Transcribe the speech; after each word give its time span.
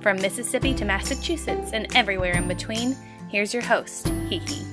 From 0.00 0.22
Mississippi 0.22 0.74
to 0.74 0.84
Massachusetts 0.84 1.72
and 1.72 1.94
everywhere 1.96 2.34
in 2.34 2.46
between, 2.46 2.96
here's 3.28 3.52
your 3.52 3.64
host, 3.64 4.06
HeHe. 4.06 4.64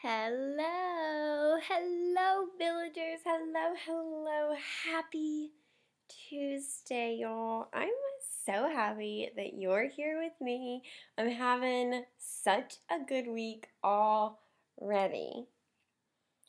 Hello, 0.00 1.56
hello, 1.68 2.46
villagers. 2.56 3.20
Hello, 3.24 3.74
hello. 3.84 4.54
Happy 4.86 5.50
Tuesday, 6.08 7.18
y'all. 7.20 7.68
I'm 7.72 7.88
so 8.46 8.68
happy 8.68 9.30
that 9.36 9.54
you're 9.58 9.88
here 9.88 10.20
with 10.22 10.34
me. 10.40 10.82
I'm 11.18 11.30
having 11.30 12.04
such 12.18 12.76
a 12.88 13.04
good 13.04 13.26
week 13.26 13.66
already. 13.82 15.48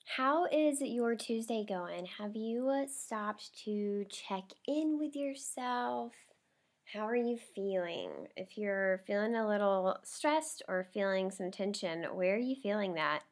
How 0.06 0.46
is 0.46 0.82
your 0.82 1.16
Tuesday 1.16 1.66
going? 1.68 2.06
Have 2.20 2.36
you 2.36 2.86
stopped 2.88 3.50
to 3.66 4.06
check 4.06 4.44
in 4.68 4.98
with 5.00 5.16
yourself? 5.16 6.14
How 6.94 7.08
are 7.08 7.16
you 7.16 7.38
feeling? 7.56 8.28
If 8.38 8.56
you're 8.56 9.02
feeling 9.08 9.36
a 9.36 9.48
little 9.48 9.98
stressed 10.04 10.62
or 10.70 10.86
feeling 10.94 11.32
some 11.32 11.52
tension, 11.52 12.04
where 12.14 12.36
are 12.36 12.40
you 12.40 12.56
feeling 12.56 12.94
that? 12.94 13.24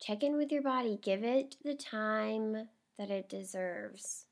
Check 0.00 0.22
in 0.22 0.36
with 0.36 0.52
your 0.52 0.62
body. 0.62 0.98
Give 1.02 1.24
it 1.24 1.56
the 1.64 1.74
time 1.74 2.68
that 2.96 3.10
it 3.10 3.28
deserves. 3.28 4.26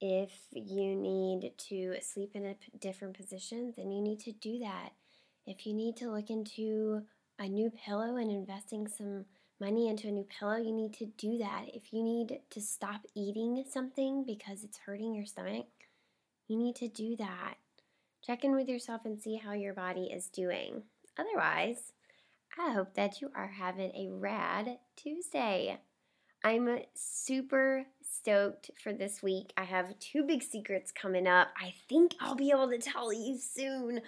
If 0.00 0.32
you 0.52 0.96
need 0.96 1.52
to 1.68 1.96
sleep 2.00 2.30
in 2.34 2.46
a 2.46 2.56
different 2.80 3.14
position, 3.14 3.74
then 3.76 3.92
you 3.92 4.02
need 4.02 4.20
to 4.20 4.32
do 4.32 4.58
that. 4.60 4.94
If 5.46 5.66
you 5.66 5.74
need 5.74 5.96
to 5.98 6.10
look 6.10 6.30
into 6.30 7.02
a 7.38 7.46
new 7.46 7.70
pillow 7.70 8.16
and 8.16 8.30
investing 8.30 8.88
some 8.88 9.26
money 9.60 9.88
into 9.88 10.08
a 10.08 10.12
new 10.12 10.24
pillow, 10.24 10.56
you 10.56 10.72
need 10.72 10.92
to 10.94 11.06
do 11.06 11.38
that. 11.38 11.66
If 11.72 11.92
you 11.92 12.02
need 12.02 12.40
to 12.50 12.60
stop 12.60 13.02
eating 13.14 13.64
something 13.68 14.24
because 14.26 14.64
it's 14.64 14.78
hurting 14.78 15.14
your 15.14 15.26
stomach, 15.26 15.66
you 16.48 16.56
need 16.56 16.76
to 16.76 16.88
do 16.88 17.16
that. 17.16 17.54
Check 18.24 18.44
in 18.44 18.54
with 18.54 18.68
yourself 18.68 19.02
and 19.04 19.20
see 19.20 19.36
how 19.36 19.52
your 19.52 19.74
body 19.74 20.10
is 20.12 20.28
doing. 20.28 20.82
Otherwise, 21.18 21.92
I 22.58 22.72
hope 22.72 22.94
that 22.94 23.20
you 23.20 23.30
are 23.34 23.48
having 23.48 23.90
a 23.94 24.10
rad 24.10 24.78
Tuesday. 24.96 25.78
I'm 26.42 26.78
super 26.94 27.86
stoked 28.02 28.70
for 28.82 28.92
this 28.92 29.22
week. 29.22 29.52
I 29.56 29.64
have 29.64 29.98
two 29.98 30.24
big 30.24 30.42
secrets 30.42 30.92
coming 30.92 31.26
up. 31.26 31.48
I 31.60 31.74
think 31.88 32.14
I'll 32.20 32.34
be 32.34 32.50
able 32.50 32.68
to 32.68 32.78
tell 32.78 33.12
you 33.12 33.38
soon. 33.38 34.02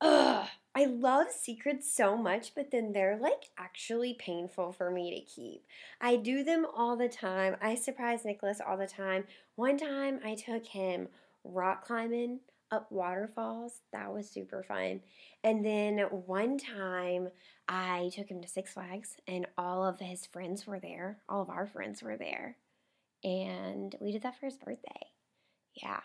Ugh, 0.00 0.46
I 0.74 0.86
love 0.86 1.26
secrets 1.30 1.92
so 1.92 2.16
much, 2.16 2.54
but 2.54 2.70
then 2.70 2.92
they're 2.92 3.18
like 3.20 3.50
actually 3.58 4.14
painful 4.14 4.72
for 4.72 4.90
me 4.90 5.10
to 5.14 5.20
keep. 5.20 5.64
I 6.00 6.16
do 6.16 6.42
them 6.42 6.66
all 6.74 6.96
the 6.96 7.08
time. 7.08 7.56
I 7.60 7.74
surprise 7.74 8.24
Nicholas 8.24 8.60
all 8.66 8.78
the 8.78 8.86
time. 8.86 9.24
One 9.56 9.76
time 9.76 10.20
I 10.24 10.34
took 10.34 10.64
him 10.66 11.08
rock 11.44 11.84
climbing 11.84 12.40
up 12.70 12.90
waterfalls. 12.90 13.82
That 13.92 14.12
was 14.14 14.30
super 14.30 14.62
fun. 14.62 15.00
And 15.44 15.64
then 15.64 15.98
one 15.98 16.56
time 16.56 17.28
I 17.68 18.10
took 18.14 18.28
him 18.28 18.40
to 18.40 18.48
Six 18.48 18.72
Flags 18.72 19.16
and 19.28 19.46
all 19.58 19.84
of 19.84 20.00
his 20.00 20.24
friends 20.24 20.66
were 20.66 20.80
there. 20.80 21.18
All 21.28 21.42
of 21.42 21.50
our 21.50 21.66
friends 21.66 22.02
were 22.02 22.16
there. 22.16 22.56
And 23.22 23.94
we 24.00 24.10
did 24.10 24.22
that 24.22 24.40
for 24.40 24.46
his 24.46 24.56
birthday. 24.56 25.08
Yeah. 25.74 26.00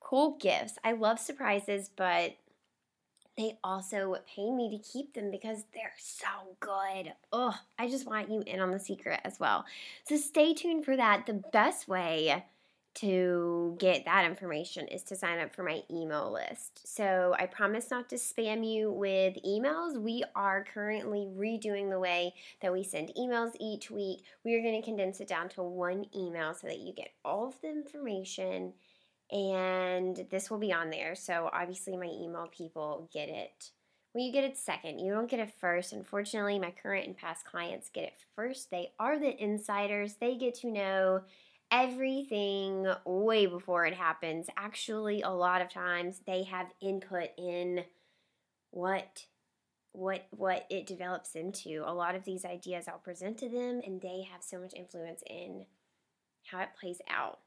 Cool 0.00 0.36
gifts. 0.38 0.78
I 0.84 0.92
love 0.92 1.18
surprises, 1.18 1.90
but 1.96 2.36
they 3.36 3.58
also 3.62 4.16
pay 4.34 4.50
me 4.50 4.70
to 4.70 4.82
keep 4.82 5.14
them 5.14 5.30
because 5.30 5.64
they're 5.74 5.92
so 5.98 6.56
good. 6.60 7.12
Oh, 7.32 7.54
I 7.78 7.88
just 7.88 8.06
want 8.06 8.30
you 8.30 8.42
in 8.46 8.60
on 8.60 8.70
the 8.70 8.80
secret 8.80 9.20
as 9.24 9.38
well. 9.38 9.64
So 10.04 10.16
stay 10.16 10.54
tuned 10.54 10.84
for 10.84 10.96
that. 10.96 11.26
The 11.26 11.42
best 11.52 11.86
way 11.86 12.44
to 12.96 13.76
get 13.78 14.06
that 14.06 14.24
information 14.24 14.88
is 14.88 15.02
to 15.02 15.14
sign 15.14 15.38
up 15.38 15.54
for 15.54 15.62
my 15.62 15.82
email 15.90 16.32
list. 16.32 16.96
So 16.96 17.36
I 17.38 17.44
promise 17.44 17.90
not 17.90 18.08
to 18.08 18.16
spam 18.16 18.66
you 18.66 18.90
with 18.90 19.36
emails. 19.46 20.00
We 20.00 20.24
are 20.34 20.64
currently 20.64 21.28
redoing 21.36 21.90
the 21.90 22.00
way 22.00 22.32
that 22.62 22.72
we 22.72 22.82
send 22.82 23.12
emails 23.18 23.50
each 23.60 23.90
week. 23.90 24.22
We 24.44 24.54
are 24.54 24.62
going 24.62 24.80
to 24.80 24.84
condense 24.84 25.20
it 25.20 25.28
down 25.28 25.50
to 25.50 25.62
one 25.62 26.06
email 26.16 26.54
so 26.54 26.68
that 26.68 26.78
you 26.78 26.94
get 26.94 27.10
all 27.22 27.48
of 27.48 27.60
the 27.60 27.68
information 27.68 28.72
and 29.30 30.26
this 30.30 30.50
will 30.50 30.58
be 30.58 30.72
on 30.72 30.90
there. 30.90 31.14
So 31.14 31.50
obviously, 31.52 31.96
my 31.96 32.06
email 32.06 32.48
people 32.50 33.08
get 33.12 33.28
it. 33.28 33.70
Well, 34.14 34.24
you 34.24 34.32
get 34.32 34.44
it 34.44 34.56
second. 34.56 34.98
You 34.98 35.12
don't 35.12 35.28
get 35.28 35.40
it 35.40 35.52
first. 35.60 35.92
Unfortunately, 35.92 36.58
my 36.58 36.70
current 36.70 37.06
and 37.06 37.16
past 37.16 37.44
clients 37.44 37.90
get 37.90 38.04
it 38.04 38.14
first. 38.34 38.70
They 38.70 38.92
are 38.98 39.18
the 39.18 39.42
insiders. 39.42 40.14
They 40.14 40.36
get 40.36 40.54
to 40.60 40.70
know 40.70 41.22
everything 41.70 42.86
way 43.04 43.46
before 43.46 43.84
it 43.84 43.94
happens. 43.94 44.46
Actually, 44.56 45.22
a 45.22 45.30
lot 45.30 45.60
of 45.60 45.68
times 45.68 46.20
they 46.26 46.44
have 46.44 46.68
input 46.80 47.30
in 47.36 47.84
what 48.70 49.26
what 49.92 50.26
what 50.30 50.66
it 50.70 50.86
develops 50.86 51.34
into. 51.34 51.82
A 51.84 51.92
lot 51.92 52.14
of 52.14 52.24
these 52.24 52.44
ideas 52.44 52.86
I'll 52.86 52.98
present 52.98 53.38
to 53.38 53.48
them 53.48 53.80
and 53.84 54.00
they 54.00 54.26
have 54.30 54.42
so 54.42 54.58
much 54.58 54.74
influence 54.74 55.22
in 55.28 55.64
how 56.44 56.60
it 56.60 56.68
plays 56.78 57.00
out. 57.08 57.40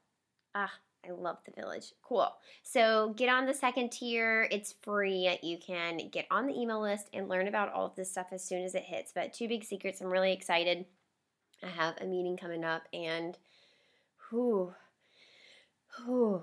Ah, 0.54 0.72
I 1.06 1.12
love 1.12 1.38
the 1.44 1.60
village. 1.60 1.92
Cool. 2.02 2.30
So 2.62 3.14
get 3.16 3.28
on 3.28 3.46
the 3.46 3.54
second 3.54 3.90
tier. 3.90 4.46
It's 4.50 4.74
free. 4.82 5.38
You 5.42 5.58
can 5.58 6.08
get 6.10 6.26
on 6.30 6.46
the 6.46 6.58
email 6.58 6.80
list 6.80 7.08
and 7.14 7.28
learn 7.28 7.48
about 7.48 7.72
all 7.72 7.86
of 7.86 7.96
this 7.96 8.10
stuff 8.10 8.28
as 8.32 8.44
soon 8.44 8.64
as 8.64 8.74
it 8.74 8.84
hits. 8.84 9.12
But 9.14 9.32
two 9.32 9.48
big 9.48 9.64
secrets. 9.64 10.00
I'm 10.00 10.10
really 10.10 10.32
excited. 10.32 10.84
I 11.62 11.68
have 11.68 11.94
a 12.00 12.06
meeting 12.06 12.36
coming 12.36 12.64
up 12.64 12.82
and 12.92 13.36
whoo, 14.30 14.74
whoo. 16.06 16.42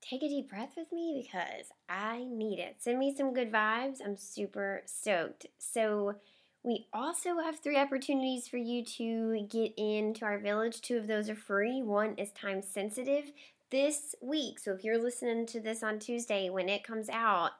take 0.00 0.22
a 0.22 0.28
deep 0.28 0.48
breath 0.48 0.72
with 0.76 0.92
me 0.92 1.26
because 1.26 1.72
I 1.88 2.24
need 2.24 2.58
it. 2.58 2.76
Send 2.78 2.98
me 2.98 3.14
some 3.14 3.34
good 3.34 3.52
vibes. 3.52 3.98
I'm 4.04 4.16
super 4.16 4.82
stoked. 4.86 5.46
So 5.58 6.16
we 6.62 6.86
also 6.92 7.38
have 7.38 7.60
three 7.60 7.76
opportunities 7.76 8.48
for 8.48 8.56
you 8.56 8.84
to 8.84 9.46
get 9.48 9.72
into 9.76 10.24
our 10.24 10.38
village. 10.38 10.80
Two 10.80 10.96
of 10.96 11.06
those 11.06 11.30
are 11.30 11.36
free. 11.36 11.82
One 11.82 12.14
is 12.16 12.32
time 12.32 12.62
sensitive 12.62 13.32
this 13.70 14.14
week, 14.22 14.58
so 14.58 14.72
if 14.72 14.84
you're 14.84 15.02
listening 15.02 15.46
to 15.46 15.60
this 15.60 15.82
on 15.82 15.98
Tuesday 15.98 16.48
when 16.50 16.68
it 16.68 16.84
comes 16.84 17.08
out, 17.08 17.52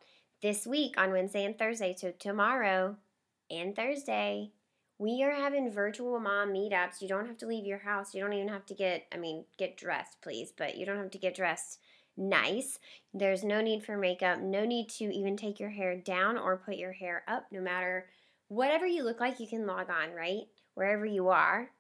this 0.43 0.67
week 0.67 0.95
on 0.99 1.13
Wednesday 1.13 1.45
and 1.45 1.59
Thursday, 1.59 1.95
so 1.97 2.13
tomorrow 2.19 2.97
and 3.51 3.75
Thursday, 3.75 4.53
we 4.99 5.23
are 5.23 5.33
having 5.33 5.71
virtual 5.71 6.19
mom 6.21 6.53
meetups. 6.53 7.01
You 7.01 7.09
don't 7.09 7.27
have 7.27 7.39
to 7.39 7.47
leave 7.47 7.67
your 7.67 7.79
house. 7.79 8.15
You 8.15 8.23
don't 8.23 8.33
even 8.33 8.49
have 8.49 8.65
to 8.67 8.75
get, 8.75 9.07
I 9.13 9.19
mean, 9.19 9.45
get 9.59 9.77
dressed, 9.77 10.21
please, 10.23 10.53
but 10.57 10.77
you 10.77 10.87
don't 10.87 10.99
have 10.99 11.11
to 11.11 11.19
get 11.19 11.35
dressed 11.35 11.81
nice. 12.17 12.79
There's 13.13 13.45
no 13.45 13.61
need 13.61 13.85
for 13.85 13.97
makeup, 13.97 14.41
no 14.41 14.65
need 14.65 14.89
to 14.91 15.05
even 15.05 15.37
take 15.37 15.61
your 15.61 15.71
hair 15.71 15.97
down 15.97 16.39
or 16.39 16.57
put 16.57 16.77
your 16.77 16.93
hair 16.93 17.25
up. 17.29 17.47
No 17.51 17.61
matter 17.61 18.07
whatever 18.49 18.87
you 18.87 19.03
look 19.05 19.21
like, 19.21 19.41
you 19.41 19.47
can 19.47 19.67
log 19.67 19.91
on, 19.91 20.13
right? 20.13 20.45
Wherever 20.75 21.05
you 21.05 21.29
are. 21.29 21.71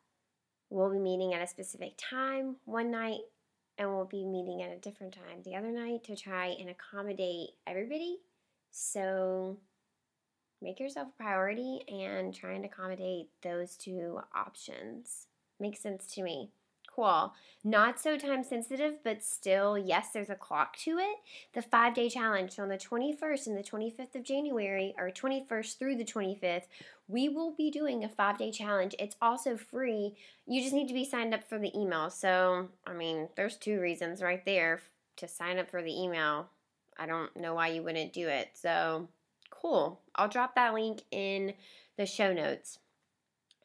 We'll 0.69 0.93
be 0.93 0.99
meeting 0.99 1.33
at 1.33 1.43
a 1.43 1.47
specific 1.47 1.93
time 1.97 2.57
one 2.65 2.91
night 2.91 3.21
and 3.79 3.91
we'll 3.91 4.05
be 4.05 4.25
meeting 4.25 4.63
at 4.63 4.71
a 4.71 4.81
different 4.81 5.15
time 5.15 5.43
the 5.45 5.55
other 5.55 5.71
night 5.71 6.05
to 6.05 6.17
try 6.17 6.57
and 6.59 6.71
accommodate 6.71 7.51
everybody. 7.67 8.19
So 8.71 9.59
make 10.63 10.81
yourself 10.81 11.09
a 11.09 11.23
priority 11.23 11.83
and 11.89 12.35
try 12.35 12.53
and 12.53 12.65
accommodate 12.65 13.29
those 13.43 13.77
two 13.77 14.21
options. 14.35 15.27
Makes 15.61 15.81
sense 15.81 16.07
to 16.15 16.23
me 16.23 16.51
cool. 16.97 17.35
Not 17.63 18.01
so 18.01 18.17
time 18.17 18.43
sensitive, 18.43 18.95
but 19.05 19.23
still, 19.23 19.77
yes, 19.77 20.09
there's 20.13 20.31
a 20.31 20.35
clock 20.35 20.77
to 20.79 20.99
it. 20.99 21.17
The 21.53 21.63
five 21.63 21.95
day 21.95 22.09
challenge. 22.09 22.53
So 22.53 22.63
on 22.63 22.69
the 22.69 22.79
21st 22.79 23.47
and 23.49 23.57
the 23.57 23.63
25th 23.63 24.15
of 24.15 24.25
January, 24.25 24.95
or 24.99 25.11
21st 25.11 25.79
through 25.79 25.97
the 25.97 26.05
25th, 26.05 26.65
we 27.09 27.29
will 27.29 27.53
be 27.53 27.71
doing 27.71 28.03
a 28.03 28.09
five 28.09 28.39
day 28.39 28.51
challenge. 28.51 28.95
It's 28.99 29.17
also 29.21 29.57
free. 29.57 30.15
You 30.47 30.63
just 30.63 30.75
need 30.75 30.89
to 30.89 30.95
be 30.95 31.05
signed 31.05 31.35
up 31.35 31.45
for 31.45 31.59
the 31.59 31.77
email. 31.79 32.09
So, 32.09 32.69
I 32.87 32.95
mean, 32.95 33.29
there's 33.37 33.57
two 33.57 33.81
reasons 33.81 34.23
right 34.23 34.45
there 34.45 34.81
to 35.17 35.29
sign 35.29 35.59
up 35.59 35.71
for 35.71 35.83
the 35.83 36.01
email. 36.03 36.49
I 36.99 37.07
don't 37.07 37.37
know 37.37 37.55
why 37.55 37.69
you 37.69 37.83
wouldn't 37.83 38.13
do 38.13 38.29
it. 38.29 38.51
So, 38.55 39.09
cool. 39.51 40.01
I'll 40.15 40.29
drop 40.29 40.55
that 40.55 40.73
link 40.73 41.03
in 41.11 41.53
the 41.97 42.07
show 42.07 42.33
notes. 42.33 42.79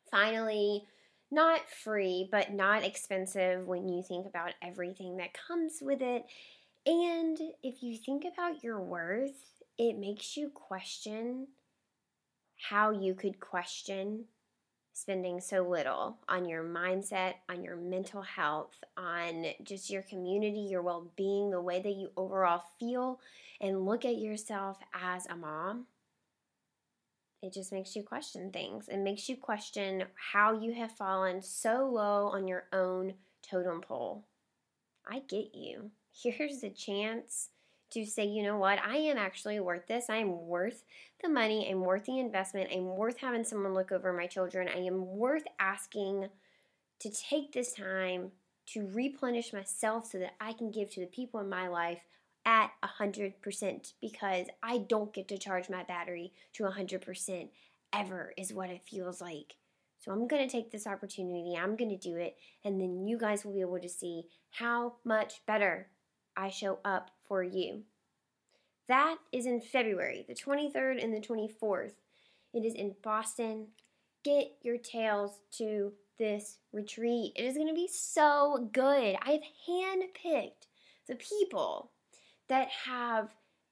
Finally, 0.10 0.86
not 1.32 1.62
free, 1.70 2.28
but 2.32 2.54
not 2.54 2.84
expensive 2.84 3.66
when 3.66 3.88
you 3.88 4.04
think 4.04 4.26
about 4.28 4.54
everything 4.62 5.18
that 5.18 5.34
comes 5.34 5.80
with 5.82 6.02
it. 6.02 6.26
And 6.86 7.38
if 7.64 7.82
you 7.82 7.98
think 7.98 8.26
about 8.26 8.64
your 8.64 8.82
worth, 8.82 9.62
it 9.78 9.98
makes 9.98 10.36
you 10.36 10.50
question 10.54 11.48
how 12.70 12.92
you 12.92 13.16
could 13.16 13.40
question 13.40 14.26
spending 14.94 15.40
so 15.40 15.68
little 15.68 16.18
on 16.28 16.48
your 16.48 16.64
mindset, 16.64 17.36
on 17.50 17.64
your 17.64 17.76
mental 17.76 18.22
health, 18.22 18.76
on 18.98 19.46
just 19.64 19.90
your 19.90 20.04
community, 20.04 20.68
your 20.70 20.82
well 20.82 21.12
being, 21.16 21.50
the 21.50 21.62
way 21.62 21.82
that 21.82 21.96
you 21.96 22.12
overall 22.18 22.64
feel, 22.80 23.20
and 23.60 23.86
look 23.86 24.06
at 24.06 24.18
yourself 24.18 24.78
as 24.94 25.26
a 25.28 25.36
mom. 25.36 25.86
It 27.42 27.54
just 27.54 27.72
makes 27.72 27.96
you 27.96 28.04
question 28.04 28.52
things. 28.52 28.88
It 28.88 29.00
makes 29.00 29.28
you 29.28 29.36
question 29.36 30.04
how 30.32 30.60
you 30.60 30.74
have 30.74 30.92
fallen 30.92 31.42
so 31.42 31.90
low 31.92 32.28
on 32.28 32.48
your 32.48 32.66
own 32.72 33.16
totem 33.42 33.82
pole. 33.82 34.26
I 35.08 35.20
get 35.28 35.56
you. 35.56 35.92
Here's 36.14 36.64
a 36.64 36.70
chance 36.70 37.50
to 37.92 38.06
say, 38.06 38.26
you 38.26 38.44
know 38.44 38.58
what, 38.58 38.80
I 38.80 38.98
am 38.98 39.18
actually 39.18 39.60
worth 39.60 39.88
this. 39.88 40.06
I 40.10 40.18
am 40.18 40.48
worth 40.48 40.84
the 41.22 41.30
money. 41.30 41.70
I'm 41.70 41.82
worth 41.82 42.06
the 42.06 42.20
investment. 42.20 42.70
I'm 42.72 42.96
worth 42.96 43.18
having 43.18 43.44
someone 43.44 43.74
look 43.74 43.92
over 43.92 44.14
my 44.14 44.28
children. 44.28 44.70
I 44.74 44.80
am 44.80 45.18
worth 45.18 45.44
asking 45.60 46.30
to 47.00 47.10
take 47.10 47.52
this 47.52 47.74
time 47.74 48.32
to 48.68 48.88
replenish 48.94 49.52
myself 49.52 50.10
so 50.10 50.20
that 50.20 50.36
I 50.40 50.54
can 50.54 50.72
give 50.72 50.90
to 50.92 51.02
the 51.02 51.08
people 51.08 51.40
in 51.42 51.50
my 51.50 51.68
life 51.68 52.00
at 52.46 52.72
100% 52.84 53.94
because 54.02 54.48
I 54.64 54.80
don't 54.80 55.14
get 55.14 55.28
to 55.30 55.38
charge 55.38 55.70
my 55.70 55.84
battery 55.84 56.34
to 56.54 56.64
100% 56.64 57.50
ever, 57.94 58.34
is 58.38 58.54
what 58.54 58.70
it 58.70 58.82
feels 58.90 59.22
like. 59.22 59.56
So 60.00 60.12
I'm 60.12 60.28
going 60.28 60.48
to 60.48 60.52
take 60.52 60.72
this 60.72 60.88
opportunity, 60.88 61.56
I'm 61.56 61.76
going 61.76 61.92
to 61.92 61.98
do 61.98 62.16
it, 62.16 62.36
and 62.66 62.82
then 62.82 63.06
you 63.06 63.20
guys 63.20 63.46
will 63.46 63.54
be 63.54 63.62
able 63.62 63.80
to 63.80 63.90
see 63.90 64.24
how 64.50 64.96
much 65.04 65.46
better 65.46 65.90
I 66.36 66.50
show 66.50 66.80
up 66.84 67.12
for 67.28 67.44
you. 67.44 67.84
That 68.88 69.18
is 69.32 69.46
in 69.46 69.62
February, 69.62 70.26
the 70.28 70.34
23rd 70.34 71.04
and 71.04 71.14
the 71.14 71.22
24th. 71.22 71.94
It 72.54 72.66
is 72.66 72.74
in 72.74 72.96
Boston. 73.04 73.68
Get 74.24 74.58
your 74.64 74.78
tails 74.78 75.40
to 75.58 75.94
this 76.18 76.58
retreat. 76.74 77.34
It 77.36 77.46
is 77.46 77.56
going 77.56 77.68
to 77.68 77.74
be 77.74 77.90
so 77.92 78.70
good. 78.74 79.16
I've 79.22 79.42
handpicked 79.70 80.68
the 81.08 81.16
people 81.16 81.92
that 82.52 82.68
have 82.86 83.30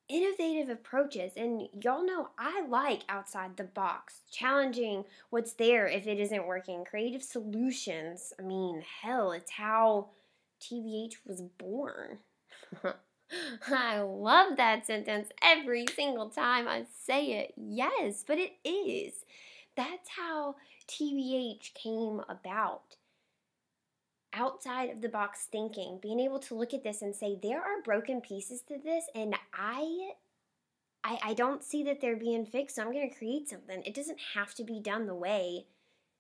innovative 0.08 0.70
approaches. 0.70 1.34
And 1.36 1.68
y'all 1.84 2.06
know 2.06 2.30
I 2.40 2.66
like 2.66 3.02
outside 3.10 3.58
the 3.58 3.66
box, 3.66 4.22
challenging 4.32 5.04
what's 5.30 5.54
there 5.54 5.86
if 5.86 6.08
it 6.08 6.18
isn't 6.18 6.48
working, 6.48 6.86
creative 6.86 7.22
solutions. 7.22 8.32
I 8.40 8.42
mean, 8.42 8.82
hell, 9.02 9.34
it's 9.34 9.52
how 9.52 10.12
TBH 10.62 11.16
was 11.28 11.42
born. 11.42 12.20
I 13.68 14.00
love 14.00 14.56
that 14.56 14.88
sentence 14.88 15.28
every 15.42 15.86
single 15.94 16.30
time 16.30 16.68
I 16.68 16.86
say 17.06 17.34
it. 17.34 17.54
Yes, 17.58 18.24
but 18.26 18.38
it 18.40 18.54
is. 18.64 19.26
That's 19.76 20.10
how 20.10 20.56
TBH 20.88 21.74
came 21.74 22.22
about. 22.30 22.96
Outside 24.34 24.90
of 24.90 25.02
the 25.02 25.10
box 25.10 25.48
thinking, 25.52 26.00
being 26.02 26.20
able 26.20 26.40
to 26.40 26.56
look 26.56 26.74
at 26.74 26.84
this 26.84 27.02
and 27.02 27.16
say 27.16 27.38
there 27.42 27.62
are 27.62 27.82
broken 27.84 28.22
pieces 28.22 28.62
to 28.68 28.78
this 28.78 29.06
and 29.16 29.36
I 29.54 30.12
I, 31.04 31.20
I 31.24 31.34
don't 31.34 31.64
see 31.64 31.84
that 31.84 32.02
they're 32.02 32.16
being 32.16 32.46
fixed, 32.46 32.76
so 32.76 32.84
I'm 32.84 32.92
going 32.92 33.10
to 33.10 33.16
create 33.16 33.50
something. 33.50 33.82
It 33.86 33.94
doesn't 33.94 34.20
have 34.36 34.54
to 34.56 34.64
be 34.64 34.80
done 34.80 35.08
the 35.08 35.16
way 35.16 35.66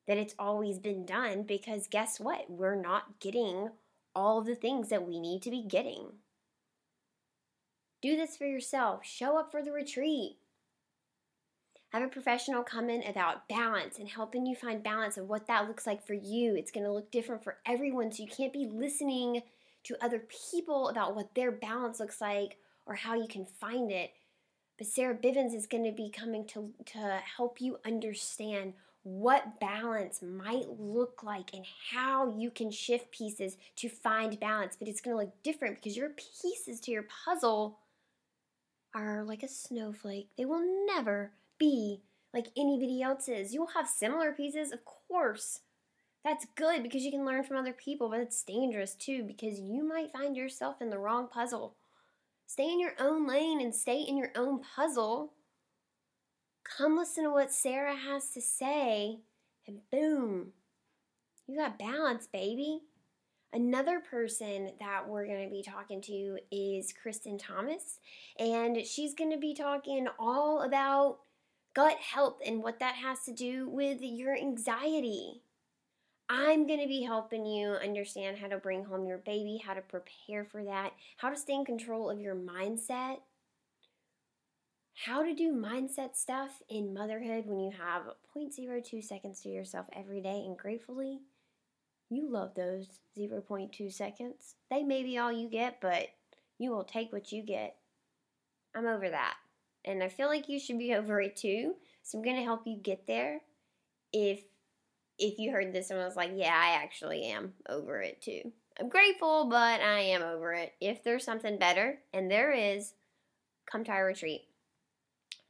that 0.07 0.17
it's 0.17 0.35
always 0.39 0.79
been 0.79 1.05
done 1.05 1.43
because 1.43 1.87
guess 1.87 2.19
what? 2.19 2.49
We're 2.49 2.81
not 2.81 3.19
getting 3.19 3.69
all 4.15 4.41
the 4.41 4.55
things 4.55 4.89
that 4.89 5.07
we 5.07 5.19
need 5.19 5.41
to 5.43 5.51
be 5.51 5.61
getting. 5.61 6.13
Do 8.01 8.15
this 8.15 8.35
for 8.37 8.45
yourself. 8.45 9.05
Show 9.05 9.37
up 9.37 9.51
for 9.51 9.61
the 9.61 9.71
retreat. 9.71 10.37
Have 11.89 12.03
a 12.03 12.07
professional 12.07 12.61
come 12.61 12.89
in 12.89 13.03
about 13.03 13.49
balance 13.49 13.97
and 13.97 14.07
helping 14.07 14.45
you 14.45 14.55
find 14.55 14.83
balance 14.83 15.17
of 15.17 15.27
what 15.27 15.47
that 15.47 15.67
looks 15.67 15.87
like 15.87 16.05
for 16.05 16.13
you. 16.13 16.55
It's 16.55 16.71
going 16.71 16.85
to 16.85 16.91
look 16.91 17.09
different 17.09 17.43
for 17.43 17.57
everyone, 17.65 18.11
so 18.11 18.21
you 18.21 18.29
can't 18.29 18.53
be 18.53 18.69
listening 18.71 19.41
to 19.85 19.95
other 19.99 20.23
people 20.51 20.89
about 20.89 21.15
what 21.15 21.33
their 21.33 21.51
balance 21.51 21.99
looks 21.99 22.21
like 22.21 22.57
or 22.85 22.93
how 22.93 23.15
you 23.15 23.27
can 23.27 23.45
find 23.59 23.91
it. 23.91 24.11
But 24.77 24.85
Sarah 24.85 25.15
Bivens 25.15 25.55
is 25.55 25.65
going 25.65 25.83
to 25.83 25.91
be 25.91 26.11
coming 26.11 26.45
to, 26.47 26.71
to 26.93 27.21
help 27.37 27.59
you 27.59 27.79
understand 27.83 28.73
what 29.01 29.59
balance 29.59 30.21
might 30.21 30.79
look 30.79 31.23
like 31.23 31.53
and 31.53 31.65
how 31.91 32.35
you 32.37 32.51
can 32.51 32.69
shift 32.69 33.11
pieces 33.11 33.57
to 33.77 33.89
find 33.89 34.39
balance. 34.39 34.75
But 34.77 34.87
it's 34.87 35.01
going 35.01 35.17
to 35.17 35.23
look 35.23 35.43
different 35.43 35.75
because 35.75 35.97
your 35.97 36.09
pieces 36.09 36.79
to 36.81 36.91
your 36.91 37.05
puzzle 37.25 37.79
are 38.93 39.23
like 39.23 39.41
a 39.41 39.47
snowflake. 39.47 40.29
They 40.37 40.45
will 40.45 40.85
never 40.85 41.31
be 41.59 42.01
like 42.33 42.47
anybody 42.57 43.01
else's. 43.01 43.53
You'll 43.53 43.67
have 43.67 43.87
similar 43.87 44.31
pieces, 44.31 44.71
of 44.71 44.79
course. 44.85 45.59
That's 46.23 46.45
good 46.55 46.83
because 46.83 47.03
you 47.03 47.11
can 47.11 47.25
learn 47.25 47.43
from 47.43 47.57
other 47.57 47.73
people, 47.73 48.09
but 48.09 48.19
it's 48.19 48.43
dangerous 48.43 48.93
too 48.93 49.23
because 49.23 49.59
you 49.59 49.87
might 49.87 50.11
find 50.11 50.35
yourself 50.35 50.81
in 50.81 50.89
the 50.89 50.99
wrong 50.99 51.27
puzzle. 51.27 51.75
Stay 52.45 52.71
in 52.71 52.79
your 52.79 52.95
own 52.99 53.27
lane 53.27 53.61
and 53.61 53.73
stay 53.73 54.01
in 54.01 54.17
your 54.17 54.31
own 54.35 54.61
puzzle. 54.75 55.33
Come 56.63 56.97
listen 56.97 57.23
to 57.23 57.31
what 57.31 57.51
Sarah 57.51 57.95
has 57.95 58.29
to 58.31 58.41
say, 58.41 59.19
and 59.67 59.79
boom, 59.91 60.53
you 61.47 61.57
got 61.57 61.79
balance, 61.79 62.27
baby. 62.27 62.81
Another 63.51 63.99
person 63.99 64.73
that 64.79 65.07
we're 65.07 65.25
going 65.25 65.47
to 65.47 65.51
be 65.51 65.63
talking 65.63 66.01
to 66.01 66.37
is 66.51 66.93
Kristin 66.93 67.39
Thomas, 67.41 67.99
and 68.37 68.85
she's 68.85 69.15
going 69.15 69.31
to 69.31 69.39
be 69.39 69.55
talking 69.55 70.07
all 70.19 70.61
about 70.61 71.19
gut 71.73 71.97
health 71.97 72.39
and 72.45 72.63
what 72.63 72.79
that 72.79 72.95
has 72.95 73.23
to 73.25 73.33
do 73.33 73.67
with 73.69 73.99
your 74.01 74.35
anxiety. 74.35 75.41
I'm 76.29 76.67
going 76.67 76.79
to 76.79 76.87
be 76.87 77.01
helping 77.01 77.45
you 77.45 77.69
understand 77.69 78.37
how 78.37 78.47
to 78.47 78.57
bring 78.57 78.83
home 78.83 79.05
your 79.05 79.17
baby, 79.17 79.61
how 79.63 79.73
to 79.73 79.81
prepare 79.81 80.45
for 80.45 80.63
that, 80.63 80.93
how 81.17 81.29
to 81.29 81.37
stay 81.37 81.53
in 81.53 81.65
control 81.65 82.09
of 82.09 82.19
your 82.19 82.35
mindset, 82.35 83.17
how 85.05 85.23
to 85.23 85.33
do 85.33 85.53
mindset 85.53 86.15
stuff 86.15 86.61
in 86.69 86.93
motherhood 86.93 87.45
when 87.47 87.59
you 87.59 87.71
have 87.71 88.03
0.02 88.37 89.03
seconds 89.03 89.41
to 89.41 89.49
yourself 89.49 89.87
every 89.93 90.21
day, 90.21 90.43
and 90.45 90.57
gratefully, 90.57 91.21
you 92.09 92.29
love 92.29 92.53
those 92.55 92.99
0.2 93.17 93.91
seconds. 93.91 94.55
They 94.69 94.83
may 94.83 95.03
be 95.03 95.17
all 95.17 95.31
you 95.31 95.49
get, 95.49 95.79
but 95.81 96.09
you 96.57 96.71
will 96.71 96.83
take 96.83 97.13
what 97.13 97.31
you 97.31 97.43
get. 97.43 97.75
I'm 98.75 98.85
over 98.85 99.09
that. 99.09 99.35
And 99.85 100.03
I 100.03 100.09
feel 100.09 100.27
like 100.27 100.49
you 100.49 100.59
should 100.59 100.77
be 100.77 100.93
over 100.93 101.21
it 101.21 101.35
too. 101.35 101.75
So 102.03 102.17
I'm 102.17 102.23
to 102.23 102.43
help 102.43 102.63
you 102.65 102.77
get 102.77 103.07
there. 103.07 103.41
If 104.11 104.41
if 105.17 105.37
you 105.37 105.51
heard 105.51 105.73
this 105.73 105.89
and 105.89 105.99
was 105.99 106.15
like, 106.15 106.31
"Yeah, 106.33 106.55
I 106.55 106.81
actually 106.81 107.25
am 107.25 107.53
over 107.67 108.01
it 108.01 108.21
too." 108.21 108.53
I'm 108.79 108.89
grateful, 108.89 109.49
but 109.49 109.81
I 109.81 109.99
am 109.99 110.21
over 110.21 110.53
it. 110.53 110.73
If 110.79 111.03
there's 111.03 111.25
something 111.25 111.57
better, 111.57 111.99
and 112.13 112.31
there 112.31 112.53
is, 112.53 112.93
come 113.69 113.83
to 113.83 113.91
our 113.91 114.05
retreat. 114.05 114.47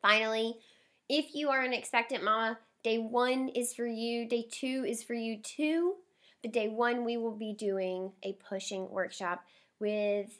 Finally, 0.01 0.59
if 1.07 1.35
you 1.35 1.49
are 1.49 1.61
an 1.61 1.73
expectant 1.73 2.23
mama, 2.23 2.57
day 2.83 2.97
1 2.97 3.49
is 3.49 3.73
for 3.73 3.85
you, 3.85 4.27
day 4.27 4.47
2 4.49 4.85
is 4.87 5.03
for 5.03 5.13
you 5.13 5.39
too. 5.41 5.95
But 6.41 6.53
day 6.53 6.69
one, 6.69 7.03
we 7.03 7.17
will 7.17 7.35
be 7.35 7.53
doing 7.53 8.13
a 8.23 8.33
pushing 8.33 8.89
workshop 8.89 9.43
with 9.79 10.39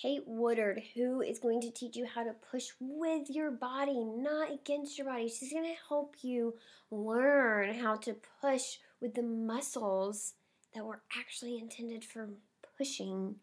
Kate 0.00 0.22
Woodard, 0.26 0.82
who 0.94 1.20
is 1.20 1.38
going 1.38 1.60
to 1.60 1.70
teach 1.70 1.96
you 1.96 2.06
how 2.06 2.24
to 2.24 2.34
push 2.50 2.68
with 2.80 3.28
your 3.28 3.50
body, 3.50 4.02
not 4.04 4.52
against 4.52 4.96
your 4.96 5.06
body. 5.06 5.28
She's 5.28 5.52
going 5.52 5.64
to 5.64 5.88
help 5.88 6.16
you 6.22 6.54
learn 6.90 7.74
how 7.74 7.96
to 7.96 8.16
push 8.40 8.78
with 9.00 9.14
the 9.14 9.22
muscles 9.22 10.34
that 10.74 10.84
were 10.84 11.02
actually 11.18 11.58
intended 11.58 12.04
for 12.04 12.30
pushing 12.78 13.36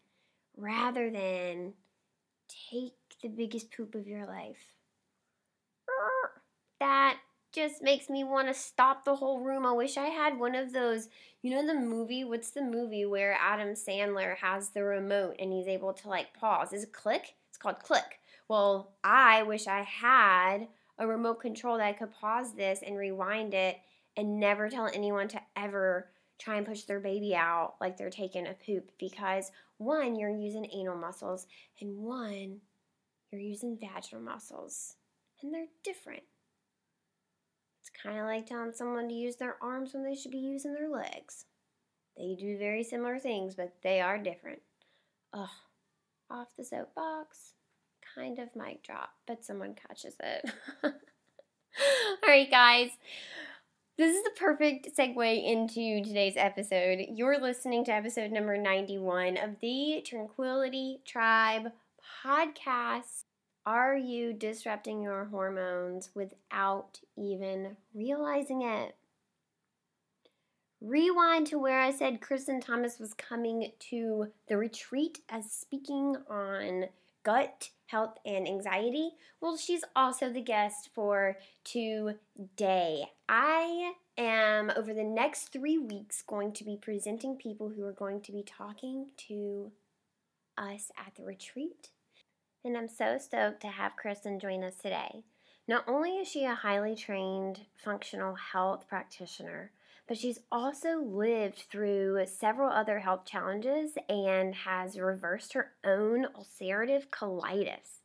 rather 0.56 1.10
than 1.10 1.74
take 2.70 2.94
the 3.22 3.28
biggest 3.28 3.72
poop 3.74 3.94
of 3.94 4.08
your 4.08 4.26
life. 4.26 4.74
That 6.80 7.18
just 7.52 7.82
makes 7.82 8.08
me 8.08 8.24
want 8.24 8.48
to 8.48 8.54
stop 8.54 9.04
the 9.04 9.16
whole 9.16 9.40
room. 9.40 9.66
I 9.66 9.72
wish 9.72 9.96
I 9.96 10.06
had 10.06 10.38
one 10.38 10.54
of 10.54 10.72
those. 10.72 11.08
You 11.42 11.50
know 11.50 11.66
the 11.66 11.78
movie? 11.78 12.24
What's 12.24 12.50
the 12.50 12.62
movie 12.62 13.04
where 13.04 13.36
Adam 13.40 13.74
Sandler 13.74 14.36
has 14.36 14.70
the 14.70 14.84
remote 14.84 15.36
and 15.38 15.52
he's 15.52 15.66
able 15.66 15.92
to 15.94 16.08
like 16.08 16.34
pause? 16.34 16.72
Is 16.72 16.84
it 16.84 16.92
Click? 16.92 17.34
It's 17.48 17.58
called 17.58 17.80
Click. 17.80 18.20
Well, 18.48 18.92
I 19.02 19.42
wish 19.42 19.66
I 19.66 19.82
had 19.82 20.68
a 20.98 21.06
remote 21.06 21.40
control 21.40 21.78
that 21.78 21.86
I 21.86 21.92
could 21.92 22.12
pause 22.12 22.54
this 22.54 22.80
and 22.86 22.96
rewind 22.96 23.54
it 23.54 23.78
and 24.16 24.38
never 24.38 24.68
tell 24.68 24.90
anyone 24.92 25.28
to 25.28 25.40
ever 25.56 26.10
try 26.38 26.56
and 26.56 26.66
push 26.66 26.82
their 26.82 27.00
baby 27.00 27.34
out 27.34 27.74
like 27.80 27.96
they're 27.96 28.10
taking 28.10 28.46
a 28.46 28.54
poop 28.66 28.90
because 28.98 29.50
one, 29.80 30.14
you're 30.14 30.28
using 30.28 30.68
anal 30.74 30.96
muscles, 30.96 31.46
and 31.80 31.96
one, 31.96 32.60
you're 33.30 33.40
using 33.40 33.78
vaginal 33.78 34.22
muscles, 34.22 34.96
and 35.40 35.54
they're 35.54 35.68
different. 35.82 36.22
It's 37.92 38.02
kind 38.02 38.18
of 38.18 38.26
like 38.26 38.46
telling 38.46 38.72
someone 38.72 39.08
to 39.08 39.14
use 39.14 39.36
their 39.36 39.56
arms 39.60 39.94
when 39.94 40.04
they 40.04 40.14
should 40.14 40.30
be 40.30 40.38
using 40.38 40.74
their 40.74 40.88
legs. 40.88 41.44
They 42.16 42.36
do 42.38 42.58
very 42.58 42.84
similar 42.84 43.18
things, 43.18 43.54
but 43.54 43.74
they 43.82 44.00
are 44.00 44.18
different. 44.18 44.60
Ugh, 45.32 45.48
off 46.30 46.48
the 46.56 46.64
soapbox, 46.64 47.54
kind 48.14 48.38
of 48.38 48.54
mic 48.54 48.82
drop, 48.82 49.10
but 49.26 49.44
someone 49.44 49.74
catches 49.74 50.16
it. 50.20 50.50
All 50.84 50.92
right, 52.26 52.50
guys. 52.50 52.90
This 53.96 54.16
is 54.16 54.24
the 54.24 54.30
perfect 54.38 54.88
segue 54.96 55.44
into 55.44 56.02
today's 56.02 56.36
episode. 56.36 57.04
You're 57.10 57.38
listening 57.38 57.84
to 57.84 57.92
episode 57.92 58.32
number 58.32 58.56
91 58.56 59.36
of 59.36 59.60
the 59.60 60.02
Tranquility 60.06 61.00
Tribe 61.04 61.72
podcast. 62.24 63.24
Are 63.70 63.96
you 63.96 64.32
disrupting 64.32 65.00
your 65.00 65.26
hormones 65.26 66.10
without 66.12 66.98
even 67.16 67.76
realizing 67.94 68.62
it? 68.62 68.96
Rewind 70.80 71.46
to 71.46 71.58
where 71.60 71.80
I 71.80 71.92
said 71.92 72.20
Kristin 72.20 72.60
Thomas 72.60 72.98
was 72.98 73.14
coming 73.14 73.70
to 73.90 74.32
the 74.48 74.56
retreat 74.56 75.20
as 75.28 75.52
speaking 75.52 76.16
on 76.28 76.86
gut 77.22 77.70
health 77.86 78.18
and 78.26 78.48
anxiety. 78.48 79.10
Well, 79.40 79.56
she's 79.56 79.84
also 79.94 80.32
the 80.32 80.42
guest 80.42 80.90
for 80.92 81.36
today. 81.62 83.04
I 83.28 83.92
am 84.18 84.72
over 84.74 84.92
the 84.92 85.04
next 85.04 85.52
three 85.52 85.78
weeks 85.78 86.24
going 86.26 86.54
to 86.54 86.64
be 86.64 86.76
presenting 86.76 87.36
people 87.36 87.68
who 87.68 87.84
are 87.84 87.92
going 87.92 88.20
to 88.22 88.32
be 88.32 88.42
talking 88.42 89.10
to 89.28 89.70
us 90.58 90.90
at 90.98 91.14
the 91.14 91.22
retreat. 91.22 91.90
And 92.64 92.76
I'm 92.76 92.88
so 92.88 93.16
stoked 93.18 93.60
to 93.62 93.68
have 93.68 93.92
Kristin 94.02 94.40
join 94.40 94.62
us 94.62 94.76
today. 94.76 95.24
Not 95.66 95.84
only 95.88 96.18
is 96.18 96.28
she 96.28 96.44
a 96.44 96.54
highly 96.54 96.94
trained 96.94 97.60
functional 97.76 98.34
health 98.34 98.86
practitioner, 98.88 99.72
but 100.06 100.18
she's 100.18 100.40
also 100.50 101.00
lived 101.00 101.64
through 101.70 102.26
several 102.26 102.70
other 102.70 102.98
health 102.98 103.24
challenges 103.24 103.92
and 104.08 104.54
has 104.54 104.98
reversed 104.98 105.52
her 105.52 105.72
own 105.84 106.26
ulcerative 106.36 107.08
colitis. 107.10 108.00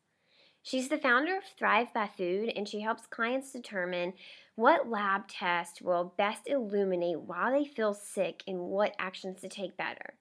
She's 0.61 0.89
the 0.89 0.97
founder 0.97 1.35
of 1.37 1.43
Thrive 1.57 1.93
by 1.93 2.07
Food, 2.07 2.51
and 2.55 2.67
she 2.67 2.81
helps 2.81 3.07
clients 3.07 3.51
determine 3.51 4.13
what 4.55 4.89
lab 4.89 5.27
test 5.27 5.81
will 5.81 6.13
best 6.17 6.43
illuminate 6.47 7.19
why 7.19 7.51
they 7.51 7.65
feel 7.65 7.93
sick 7.93 8.43
and 8.47 8.59
what 8.59 8.95
actions 8.97 9.41
to 9.41 9.49
take 9.49 9.75
better. 9.75 10.15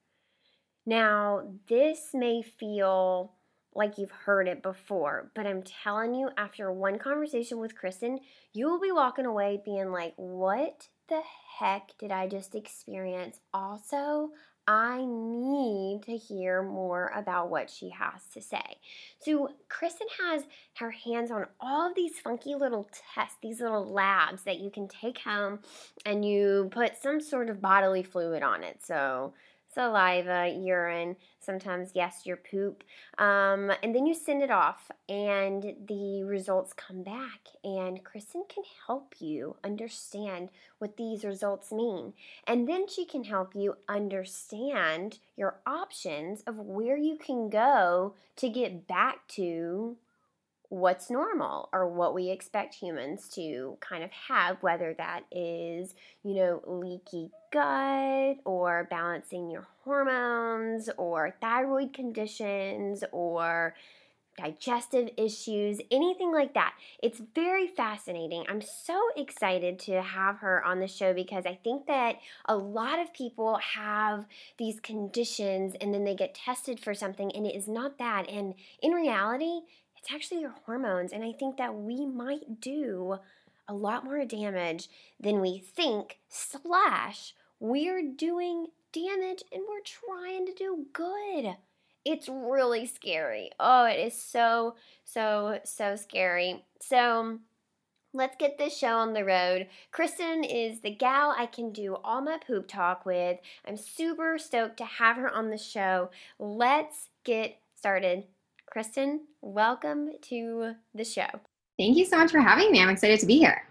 Now, 0.84 1.42
this 1.68 2.10
may 2.12 2.42
feel 2.42 3.32
like 3.74 3.98
you've 3.98 4.10
heard 4.10 4.48
it 4.48 4.62
before, 4.62 5.30
but 5.34 5.46
I'm 5.46 5.62
telling 5.62 6.14
you, 6.14 6.30
after 6.36 6.72
one 6.72 6.98
conversation 6.98 7.58
with 7.58 7.76
Kristin, 7.76 8.18
you 8.52 8.66
will 8.66 8.80
be 8.80 8.92
walking 8.92 9.26
away 9.26 9.60
being 9.64 9.90
like, 9.90 10.14
what 10.16 10.88
the 11.08 11.22
heck 11.58 11.90
did 11.98 12.10
I 12.10 12.28
just 12.28 12.54
experience? 12.54 13.40
Also, 13.52 14.30
I 14.66 15.04
need 15.04 16.04
to 16.06 16.16
hear 16.16 16.62
more 16.62 17.12
about 17.14 17.50
what 17.50 17.68
she 17.68 17.90
has 17.90 18.22
to 18.32 18.40
say. 18.40 18.78
So, 19.18 19.50
Kristin 19.68 20.08
has 20.18 20.44
her 20.78 20.90
hands 20.90 21.30
on 21.30 21.46
all 21.60 21.88
of 21.88 21.94
these 21.94 22.18
funky 22.18 22.54
little 22.54 22.88
tests, 23.14 23.36
these 23.42 23.60
little 23.60 23.84
labs 23.84 24.44
that 24.44 24.60
you 24.60 24.70
can 24.70 24.88
take 24.88 25.18
home 25.18 25.58
and 26.06 26.24
you 26.24 26.70
put 26.72 26.96
some 26.96 27.20
sort 27.20 27.50
of 27.50 27.60
bodily 27.60 28.02
fluid 28.02 28.42
on 28.42 28.62
it. 28.62 28.80
So, 28.82 29.34
saliva, 29.74 30.48
urine, 30.48 31.16
sometimes, 31.40 31.90
yes, 31.94 32.22
your 32.24 32.36
poop. 32.36 32.84
Um, 33.18 33.72
and 33.82 33.94
then 33.94 34.06
you 34.06 34.14
send 34.14 34.42
it 34.42 34.50
off, 34.50 34.90
and 35.08 35.74
the 35.86 36.24
results 36.24 36.72
come 36.72 37.02
back. 37.02 37.40
And 37.62 38.04
Kristin 38.04 38.48
can 38.48 38.64
help 38.86 39.14
you 39.18 39.56
understand 39.64 40.50
what 40.78 40.96
these 40.96 41.24
results 41.24 41.72
mean. 41.72 42.14
And 42.46 42.68
then 42.68 42.88
she 42.88 43.04
can 43.04 43.24
help 43.24 43.54
you 43.54 43.76
understand 43.88 45.18
your 45.36 45.60
options 45.66 46.42
of 46.46 46.58
where 46.58 46.96
you 46.96 47.16
can 47.16 47.50
go 47.50 48.14
to 48.36 48.48
get 48.48 48.86
back 48.86 49.26
to 49.28 49.96
what's 50.74 51.08
normal 51.08 51.68
or 51.72 51.88
what 51.88 52.14
we 52.14 52.30
expect 52.30 52.74
humans 52.74 53.28
to 53.28 53.78
kind 53.80 54.02
of 54.02 54.10
have, 54.28 54.60
whether 54.60 54.92
that 54.94 55.20
is, 55.30 55.94
you 56.24 56.34
know, 56.34 56.60
leaky 56.66 57.30
gut 57.52 58.38
or 58.44 58.88
balancing 58.90 59.50
your 59.50 59.68
hormones 59.84 60.90
or 60.98 61.36
thyroid 61.40 61.92
conditions 61.92 63.04
or 63.12 63.74
digestive 64.36 65.10
issues, 65.16 65.78
anything 65.92 66.32
like 66.32 66.54
that. 66.54 66.74
It's 67.00 67.22
very 67.36 67.68
fascinating. 67.68 68.44
I'm 68.48 68.60
so 68.60 69.00
excited 69.16 69.78
to 69.80 70.02
have 70.02 70.38
her 70.38 70.64
on 70.64 70.80
the 70.80 70.88
show 70.88 71.14
because 71.14 71.46
I 71.46 71.56
think 71.62 71.86
that 71.86 72.16
a 72.46 72.56
lot 72.56 72.98
of 72.98 73.14
people 73.14 73.58
have 73.76 74.26
these 74.58 74.80
conditions 74.80 75.76
and 75.80 75.94
then 75.94 76.02
they 76.02 76.16
get 76.16 76.34
tested 76.34 76.80
for 76.80 76.94
something 76.94 77.30
and 77.30 77.46
it 77.46 77.54
is 77.54 77.68
not 77.68 77.98
that. 77.98 78.28
And 78.28 78.54
in 78.82 78.90
reality, 78.90 79.60
it's 80.04 80.12
actually 80.12 80.42
your 80.42 80.54
hormones. 80.66 81.12
And 81.12 81.24
I 81.24 81.32
think 81.32 81.56
that 81.56 81.74
we 81.74 82.04
might 82.04 82.60
do 82.60 83.16
a 83.66 83.74
lot 83.74 84.04
more 84.04 84.22
damage 84.26 84.88
than 85.18 85.40
we 85.40 85.58
think, 85.58 86.18
slash, 86.28 87.34
we're 87.58 88.02
doing 88.14 88.66
damage 88.92 89.42
and 89.50 89.62
we're 89.66 89.80
trying 89.80 90.44
to 90.46 90.52
do 90.52 90.84
good. 90.92 91.56
It's 92.04 92.28
really 92.28 92.84
scary. 92.84 93.50
Oh, 93.58 93.86
it 93.86 93.98
is 93.98 94.20
so, 94.20 94.74
so, 95.06 95.60
so 95.64 95.96
scary. 95.96 96.66
So, 96.82 97.38
let's 98.12 98.36
get 98.38 98.58
this 98.58 98.76
show 98.76 98.98
on 98.98 99.14
the 99.14 99.24
road. 99.24 99.68
Kristin 99.90 100.44
is 100.46 100.80
the 100.80 100.94
gal 100.94 101.34
I 101.36 101.46
can 101.46 101.72
do 101.72 101.96
all 102.04 102.20
my 102.20 102.36
poop 102.46 102.68
talk 102.68 103.06
with. 103.06 103.38
I'm 103.66 103.78
super 103.78 104.36
stoked 104.36 104.76
to 104.76 104.84
have 104.84 105.16
her 105.16 105.30
on 105.30 105.48
the 105.48 105.56
show. 105.56 106.10
Let's 106.38 107.08
get 107.24 107.56
started. 107.74 108.24
Kristin, 108.74 109.18
welcome 109.40 110.10
to 110.22 110.72
the 110.94 111.04
show. 111.04 111.28
Thank 111.78 111.96
you 111.96 112.04
so 112.04 112.18
much 112.18 112.32
for 112.32 112.40
having 112.40 112.72
me. 112.72 112.82
I'm 112.82 112.88
excited 112.88 113.20
to 113.20 113.26
be 113.26 113.38
here. 113.38 113.62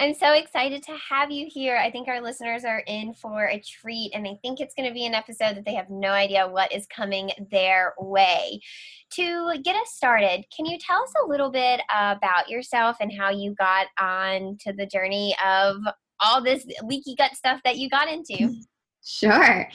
I'm 0.00 0.14
so 0.14 0.32
excited 0.32 0.82
to 0.82 0.96
have 1.10 1.30
you 1.30 1.46
here. 1.48 1.76
I 1.76 1.92
think 1.92 2.08
our 2.08 2.20
listeners 2.20 2.64
are 2.64 2.82
in 2.88 3.14
for 3.14 3.46
a 3.46 3.60
treat, 3.60 4.10
and 4.14 4.26
I 4.26 4.36
think 4.42 4.58
it's 4.58 4.74
going 4.74 4.88
to 4.88 4.92
be 4.92 5.06
an 5.06 5.14
episode 5.14 5.54
that 5.54 5.64
they 5.64 5.74
have 5.74 5.90
no 5.90 6.08
idea 6.08 6.48
what 6.48 6.72
is 6.72 6.88
coming 6.88 7.30
their 7.52 7.94
way. 7.98 8.60
To 9.12 9.54
get 9.62 9.76
us 9.76 9.92
started, 9.92 10.44
can 10.54 10.66
you 10.66 10.76
tell 10.78 11.02
us 11.02 11.12
a 11.22 11.28
little 11.28 11.50
bit 11.52 11.80
about 11.96 12.48
yourself 12.48 12.96
and 13.00 13.12
how 13.16 13.30
you 13.30 13.54
got 13.54 13.86
on 14.00 14.56
to 14.62 14.72
the 14.72 14.86
journey 14.86 15.36
of 15.46 15.76
all 16.18 16.42
this 16.42 16.66
leaky 16.82 17.14
gut 17.14 17.36
stuff 17.36 17.60
that 17.64 17.78
you 17.78 17.88
got 17.88 18.08
into? 18.08 18.56
Sure. 19.10 19.66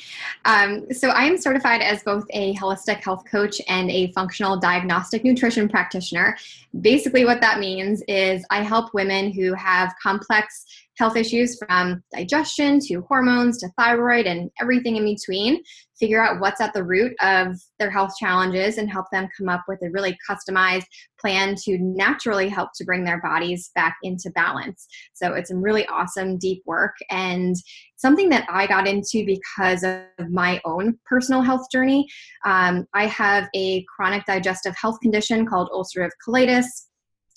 Um, 0.45 0.85
so 0.91 1.09
I 1.09 1.23
am 1.23 1.39
certified 1.39 1.81
as 1.81 2.03
both 2.03 2.23
a 2.29 2.53
holistic 2.53 3.03
health 3.03 3.23
coach 3.25 3.59
and 3.67 3.89
a 3.89 4.11
functional 4.11 4.59
diagnostic 4.59 5.23
nutrition 5.23 5.67
practitioner. 5.67 6.37
Basically, 6.81 7.25
what 7.25 7.41
that 7.41 7.59
means 7.59 8.03
is 8.07 8.45
I 8.51 8.61
help 8.61 8.93
women 8.93 9.31
who 9.31 9.55
have 9.55 9.91
complex 10.01 10.65
health 10.99 11.15
issues 11.15 11.57
from 11.57 12.03
digestion 12.13 12.79
to 12.81 13.01
hormones 13.07 13.57
to 13.61 13.69
thyroid 13.69 14.27
and 14.27 14.51
everything 14.61 14.97
in 14.97 15.03
between, 15.03 15.63
figure 16.03 16.21
out 16.21 16.41
what's 16.41 16.59
at 16.59 16.73
the 16.73 16.83
root 16.83 17.13
of 17.21 17.57
their 17.79 17.89
health 17.89 18.11
challenges 18.19 18.77
and 18.77 18.91
help 18.91 19.05
them 19.09 19.29
come 19.37 19.47
up 19.47 19.63
with 19.69 19.81
a 19.83 19.89
really 19.91 20.17
customized 20.29 20.83
plan 21.17 21.55
to 21.55 21.77
naturally 21.79 22.49
help 22.49 22.71
to 22.75 22.83
bring 22.83 23.05
their 23.05 23.21
bodies 23.21 23.71
back 23.73 23.95
into 24.03 24.29
balance. 24.31 24.85
So 25.13 25.33
it's 25.33 25.49
some 25.49 25.61
really 25.61 25.85
awesome, 25.85 26.37
deep 26.37 26.61
work 26.65 26.93
and 27.09 27.55
something 27.95 28.27
that 28.31 28.45
I 28.49 28.67
got 28.67 28.85
into 28.85 29.25
because 29.25 29.83
of 29.85 30.29
my 30.29 30.59
own 30.65 30.99
personal 31.05 31.41
health 31.41 31.71
journey. 31.71 32.05
Um, 32.43 32.85
I 32.93 33.05
have 33.05 33.47
a 33.55 33.85
chronic 33.85 34.25
digestive 34.25 34.75
health 34.75 34.99
condition 35.01 35.45
called 35.45 35.69
ulcerative 35.73 36.11
colitis 36.27 36.65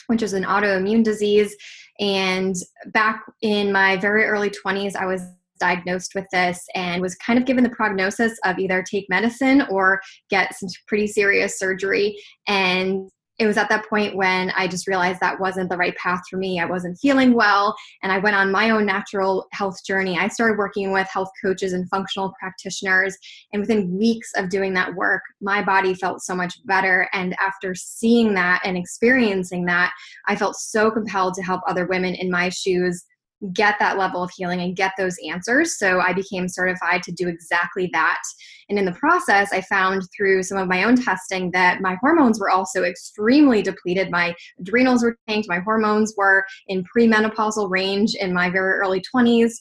which 0.09 0.23
is 0.23 0.35
an 0.35 0.45
autoimmune 0.45 1.03
disease. 1.03 1.57
And 1.99 2.55
back 2.93 3.25
in 3.43 3.73
my 3.73 3.97
very 3.97 4.25
early 4.25 4.51
20s, 4.51 4.95
I 4.95 5.05
was 5.05 5.23
diagnosed 5.59 6.13
with 6.15 6.27
this 6.33 6.65
and 6.75 7.03
was 7.03 7.17
kind 7.17 7.39
of 7.39 7.45
given 7.45 7.65
the 7.65 7.71
prognosis 7.71 8.39
of 8.45 8.59
either 8.59 8.83
take 8.83 9.07
medicine 9.09 9.63
or 9.71 10.01
get 10.31 10.55
some 10.55 10.69
pretty 10.87 11.07
serious 11.07 11.59
surgery. 11.59 12.17
And 12.47 13.09
it 13.39 13.47
was 13.47 13.59
at 13.59 13.69
that 13.69 13.87
point 13.89 14.17
when 14.17 14.51
I 14.57 14.67
just 14.67 14.87
realized 14.87 15.21
that 15.21 15.39
wasn't 15.39 15.69
the 15.69 15.77
right 15.77 15.95
path 15.97 16.23
for 16.31 16.39
me. 16.39 16.59
I 16.59 16.65
wasn't 16.65 16.99
feeling 16.99 17.35
well, 17.35 17.77
and 18.03 18.11
I 18.11 18.19
went 18.19 18.37
on 18.37 18.51
my 18.51 18.71
own 18.71 18.87
natural 18.87 19.47
health 19.53 19.77
journey. 19.87 20.19
I 20.19 20.29
started 20.29 20.57
working 20.57 20.91
with 20.93 21.07
health 21.13 21.29
coaches 21.45 21.73
and 21.75 21.89
functional 21.91 22.33
practitioners, 22.41 23.17
and 23.53 23.61
within 23.61 23.97
weeks 23.99 24.31
of 24.37 24.49
doing 24.49 24.73
that 24.75 24.95
work, 24.95 25.23
my 25.43 25.63
body 25.63 25.93
felt 25.93 26.23
so 26.23 26.35
much 26.35 26.55
better. 26.65 27.09
And 27.13 27.37
after 27.39 27.75
seeing 27.75 28.35
that 28.35 28.63
and 28.65 28.77
experiencing 28.77 29.67
that, 29.67 29.93
I 30.27 30.37
felt 30.37 30.57
so 30.57 30.91
compelled 30.91 31.35
to 31.35 31.43
help 31.43 31.61
other 31.69 31.87
women 31.87 32.15
in 32.15 32.31
my 32.31 32.49
shoes 32.49 33.05
get 33.53 33.77
that 33.79 33.99
level 33.99 34.23
of 34.23 34.31
healing 34.35 34.61
and 34.61 34.77
get 34.77 34.93
those 34.97 35.17
answers. 35.29 35.79
So 35.79 36.01
I 36.01 36.13
became 36.13 36.49
certified 36.49 37.03
to 37.05 37.13
do 37.13 37.29
exactly 37.29 37.91
that. 37.93 38.21
And 38.69 38.79
in 38.79 38.85
the 38.85 38.93
process, 38.93 39.53
I 39.53 39.61
found 39.63 40.03
through 40.17 40.43
some 40.43 40.59
of 40.59 40.69
my 40.69 40.85
own 40.85 40.97
testing 40.97 41.51
that 41.53 41.81
my 41.81 41.97
hormones 42.01 42.41
were 42.41 42.51
also 42.51 42.85
extremely 42.85 43.63
depleted. 43.63 44.11
My 44.11 44.35
adrenals 44.59 45.03
were 45.03 45.19
tanked, 45.29 45.49
my 45.49 45.61
hormones 45.61 46.15
were 46.17 46.45
in 46.69 46.85
premenopausal 46.85 47.71
range 47.71 48.15
in 48.15 48.33
my 48.33 48.51
very 48.51 48.79
early 48.79 49.03
20s 49.15 49.53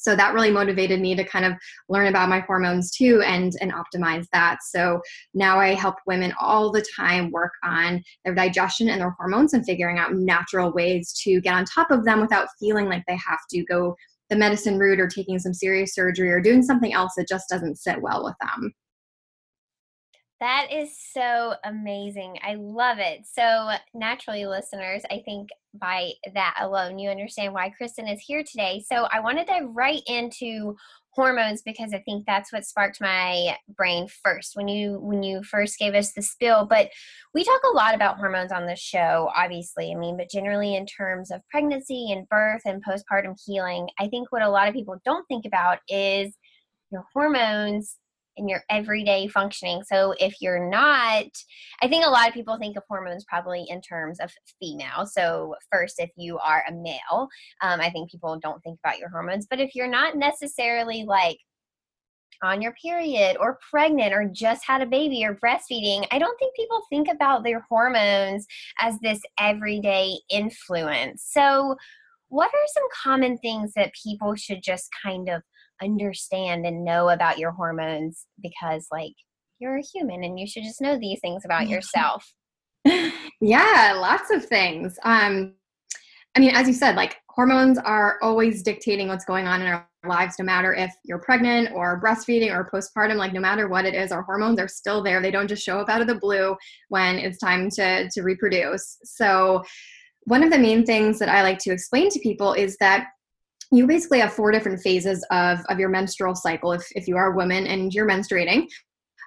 so 0.00 0.16
that 0.16 0.34
really 0.34 0.50
motivated 0.50 1.00
me 1.00 1.14
to 1.14 1.24
kind 1.24 1.44
of 1.44 1.52
learn 1.88 2.08
about 2.08 2.28
my 2.28 2.40
hormones 2.40 2.90
too 2.90 3.22
and 3.22 3.54
and 3.60 3.72
optimize 3.72 4.26
that. 4.32 4.58
So 4.62 5.00
now 5.34 5.58
i 5.58 5.74
help 5.74 5.96
women 6.06 6.32
all 6.40 6.70
the 6.70 6.84
time 6.96 7.30
work 7.30 7.52
on 7.64 8.02
their 8.24 8.34
digestion 8.34 8.88
and 8.88 9.00
their 9.00 9.14
hormones 9.18 9.52
and 9.52 9.64
figuring 9.64 9.98
out 9.98 10.14
natural 10.14 10.72
ways 10.72 11.12
to 11.24 11.40
get 11.40 11.54
on 11.54 11.64
top 11.64 11.90
of 11.90 12.04
them 12.04 12.20
without 12.20 12.48
feeling 12.58 12.86
like 12.86 13.02
they 13.06 13.16
have 13.16 13.40
to 13.50 13.64
go 13.64 13.94
the 14.28 14.36
medicine 14.36 14.78
route 14.78 15.00
or 15.00 15.08
taking 15.08 15.38
some 15.38 15.52
serious 15.52 15.94
surgery 15.94 16.30
or 16.30 16.40
doing 16.40 16.62
something 16.62 16.92
else 16.92 17.12
that 17.16 17.28
just 17.28 17.48
doesn't 17.48 17.76
sit 17.76 18.00
well 18.00 18.24
with 18.24 18.36
them 18.40 18.72
that 20.40 20.68
is 20.72 20.96
so 21.12 21.54
amazing. 21.64 22.38
I 22.42 22.54
love 22.54 22.98
it. 22.98 23.26
So, 23.30 23.70
naturally, 23.94 24.46
listeners, 24.46 25.02
I 25.10 25.22
think 25.24 25.50
by 25.74 26.12
that 26.34 26.54
alone, 26.60 26.98
you 26.98 27.10
understand 27.10 27.52
why 27.52 27.72
Kristin 27.80 28.12
is 28.12 28.20
here 28.20 28.42
today. 28.42 28.82
So, 28.86 29.06
I 29.12 29.20
want 29.20 29.38
to 29.38 29.44
dive 29.44 29.68
right 29.68 30.02
into 30.06 30.76
hormones 31.12 31.60
because 31.62 31.92
I 31.92 31.98
think 32.00 32.24
that's 32.24 32.52
what 32.52 32.64
sparked 32.64 33.00
my 33.00 33.56
brain 33.76 34.06
first 34.22 34.52
when 34.54 34.68
you 34.68 34.98
when 35.00 35.22
you 35.22 35.42
first 35.42 35.78
gave 35.78 35.94
us 35.94 36.12
the 36.12 36.22
spill. 36.22 36.66
But 36.66 36.90
we 37.34 37.44
talk 37.44 37.60
a 37.70 37.76
lot 37.76 37.94
about 37.94 38.16
hormones 38.16 38.52
on 38.52 38.66
this 38.66 38.80
show, 38.80 39.30
obviously. 39.36 39.92
I 39.92 39.98
mean, 39.98 40.16
but 40.16 40.30
generally 40.30 40.74
in 40.74 40.86
terms 40.86 41.30
of 41.30 41.46
pregnancy 41.50 42.12
and 42.12 42.28
birth 42.28 42.62
and 42.64 42.82
postpartum 42.84 43.38
healing, 43.44 43.88
I 43.98 44.08
think 44.08 44.32
what 44.32 44.42
a 44.42 44.50
lot 44.50 44.68
of 44.68 44.74
people 44.74 44.96
don't 45.04 45.26
think 45.26 45.44
about 45.44 45.78
is 45.88 46.34
your 46.90 47.04
hormones 47.12 47.96
in 48.40 48.48
your 48.48 48.64
everyday 48.70 49.28
functioning. 49.28 49.82
So 49.84 50.14
if 50.18 50.34
you're 50.40 50.68
not, 50.68 51.26
I 51.82 51.88
think 51.88 52.04
a 52.04 52.10
lot 52.10 52.26
of 52.26 52.34
people 52.34 52.58
think 52.58 52.76
of 52.76 52.82
hormones 52.88 53.24
probably 53.28 53.66
in 53.68 53.80
terms 53.82 54.18
of 54.18 54.32
female. 54.58 55.06
So 55.06 55.54
first, 55.70 55.96
if 55.98 56.10
you 56.16 56.38
are 56.38 56.64
a 56.68 56.72
male, 56.72 57.28
um, 57.62 57.80
I 57.80 57.90
think 57.90 58.10
people 58.10 58.38
don't 58.42 58.60
think 58.62 58.80
about 58.82 58.98
your 58.98 59.10
hormones. 59.10 59.46
But 59.48 59.60
if 59.60 59.74
you're 59.74 59.90
not 59.90 60.16
necessarily 60.16 61.04
like 61.04 61.38
on 62.42 62.62
your 62.62 62.72
period 62.82 63.36
or 63.38 63.58
pregnant 63.70 64.14
or 64.14 64.28
just 64.32 64.64
had 64.66 64.80
a 64.80 64.86
baby 64.86 65.24
or 65.24 65.34
breastfeeding, 65.34 66.06
I 66.10 66.18
don't 66.18 66.38
think 66.38 66.56
people 66.56 66.80
think 66.88 67.08
about 67.08 67.44
their 67.44 67.64
hormones 67.68 68.46
as 68.80 68.98
this 69.00 69.20
everyday 69.38 70.16
influence. 70.30 71.28
So, 71.30 71.76
what 72.28 72.46
are 72.46 72.66
some 72.72 72.84
common 73.02 73.36
things 73.38 73.72
that 73.74 73.92
people 73.92 74.36
should 74.36 74.62
just 74.62 74.88
kind 75.02 75.28
of 75.28 75.42
understand 75.82 76.66
and 76.66 76.84
know 76.84 77.10
about 77.10 77.38
your 77.38 77.52
hormones 77.52 78.26
because 78.42 78.86
like 78.90 79.14
you're 79.58 79.78
a 79.78 79.82
human 79.82 80.24
and 80.24 80.38
you 80.38 80.46
should 80.46 80.64
just 80.64 80.80
know 80.80 80.98
these 80.98 81.20
things 81.20 81.44
about 81.44 81.68
yourself. 81.68 82.32
Yeah 83.42 83.94
lots 83.96 84.30
of 84.30 84.44
things. 84.44 84.98
Um 85.02 85.54
i 86.36 86.40
mean 86.40 86.54
as 86.54 86.66
you 86.66 86.72
said 86.72 86.96
like 86.96 87.16
hormones 87.28 87.78
are 87.78 88.18
always 88.22 88.62
dictating 88.62 89.08
what's 89.08 89.24
going 89.24 89.46
on 89.46 89.60
in 89.60 89.66
our 89.66 89.88
lives 90.06 90.36
no 90.38 90.44
matter 90.44 90.72
if 90.74 90.92
you're 91.04 91.18
pregnant 91.18 91.70
or 91.74 92.00
breastfeeding 92.00 92.52
or 92.52 92.70
postpartum 92.70 93.16
like 93.16 93.32
no 93.32 93.40
matter 93.40 93.68
what 93.68 93.84
it 93.84 93.94
is 93.94 94.12
our 94.12 94.22
hormones 94.22 94.58
are 94.58 94.68
still 94.68 95.02
there. 95.02 95.20
They 95.20 95.30
don't 95.30 95.48
just 95.48 95.64
show 95.64 95.78
up 95.78 95.88
out 95.88 96.00
of 96.00 96.06
the 96.06 96.14
blue 96.14 96.56
when 96.88 97.18
it's 97.18 97.38
time 97.38 97.68
to 97.70 98.08
to 98.10 98.22
reproduce. 98.22 98.98
So 99.04 99.62
one 100.24 100.42
of 100.42 100.50
the 100.50 100.58
main 100.58 100.84
things 100.84 101.18
that 101.18 101.28
i 101.28 101.42
like 101.42 101.58
to 101.58 101.72
explain 101.72 102.08
to 102.10 102.18
people 102.20 102.52
is 102.52 102.76
that 102.78 103.08
you 103.72 103.86
basically 103.86 104.20
have 104.20 104.32
four 104.32 104.50
different 104.50 104.80
phases 104.80 105.24
of, 105.30 105.60
of 105.68 105.78
your 105.78 105.88
menstrual 105.88 106.34
cycle 106.34 106.72
if, 106.72 106.86
if 106.92 107.06
you 107.06 107.16
are 107.16 107.32
a 107.32 107.36
woman 107.36 107.66
and 107.66 107.92
you're 107.94 108.08
menstruating. 108.08 108.66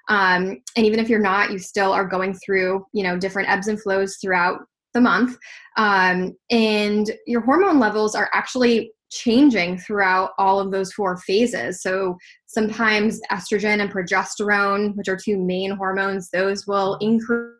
Um, 0.09 0.61
and 0.75 0.85
even 0.85 0.99
if 0.99 1.07
you're 1.07 1.19
not 1.19 1.51
you 1.51 1.59
still 1.59 1.93
are 1.93 2.05
going 2.05 2.33
through 2.33 2.85
you 2.93 3.03
know 3.03 3.17
different 3.17 3.49
ebbs 3.49 3.67
and 3.67 3.81
flows 3.81 4.17
throughout 4.21 4.59
the 4.93 5.01
month. 5.01 5.37
Um, 5.77 6.33
and 6.51 7.09
your 7.25 7.41
hormone 7.41 7.79
levels 7.79 8.13
are 8.13 8.29
actually 8.33 8.91
changing 9.11 9.77
throughout 9.77 10.31
all 10.37 10.59
of 10.59 10.71
those 10.71 10.91
four 10.91 11.17
phases. 11.17 11.81
So 11.81 12.17
sometimes 12.47 13.21
estrogen 13.31 13.79
and 13.79 13.91
progesterone 13.91 14.95
which 14.95 15.07
are 15.07 15.17
two 15.17 15.37
main 15.37 15.71
hormones 15.71 16.29
those 16.29 16.67
will 16.67 16.95
increase 16.95 17.53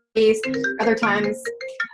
other 0.80 0.96
times 0.96 1.42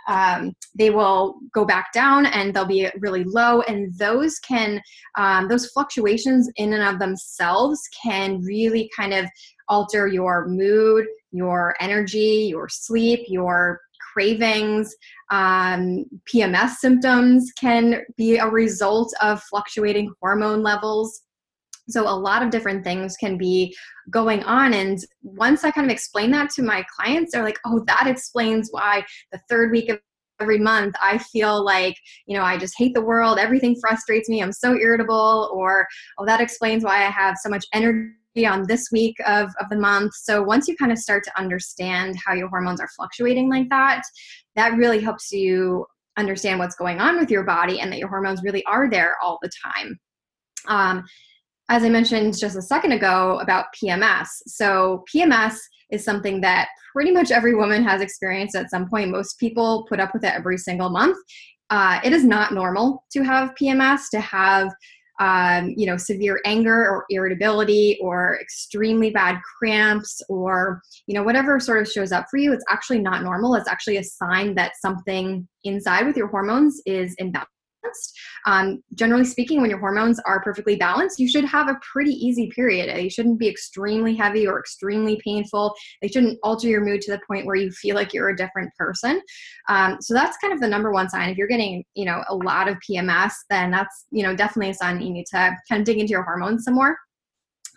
um, 0.08 0.54
they 0.76 0.90
will 0.90 1.36
go 1.54 1.64
back 1.64 1.92
down 1.92 2.26
and 2.26 2.52
they'll 2.52 2.66
be 2.66 2.88
really 2.98 3.24
low 3.24 3.62
and 3.62 3.92
those 3.98 4.38
can 4.40 4.80
um, 5.16 5.48
those 5.48 5.66
fluctuations 5.68 6.50
in 6.56 6.74
and 6.74 6.82
of 6.82 6.98
themselves 6.98 7.80
can 8.02 8.40
really 8.42 8.90
kind 8.94 9.14
of 9.14 9.26
alter 9.68 10.06
your 10.06 10.46
mood 10.48 11.06
your 11.32 11.74
energy 11.80 12.48
your 12.50 12.68
sleep 12.68 13.20
your 13.28 13.80
cravings. 14.12 14.94
Um, 15.30 16.04
pms 16.32 16.76
symptoms 16.76 17.52
can 17.58 18.02
be 18.16 18.36
a 18.36 18.46
result 18.46 19.14
of 19.22 19.42
fluctuating 19.44 20.12
hormone 20.20 20.62
levels 20.62 21.22
so 21.90 22.08
a 22.08 22.14
lot 22.14 22.42
of 22.42 22.50
different 22.50 22.84
things 22.84 23.16
can 23.16 23.36
be 23.36 23.74
going 24.10 24.42
on. 24.44 24.74
And 24.74 24.98
once 25.22 25.64
I 25.64 25.70
kind 25.70 25.86
of 25.86 25.92
explain 25.92 26.30
that 26.32 26.50
to 26.50 26.62
my 26.62 26.84
clients, 26.96 27.32
they're 27.32 27.42
like, 27.42 27.58
oh, 27.66 27.84
that 27.86 28.06
explains 28.06 28.68
why 28.70 29.04
the 29.32 29.40
third 29.48 29.70
week 29.70 29.88
of 29.88 30.00
every 30.40 30.58
month 30.58 30.94
I 31.02 31.18
feel 31.18 31.62
like, 31.62 31.96
you 32.26 32.36
know, 32.36 32.42
I 32.42 32.56
just 32.56 32.74
hate 32.76 32.94
the 32.94 33.00
world. 33.00 33.38
Everything 33.38 33.76
frustrates 33.80 34.28
me. 34.28 34.42
I'm 34.42 34.52
so 34.52 34.74
irritable. 34.74 35.50
Or, 35.52 35.86
oh, 36.18 36.26
that 36.26 36.40
explains 36.40 36.82
why 36.82 37.06
I 37.06 37.10
have 37.10 37.36
so 37.42 37.50
much 37.50 37.66
energy 37.74 38.46
on 38.46 38.66
this 38.66 38.88
week 38.90 39.16
of, 39.26 39.50
of 39.60 39.68
the 39.68 39.76
month. 39.76 40.14
So 40.14 40.42
once 40.42 40.66
you 40.66 40.76
kind 40.76 40.92
of 40.92 40.98
start 40.98 41.24
to 41.24 41.38
understand 41.38 42.16
how 42.24 42.32
your 42.32 42.48
hormones 42.48 42.80
are 42.80 42.88
fluctuating 42.96 43.50
like 43.50 43.68
that, 43.68 44.02
that 44.56 44.76
really 44.76 45.00
helps 45.00 45.30
you 45.30 45.84
understand 46.16 46.58
what's 46.58 46.76
going 46.76 47.00
on 47.00 47.18
with 47.18 47.30
your 47.30 47.44
body 47.44 47.80
and 47.80 47.92
that 47.92 47.98
your 47.98 48.08
hormones 48.08 48.42
really 48.42 48.64
are 48.64 48.88
there 48.88 49.16
all 49.22 49.38
the 49.42 49.50
time. 49.62 49.98
Um, 50.66 51.04
as 51.70 51.84
I 51.84 51.88
mentioned 51.88 52.36
just 52.36 52.56
a 52.56 52.62
second 52.62 52.92
ago 52.92 53.38
about 53.40 53.66
PMS. 53.80 54.26
So, 54.46 55.04
PMS 55.14 55.56
is 55.90 56.04
something 56.04 56.40
that 56.40 56.68
pretty 56.92 57.12
much 57.12 57.30
every 57.30 57.54
woman 57.54 57.84
has 57.84 58.02
experienced 58.02 58.56
at 58.56 58.70
some 58.70 58.88
point. 58.88 59.10
Most 59.10 59.38
people 59.38 59.86
put 59.88 60.00
up 60.00 60.12
with 60.12 60.24
it 60.24 60.34
every 60.34 60.58
single 60.58 60.90
month. 60.90 61.16
Uh, 61.70 62.00
it 62.04 62.12
is 62.12 62.24
not 62.24 62.52
normal 62.52 63.04
to 63.12 63.22
have 63.22 63.54
PMS, 63.54 64.10
to 64.10 64.20
have 64.20 64.72
um, 65.20 65.74
you 65.76 65.86
know 65.86 65.96
severe 65.96 66.40
anger 66.44 66.88
or 66.88 67.04
irritability 67.10 67.98
or 68.02 68.38
extremely 68.40 69.10
bad 69.10 69.38
cramps 69.58 70.22
or 70.28 70.80
you 71.06 71.14
know 71.14 71.22
whatever 71.22 71.60
sort 71.60 71.82
of 71.82 71.86
shows 71.86 72.10
up 72.10 72.24
for 72.30 72.38
you 72.38 72.54
it's 72.54 72.64
actually 72.70 73.00
not 73.00 73.22
normal 73.22 73.54
it's 73.54 73.68
actually 73.68 73.98
a 73.98 74.02
sign 74.02 74.54
that 74.54 74.72
something 74.80 75.46
inside 75.64 76.06
with 76.06 76.16
your 76.16 76.28
hormones 76.28 76.80
is 76.86 77.14
imbalanced 77.20 77.32
balanced. 77.32 77.59
Um, 78.46 78.82
generally 78.94 79.24
speaking, 79.24 79.60
when 79.60 79.70
your 79.70 79.78
hormones 79.78 80.20
are 80.20 80.42
perfectly 80.42 80.76
balanced, 80.76 81.18
you 81.18 81.28
should 81.28 81.44
have 81.44 81.68
a 81.68 81.78
pretty 81.80 82.12
easy 82.12 82.50
period. 82.54 82.94
They 82.94 83.08
shouldn't 83.08 83.38
be 83.38 83.48
extremely 83.48 84.14
heavy 84.14 84.46
or 84.46 84.58
extremely 84.58 85.20
painful. 85.24 85.74
They 86.00 86.08
shouldn't 86.08 86.38
alter 86.42 86.68
your 86.68 86.84
mood 86.84 87.00
to 87.02 87.12
the 87.12 87.20
point 87.26 87.46
where 87.46 87.56
you 87.56 87.70
feel 87.70 87.94
like 87.94 88.12
you're 88.12 88.30
a 88.30 88.36
different 88.36 88.70
person. 88.76 89.20
Um, 89.68 89.98
so 90.00 90.14
that's 90.14 90.36
kind 90.38 90.52
of 90.52 90.60
the 90.60 90.68
number 90.68 90.92
one 90.92 91.08
sign. 91.08 91.28
If 91.28 91.36
you're 91.36 91.48
getting, 91.48 91.84
you 91.94 92.04
know, 92.04 92.22
a 92.28 92.34
lot 92.34 92.68
of 92.68 92.76
PMS, 92.88 93.32
then 93.50 93.70
that's, 93.70 94.06
you 94.10 94.22
know, 94.22 94.34
definitely 94.34 94.70
a 94.70 94.74
sign 94.74 95.00
you 95.00 95.10
need 95.10 95.26
to 95.26 95.56
kind 95.68 95.80
of 95.80 95.84
dig 95.84 95.98
into 95.98 96.10
your 96.10 96.22
hormones 96.22 96.64
some 96.64 96.74
more. 96.74 96.96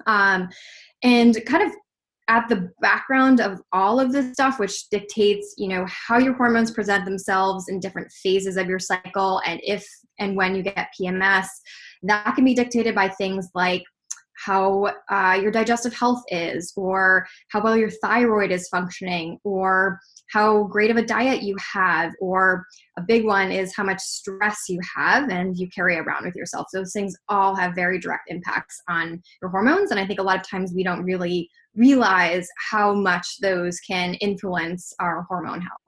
Um, 0.06 0.50
and 1.04 1.46
kind 1.46 1.64
of 1.64 1.76
at 2.28 2.48
the 2.48 2.70
background 2.80 3.42
of 3.42 3.62
all 3.74 4.00
of 4.00 4.12
this 4.12 4.32
stuff 4.34 4.60
which 4.60 4.90
dictates 4.90 5.54
you 5.58 5.68
know 5.68 5.86
how 5.90 6.18
your 6.18 6.34
hormones 6.34 6.72
present 6.72 7.06
themselves 7.06 7.66
in 7.68 7.80
different 7.80 8.12
phases 8.12 8.58
of 8.58 8.68
your 8.68 8.80
cycle 8.80 9.42
and 9.46 9.60
if 9.64 9.86
and 10.20 10.36
when 10.36 10.56
you 10.56 10.64
get 10.64 10.90
pms 11.00 11.48
that 12.04 12.34
can 12.36 12.46
be 12.46 12.54
dictated 12.54 12.96
by 12.96 13.10
things 13.10 13.50
like 13.54 13.84
how 14.46 14.92
uh, 15.10 15.40
your 15.42 15.52
digestive 15.52 15.94
health 15.94 16.22
is 16.30 16.74
or 16.76 17.26
how 17.50 17.62
well 17.64 17.78
your 17.78 17.90
thyroid 17.90 18.52
is 18.52 18.68
functioning 18.68 19.40
or 19.44 20.00
how 20.32 20.64
great 20.64 20.92
of 20.92 20.98
a 20.98 21.06
diet 21.06 21.44
you 21.44 21.56
have 21.60 22.12
or 22.20 22.66
a 22.98 23.02
big 23.02 23.26
one 23.26 23.52
is 23.52 23.76
how 23.76 23.84
much 23.84 24.00
stress 24.00 24.64
you 24.68 24.80
have 24.96 25.30
and 25.30 25.58
you 25.58 25.68
carry 25.70 25.98
around 25.98 26.26
with 26.26 26.36
yourself. 26.36 26.68
Those 26.74 26.92
things 26.92 27.16
all 27.30 27.56
have 27.56 27.76
very 27.76 28.00
direct 28.00 28.24
impacts 28.28 28.82
on 28.90 29.22
your 29.42 29.52
hormones 29.52 29.92
and 29.92 30.00
i 30.00 30.06
think 30.06 30.20
a 30.20 30.24
lot 30.24 30.38
of 30.38 30.50
times 30.50 30.74
we 30.74 30.84
don't 30.84 31.04
really 31.04 31.50
realize 31.76 32.48
how 32.72 32.94
much 32.94 33.40
those 33.42 33.80
can 33.80 34.14
influence 34.16 34.94
our 35.00 35.24
hormone 35.24 35.62
health. 35.62 35.80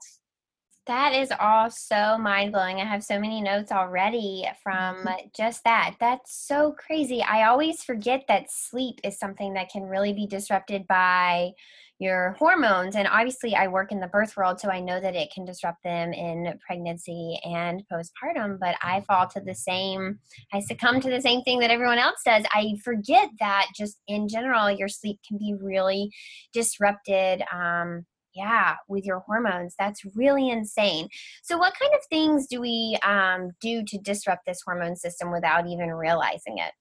That 0.87 1.15
is 1.15 1.31
all 1.39 1.71
so 1.71 2.17
mind 2.19 2.51
blowing. 2.51 2.79
I 2.79 2.85
have 2.85 3.03
so 3.03 3.19
many 3.19 3.41
notes 3.41 3.71
already 3.71 4.47
from 4.61 4.97
mm-hmm. 4.97 5.27
just 5.35 5.63
that. 5.63 5.95
That's 5.99 6.45
so 6.45 6.73
crazy. 6.77 7.23
I 7.23 7.47
always 7.47 7.83
forget 7.83 8.25
that 8.27 8.51
sleep 8.51 8.99
is 9.03 9.17
something 9.17 9.53
that 9.53 9.69
can 9.69 9.83
really 9.83 10.13
be 10.13 10.27
disrupted 10.27 10.85
by 10.87 11.53
your 11.99 12.35
hormones. 12.37 12.95
And 12.95 13.07
obviously, 13.07 13.55
I 13.55 13.67
work 13.67 13.91
in 13.91 13.99
the 13.99 14.07
birth 14.07 14.35
world, 14.35 14.59
so 14.59 14.69
I 14.69 14.79
know 14.79 14.99
that 14.99 15.15
it 15.15 15.31
can 15.33 15.45
disrupt 15.45 15.83
them 15.83 16.13
in 16.13 16.57
pregnancy 16.65 17.39
and 17.43 17.83
postpartum. 17.91 18.59
But 18.59 18.75
I 18.81 19.01
fall 19.07 19.27
to 19.29 19.41
the 19.41 19.55
same, 19.55 20.19
I 20.53 20.59
succumb 20.59 20.99
to 21.01 21.09
the 21.09 21.21
same 21.21 21.41
thing 21.43 21.59
that 21.59 21.71
everyone 21.71 21.99
else 21.99 22.21
does. 22.25 22.43
I 22.53 22.75
forget 22.83 23.29
that 23.39 23.67
just 23.75 23.97
in 24.07 24.27
general, 24.27 24.69
your 24.71 24.89
sleep 24.89 25.19
can 25.27 25.37
be 25.37 25.55
really 25.59 26.11
disrupted. 26.53 27.43
Um, 27.53 28.05
yeah 28.35 28.75
with 28.89 29.05
your 29.05 29.19
hormones 29.19 29.73
that's 29.79 30.01
really 30.13 30.49
insane 30.49 31.07
so 31.41 31.57
what 31.57 31.73
kind 31.79 31.93
of 31.93 32.01
things 32.09 32.47
do 32.47 32.59
we 32.59 32.97
um, 33.01 33.51
do 33.61 33.81
to 33.87 33.97
disrupt 33.99 34.45
this 34.45 34.59
hormone 34.65 34.95
system 34.95 35.31
without 35.31 35.65
even 35.67 35.89
realizing 35.89 36.57
it 36.57 36.73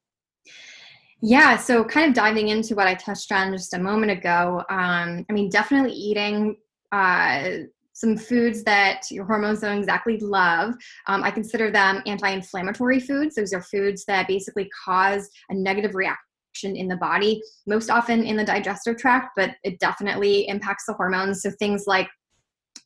yeah, 1.27 1.57
so 1.57 1.83
kind 1.83 2.07
of 2.07 2.15
diving 2.15 2.49
into 2.49 2.75
what 2.75 2.87
I 2.87 2.95
touched 2.95 3.33
on 3.33 3.51
just 3.53 3.73
a 3.73 3.79
moment 3.79 4.13
ago. 4.13 4.63
Um, 4.69 5.25
I 5.31 5.33
mean, 5.33 5.49
definitely 5.49 5.93
eating 5.93 6.57
uh, 6.93 7.49
some 7.95 8.19
foods 8.19 8.63
that 8.65 9.11
your 9.11 9.25
hormones 9.25 9.61
don't 9.61 9.79
exactly 9.79 10.19
love. 10.19 10.75
Um, 11.07 11.25
I 11.25 11.31
consider 11.31 11.71
them 11.71 12.03
anti 12.05 12.29
inflammatory 12.29 13.01
foods. 13.01 13.37
Those 13.37 13.55
are 13.55 13.63
foods 13.63 14.05
that 14.05 14.29
basically 14.29 14.69
cause 14.85 15.31
a 15.49 15.55
negative 15.55 15.95
reaction 15.95 16.77
in 16.77 16.89
the 16.89 16.97
body, 16.97 17.41
most 17.67 17.89
often 17.89 18.23
in 18.23 18.37
the 18.37 18.45
digestive 18.45 18.99
tract, 18.99 19.31
but 19.35 19.53
it 19.65 19.79
definitely 19.79 20.47
impacts 20.49 20.85
the 20.87 20.93
hormones. 20.93 21.41
So 21.41 21.51
things 21.53 21.85
like 21.87 22.09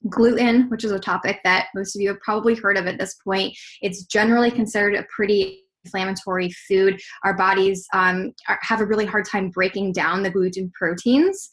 gluten, 0.09 0.71
which 0.71 0.85
is 0.85 0.93
a 0.93 1.01
topic 1.01 1.41
that 1.43 1.71
most 1.75 1.97
of 1.97 2.01
you 2.01 2.11
have 2.11 2.21
probably 2.21 2.55
heard 2.55 2.77
of 2.77 2.87
at 2.87 3.01
this 3.01 3.17
point, 3.17 3.53
it's 3.83 4.05
generally 4.05 4.53
considered 4.53 4.95
a 4.95 5.05
pretty 5.13 5.65
inflammatory 5.85 6.51
food, 6.69 7.01
our 7.25 7.35
bodies 7.35 7.87
um, 7.93 8.33
are, 8.49 8.59
have 8.63 8.81
a 8.81 8.87
really 8.87 9.07
hard 9.07 9.25
time 9.25 9.51
breaking 9.51 9.93
down 9.93 10.23
the 10.23 10.31
gluten 10.31 10.71
proteins. 10.75 11.49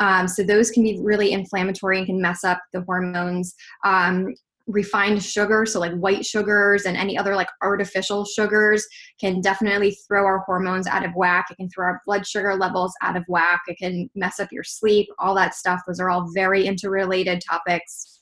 Um, 0.00 0.28
so 0.28 0.42
those 0.42 0.70
can 0.70 0.82
be 0.82 0.98
really 1.02 1.32
inflammatory 1.32 1.98
and 1.98 2.06
can 2.06 2.20
mess 2.20 2.44
up 2.44 2.60
the 2.72 2.82
hormones. 2.82 3.54
Um, 3.84 4.34
refined 4.66 5.20
sugar 5.20 5.66
so 5.66 5.80
like 5.80 5.92
white 5.94 6.24
sugars 6.24 6.84
and 6.84 6.96
any 6.96 7.18
other 7.18 7.34
like 7.34 7.48
artificial 7.60 8.24
sugars 8.24 8.86
can 9.18 9.40
definitely 9.40 9.96
throw 10.06 10.24
our 10.24 10.44
hormones 10.46 10.86
out 10.86 11.04
of 11.04 11.12
whack. 11.16 11.46
It 11.50 11.56
can 11.56 11.68
throw 11.68 11.86
our 11.86 12.00
blood 12.06 12.24
sugar 12.24 12.54
levels 12.54 12.92
out 13.02 13.16
of 13.16 13.24
whack. 13.26 13.62
It 13.66 13.78
can 13.78 14.08
mess 14.14 14.38
up 14.38 14.52
your 14.52 14.62
sleep 14.62 15.08
all 15.18 15.34
that 15.34 15.54
stuff. 15.54 15.80
Those 15.86 15.98
are 15.98 16.08
all 16.08 16.30
very 16.34 16.66
interrelated 16.66 17.42
topics 17.48 18.19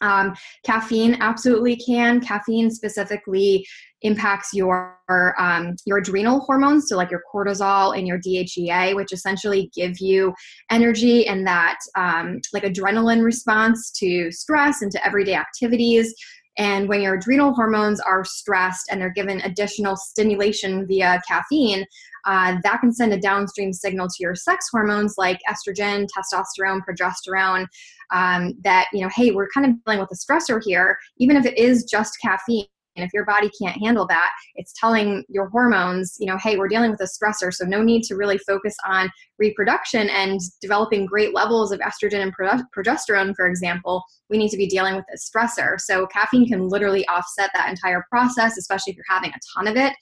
um, 0.00 0.34
caffeine 0.64 1.16
absolutely 1.20 1.76
can. 1.76 2.20
Caffeine 2.20 2.70
specifically 2.70 3.66
impacts 4.02 4.54
your 4.54 4.98
um, 5.38 5.76
your 5.84 5.98
adrenal 5.98 6.40
hormones, 6.40 6.88
so 6.88 6.96
like 6.96 7.10
your 7.10 7.22
cortisol 7.32 7.96
and 7.96 8.06
your 8.06 8.18
DHEA, 8.18 8.94
which 8.96 9.12
essentially 9.12 9.70
give 9.74 9.98
you 9.98 10.32
energy 10.70 11.26
and 11.26 11.46
that 11.46 11.78
um, 11.96 12.40
like 12.52 12.62
adrenaline 12.62 13.22
response 13.22 13.90
to 13.92 14.30
stress 14.30 14.82
and 14.82 14.90
to 14.92 15.06
everyday 15.06 15.34
activities. 15.34 16.14
And 16.58 16.88
when 16.88 17.00
your 17.00 17.14
adrenal 17.14 17.54
hormones 17.54 18.00
are 18.00 18.24
stressed 18.24 18.88
and 18.90 19.00
they're 19.00 19.10
given 19.10 19.40
additional 19.42 19.96
stimulation 19.96 20.86
via 20.86 21.22
caffeine, 21.26 21.86
uh, 22.26 22.56
that 22.62 22.80
can 22.80 22.92
send 22.92 23.12
a 23.12 23.20
downstream 23.20 23.72
signal 23.72 24.08
to 24.08 24.16
your 24.18 24.34
sex 24.34 24.66
hormones 24.70 25.14
like 25.16 25.40
estrogen, 25.48 26.06
testosterone, 26.06 26.80
progesterone. 26.86 27.66
Um, 28.12 28.54
that 28.64 28.88
you 28.92 29.02
know, 29.02 29.10
hey, 29.14 29.30
we're 29.30 29.48
kind 29.54 29.66
of 29.66 29.84
dealing 29.84 30.00
with 30.00 30.10
a 30.10 30.16
stressor 30.16 30.60
here, 30.64 30.98
even 31.18 31.36
if 31.36 31.46
it 31.46 31.56
is 31.56 31.84
just 31.84 32.18
caffeine 32.20 32.66
and 33.00 33.06
if 33.06 33.14
your 33.14 33.24
body 33.24 33.50
can't 33.60 33.80
handle 33.80 34.06
that, 34.08 34.30
it's 34.56 34.74
telling 34.78 35.24
your 35.28 35.48
hormones, 35.48 36.16
you 36.20 36.26
know, 36.26 36.36
hey, 36.36 36.58
we're 36.58 36.68
dealing 36.68 36.90
with 36.90 37.00
a 37.00 37.04
stressor. 37.04 37.52
So 37.52 37.64
no 37.64 37.82
need 37.82 38.02
to 38.04 38.14
really 38.14 38.38
focus 38.38 38.76
on 38.86 39.10
reproduction 39.38 40.10
and 40.10 40.38
developing 40.60 41.06
great 41.06 41.34
levels 41.34 41.72
of 41.72 41.80
estrogen 41.80 42.22
and 42.22 42.34
progesterone, 42.36 43.34
for 43.34 43.48
example. 43.48 44.04
We 44.28 44.36
need 44.36 44.50
to 44.50 44.58
be 44.58 44.66
dealing 44.66 44.96
with 44.96 45.06
a 45.12 45.16
stressor. 45.16 45.80
So 45.80 46.06
caffeine 46.08 46.46
can 46.46 46.68
literally 46.68 47.06
offset 47.08 47.50
that 47.54 47.70
entire 47.70 48.04
process, 48.10 48.58
especially 48.58 48.90
if 48.92 48.96
you're 48.96 49.04
having 49.08 49.30
a 49.30 49.40
ton 49.56 49.66
of 49.66 49.76
it. 49.76 49.94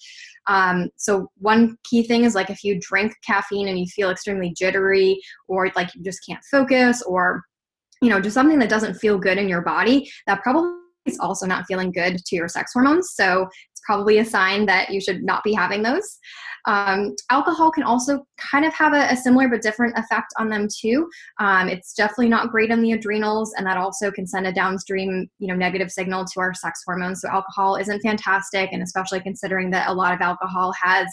Um, 0.48 0.88
so 0.96 1.30
one 1.36 1.76
key 1.84 2.02
thing 2.02 2.24
is 2.24 2.34
like 2.34 2.50
if 2.50 2.64
you 2.64 2.80
drink 2.80 3.14
caffeine 3.24 3.68
and 3.68 3.78
you 3.78 3.86
feel 3.86 4.10
extremely 4.10 4.52
jittery 4.56 5.20
or 5.46 5.70
like 5.76 5.94
you 5.94 6.02
just 6.02 6.24
can't 6.26 6.42
focus 6.50 7.02
or 7.02 7.42
you 8.00 8.08
know 8.08 8.20
just 8.20 8.34
something 8.34 8.58
that 8.58 8.70
doesn't 8.70 8.94
feel 8.94 9.18
good 9.18 9.38
in 9.38 9.48
your 9.48 9.60
body 9.60 10.08
that 10.26 10.42
probably 10.42 10.70
is 11.08 11.18
also 11.20 11.46
not 11.46 11.64
feeling 11.66 11.90
good 11.90 12.18
to 12.24 12.36
your 12.36 12.48
sex 12.48 12.72
hormones. 12.72 13.12
So 13.14 13.48
it's 13.78 13.86
probably 13.86 14.18
a 14.18 14.24
sign 14.24 14.66
that 14.66 14.90
you 14.90 15.00
should 15.00 15.22
not 15.22 15.44
be 15.44 15.52
having 15.52 15.82
those. 15.82 16.18
Um, 16.66 17.14
alcohol 17.30 17.70
can 17.70 17.84
also 17.84 18.26
kind 18.50 18.64
of 18.64 18.74
have 18.74 18.92
a, 18.92 19.12
a, 19.12 19.16
similar 19.16 19.48
but 19.48 19.62
different 19.62 19.96
effect 19.96 20.34
on 20.38 20.48
them 20.48 20.66
too. 20.68 21.08
Um, 21.38 21.68
it's 21.68 21.94
definitely 21.94 22.28
not 22.28 22.50
great 22.50 22.70
on 22.70 22.82
the 22.82 22.92
adrenals, 22.92 23.54
and 23.56 23.66
that 23.66 23.76
also 23.76 24.10
can 24.10 24.26
send 24.26 24.46
a 24.46 24.52
downstream, 24.52 25.28
you 25.38 25.48
know, 25.48 25.54
negative 25.54 25.90
signal 25.90 26.24
to 26.24 26.40
our 26.40 26.52
sex 26.52 26.82
hormones. 26.84 27.22
So 27.22 27.28
alcohol 27.28 27.76
isn't 27.76 28.00
fantastic, 28.00 28.70
and 28.72 28.82
especially 28.82 29.20
considering 29.20 29.70
that 29.70 29.88
a 29.88 29.94
lot 29.94 30.12
of 30.12 30.20
alcohol 30.20 30.74
has, 30.82 31.06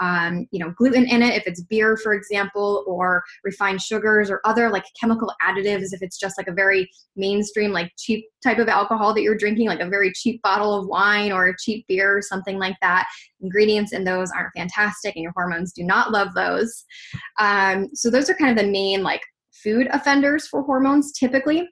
um, 0.00 0.46
you 0.50 0.58
know, 0.58 0.72
gluten 0.76 1.06
in 1.06 1.22
it. 1.22 1.34
If 1.34 1.46
it's 1.46 1.62
beer, 1.62 1.96
for 1.96 2.12
example, 2.12 2.84
or 2.86 3.22
refined 3.44 3.80
sugars 3.80 4.30
or 4.30 4.40
other 4.44 4.68
like 4.68 4.84
chemical 5.00 5.32
additives, 5.42 5.92
if 5.92 6.02
it's 6.02 6.18
just 6.18 6.36
like 6.36 6.48
a 6.48 6.52
very 6.52 6.90
mainstream, 7.16 7.72
like 7.72 7.92
cheap 7.96 8.26
type 8.42 8.58
of 8.58 8.68
alcohol 8.68 9.14
that 9.14 9.22
you're 9.22 9.36
drinking, 9.36 9.68
like 9.68 9.80
a 9.80 9.88
very 9.88 10.12
cheap 10.12 10.42
bottle 10.42 10.74
of 10.74 10.86
wine 10.86 11.32
or 11.32 11.48
a 11.48 11.54
cheap 11.58 11.86
beer 11.88 12.07
or 12.16 12.22
something 12.22 12.58
like 12.58 12.76
that, 12.80 13.06
ingredients 13.40 13.92
in 13.92 14.04
those 14.04 14.30
aren't 14.30 14.52
fantastic 14.56 15.14
and 15.16 15.22
your 15.22 15.32
hormones 15.36 15.72
do 15.72 15.84
not 15.84 16.10
love 16.10 16.34
those. 16.34 16.84
Um, 17.38 17.88
so 17.94 18.10
those 18.10 18.30
are 18.30 18.34
kind 18.34 18.56
of 18.56 18.64
the 18.64 18.70
main 18.70 19.02
like 19.02 19.22
food 19.52 19.88
offenders 19.92 20.46
for 20.46 20.62
hormones 20.62 21.12
typically. 21.12 21.68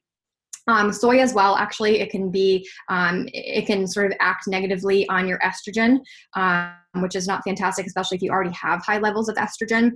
Um, 0.68 0.92
soy 0.92 1.20
as 1.20 1.32
well, 1.32 1.54
actually, 1.54 2.00
it 2.00 2.10
can 2.10 2.30
be, 2.32 2.68
um, 2.88 3.28
it 3.32 3.66
can 3.66 3.86
sort 3.86 4.06
of 4.06 4.18
act 4.20 4.48
negatively 4.48 5.08
on 5.08 5.28
your 5.28 5.38
estrogen, 5.38 6.00
um, 6.34 7.02
which 7.02 7.14
is 7.14 7.28
not 7.28 7.44
fantastic, 7.44 7.86
especially 7.86 8.16
if 8.16 8.22
you 8.22 8.32
already 8.32 8.50
have 8.50 8.84
high 8.84 8.98
levels 8.98 9.28
of 9.28 9.36
estrogen. 9.36 9.92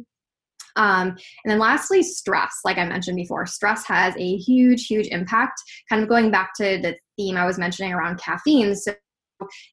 Um, 0.76 1.08
and 1.08 1.50
then 1.50 1.58
lastly, 1.58 2.04
stress, 2.04 2.60
like 2.64 2.78
I 2.78 2.84
mentioned 2.84 3.16
before, 3.16 3.46
stress 3.46 3.84
has 3.86 4.14
a 4.16 4.36
huge, 4.36 4.86
huge 4.86 5.08
impact. 5.08 5.60
Kind 5.88 6.02
of 6.02 6.08
going 6.08 6.30
back 6.30 6.52
to 6.58 6.78
the 6.80 6.96
theme 7.16 7.36
I 7.36 7.46
was 7.46 7.58
mentioning 7.58 7.92
around 7.92 8.20
caffeine. 8.20 8.76
So 8.76 8.94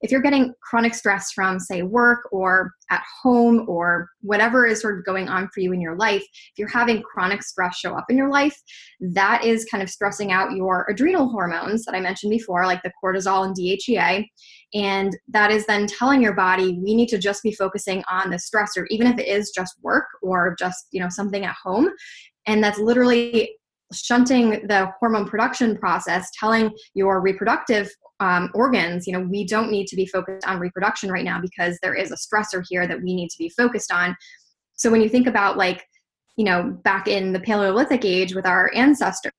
if 0.01 0.11
you're 0.11 0.21
getting 0.21 0.53
chronic 0.61 0.93
stress 0.93 1.31
from, 1.31 1.59
say, 1.59 1.83
work 1.83 2.27
or 2.31 2.71
at 2.89 3.03
home 3.21 3.65
or 3.67 4.09
whatever 4.21 4.65
is 4.65 4.81
sort 4.81 4.97
of 4.97 5.05
going 5.05 5.27
on 5.27 5.49
for 5.53 5.59
you 5.59 5.73
in 5.73 5.81
your 5.81 5.95
life, 5.95 6.23
if 6.23 6.57
you're 6.57 6.67
having 6.67 7.01
chronic 7.01 7.43
stress 7.43 7.77
show 7.77 7.95
up 7.95 8.05
in 8.09 8.17
your 8.17 8.29
life, 8.29 8.57
that 8.99 9.43
is 9.43 9.65
kind 9.65 9.83
of 9.83 9.89
stressing 9.89 10.31
out 10.31 10.53
your 10.53 10.85
adrenal 10.89 11.29
hormones 11.29 11.85
that 11.85 11.95
I 11.95 11.99
mentioned 11.99 12.31
before, 12.31 12.65
like 12.65 12.81
the 12.83 12.91
cortisol 13.03 13.45
and 13.45 13.55
DHEA. 13.55 14.25
And 14.73 15.17
that 15.29 15.51
is 15.51 15.65
then 15.65 15.87
telling 15.87 16.21
your 16.21 16.33
body, 16.33 16.79
we 16.83 16.93
need 16.93 17.09
to 17.09 17.17
just 17.17 17.43
be 17.43 17.53
focusing 17.53 18.03
on 18.09 18.29
the 18.29 18.37
stressor, 18.37 18.85
even 18.89 19.07
if 19.07 19.17
it 19.17 19.27
is 19.27 19.51
just 19.51 19.75
work 19.81 20.05
or 20.21 20.55
just, 20.59 20.87
you 20.91 20.99
know, 20.99 21.09
something 21.09 21.45
at 21.45 21.55
home. 21.63 21.89
And 22.45 22.63
that's 22.63 22.79
literally 22.79 23.57
shunting 23.93 24.67
the 24.67 24.91
hormone 24.99 25.27
production 25.27 25.77
process, 25.77 26.29
telling 26.37 26.71
your 26.93 27.21
reproductive 27.21 27.89
um, 28.19 28.49
organs, 28.53 29.05
you 29.05 29.13
know, 29.13 29.21
we 29.21 29.45
don't 29.45 29.71
need 29.71 29.87
to 29.87 29.95
be 29.95 30.05
focused 30.05 30.47
on 30.47 30.59
reproduction 30.59 31.11
right 31.11 31.25
now 31.25 31.39
because 31.39 31.77
there 31.81 31.93
is 31.93 32.11
a 32.11 32.15
stressor 32.15 32.63
here 32.67 32.87
that 32.87 33.01
we 33.01 33.15
need 33.15 33.29
to 33.29 33.37
be 33.37 33.49
focused 33.49 33.91
on. 33.91 34.15
So 34.75 34.89
when 34.89 35.01
you 35.01 35.09
think 35.09 35.27
about 35.27 35.57
like, 35.57 35.85
you 36.35 36.45
know, 36.45 36.77
back 36.83 37.07
in 37.07 37.33
the 37.33 37.39
Paleolithic 37.39 38.05
age 38.05 38.35
with 38.35 38.45
our 38.45 38.71
ancestors, 38.75 39.31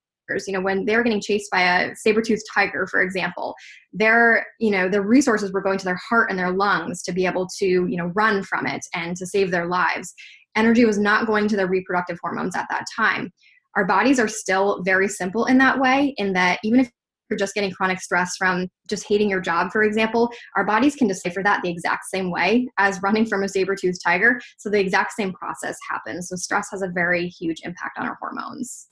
you 0.46 0.52
know, 0.52 0.60
when 0.60 0.84
they 0.84 0.96
were 0.96 1.02
getting 1.02 1.20
chased 1.20 1.50
by 1.50 1.62
a 1.62 1.96
saber-toothed 1.96 2.42
tiger, 2.52 2.86
for 2.86 3.00
example, 3.00 3.54
their, 3.92 4.46
you 4.58 4.70
know, 4.70 4.88
their 4.88 5.02
resources 5.02 5.52
were 5.52 5.62
going 5.62 5.78
to 5.78 5.84
their 5.84 6.00
heart 6.08 6.28
and 6.28 6.38
their 6.38 6.50
lungs 6.50 7.02
to 7.02 7.12
be 7.12 7.24
able 7.24 7.48
to, 7.58 7.66
you 7.66 7.96
know, 7.96 8.12
run 8.14 8.42
from 8.42 8.66
it 8.66 8.84
and 8.94 9.16
to 9.16 9.26
save 9.26 9.50
their 9.50 9.66
lives. 9.66 10.12
Energy 10.54 10.84
was 10.84 10.98
not 10.98 11.26
going 11.26 11.48
to 11.48 11.56
their 11.56 11.68
reproductive 11.68 12.18
hormones 12.20 12.56
at 12.56 12.66
that 12.68 12.84
time. 12.94 13.32
Our 13.76 13.86
bodies 13.86 14.18
are 14.18 14.28
still 14.28 14.82
very 14.82 15.08
simple 15.08 15.46
in 15.46 15.56
that 15.58 15.78
way, 15.78 16.14
in 16.18 16.32
that 16.32 16.58
even 16.64 16.80
if 16.80 16.90
you're 17.30 17.38
just 17.38 17.54
getting 17.54 17.70
chronic 17.70 18.00
stress 18.00 18.36
from 18.36 18.68
just 18.88 19.06
hating 19.06 19.30
your 19.30 19.40
job, 19.40 19.70
for 19.72 19.82
example, 19.82 20.30
our 20.56 20.64
bodies 20.64 20.96
can 20.96 21.08
decipher 21.08 21.42
that 21.42 21.62
the 21.62 21.70
exact 21.70 22.04
same 22.06 22.30
way 22.30 22.68
as 22.78 23.02
running 23.02 23.26
from 23.26 23.42
a 23.42 23.48
saber-toothed 23.48 24.00
tiger. 24.04 24.40
So 24.58 24.70
the 24.70 24.80
exact 24.80 25.12
same 25.12 25.32
process 25.32 25.76
happens. 25.90 26.28
So 26.28 26.36
stress 26.36 26.68
has 26.70 26.82
a 26.82 26.88
very 26.88 27.28
huge 27.28 27.60
impact 27.64 27.98
on 27.98 28.06
our 28.06 28.16
hormones. 28.20 28.88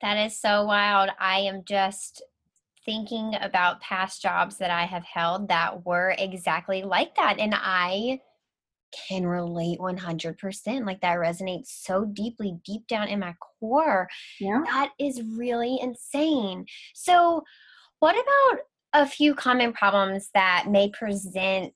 That 0.00 0.16
is 0.16 0.40
so 0.40 0.64
wild. 0.64 1.10
I 1.18 1.40
am 1.40 1.62
just 1.66 2.22
thinking 2.86 3.36
about 3.40 3.82
past 3.82 4.22
jobs 4.22 4.56
that 4.56 4.70
I 4.70 4.86
have 4.86 5.04
held 5.04 5.48
that 5.48 5.84
were 5.84 6.14
exactly 6.18 6.82
like 6.82 7.14
that. 7.16 7.38
And 7.38 7.54
I 7.54 8.20
can 9.08 9.26
relate 9.26 9.78
100%. 9.78 10.86
Like 10.86 11.00
that 11.00 11.18
resonates 11.18 11.66
so 11.66 12.04
deeply, 12.04 12.56
deep 12.64 12.86
down 12.86 13.08
in 13.08 13.20
my 13.20 13.34
core. 13.60 14.08
Yeah. 14.38 14.62
That 14.64 14.90
is 14.98 15.22
really 15.36 15.78
insane. 15.80 16.66
So, 16.94 17.42
what 18.00 18.14
about 18.14 18.60
a 18.92 19.06
few 19.06 19.34
common 19.34 19.72
problems 19.72 20.30
that 20.34 20.66
may 20.68 20.90
present 20.90 21.72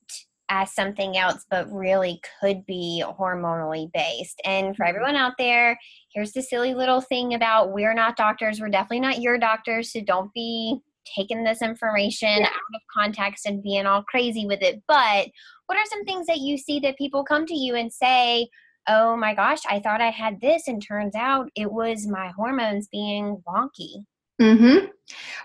as 0.49 0.73
something 0.73 1.17
else, 1.17 1.45
but 1.49 1.71
really 1.71 2.21
could 2.39 2.65
be 2.65 3.03
hormonally 3.19 3.91
based. 3.93 4.39
And 4.45 4.75
for 4.75 4.83
mm-hmm. 4.83 4.89
everyone 4.89 5.15
out 5.15 5.33
there, 5.37 5.77
here's 6.13 6.33
the 6.33 6.41
silly 6.41 6.73
little 6.73 7.01
thing 7.01 7.33
about 7.33 7.73
we're 7.73 7.93
not 7.93 8.17
doctors. 8.17 8.59
We're 8.59 8.69
definitely 8.69 8.99
not 8.99 9.21
your 9.21 9.37
doctors. 9.37 9.91
So 9.91 10.01
don't 10.05 10.33
be 10.33 10.77
taking 11.15 11.43
this 11.43 11.61
information 11.61 12.39
yeah. 12.39 12.47
out 12.47 12.75
of 12.75 12.81
context 12.95 13.45
and 13.45 13.63
being 13.63 13.85
all 13.85 14.03
crazy 14.03 14.45
with 14.45 14.61
it. 14.61 14.81
But 14.87 15.27
what 15.67 15.77
are 15.77 15.85
some 15.89 16.05
things 16.05 16.27
that 16.27 16.39
you 16.39 16.57
see 16.57 16.79
that 16.81 16.97
people 16.97 17.23
come 17.23 17.45
to 17.45 17.55
you 17.55 17.75
and 17.75 17.91
say, 17.91 18.47
oh 18.87 19.15
my 19.17 19.33
gosh, 19.33 19.61
I 19.69 19.79
thought 19.79 20.01
I 20.01 20.11
had 20.11 20.39
this, 20.41 20.67
and 20.67 20.81
turns 20.81 21.15
out 21.15 21.49
it 21.55 21.71
was 21.71 22.07
my 22.07 22.31
hormones 22.35 22.87
being 22.91 23.41
wonky? 23.47 24.05
Mm-hmm. 24.41 24.87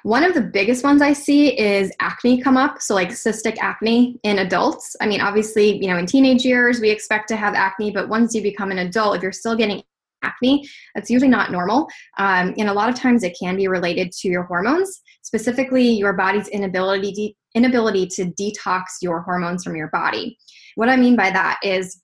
One 0.03 0.25
of 0.25 0.35
the 0.35 0.40
biggest 0.40 0.83
ones 0.83 1.01
I 1.01 1.12
see 1.12 1.59
is 1.59 1.92
acne 2.01 2.42
come 2.42 2.57
up. 2.57 2.83
So, 2.83 2.94
like 2.94 3.11
cystic 3.11 3.57
acne 3.59 4.18
in 4.25 4.40
adults. 4.40 4.96
I 5.01 5.07
mean, 5.07 5.20
obviously, 5.20 5.81
you 5.81 5.88
know, 5.88 5.96
in 5.96 6.07
teenage 6.07 6.44
years, 6.44 6.81
we 6.81 6.90
expect 6.90 7.29
to 7.29 7.37
have 7.37 7.55
acne, 7.55 7.92
but 7.92 8.09
once 8.09 8.35
you 8.35 8.42
become 8.42 8.70
an 8.70 8.79
adult, 8.79 9.16
if 9.16 9.23
you're 9.23 9.33
still 9.33 9.55
getting 9.55 9.83
acne, 10.23 10.68
that's 10.94 11.09
usually 11.09 11.31
not 11.31 11.53
normal. 11.53 11.88
Um, 12.18 12.55
and 12.59 12.68
a 12.68 12.73
lot 12.73 12.88
of 12.88 12.94
times 12.94 13.23
it 13.23 13.37
can 13.40 13.57
be 13.57 13.68
related 13.68 14.12
to 14.12 14.29
your 14.29 14.42
hormones, 14.42 15.01
specifically 15.30 15.88
your 15.88 16.12
body's 16.12 16.48
inability, 16.48 17.12
de- 17.12 17.36
inability 17.54 18.04
to 18.04 18.24
detox 18.32 18.82
your 19.00 19.20
hormones 19.20 19.62
from 19.62 19.76
your 19.76 19.86
body. 19.92 20.36
What 20.74 20.88
I 20.88 20.96
mean 20.96 21.14
by 21.14 21.30
that 21.30 21.60
is 21.62 22.02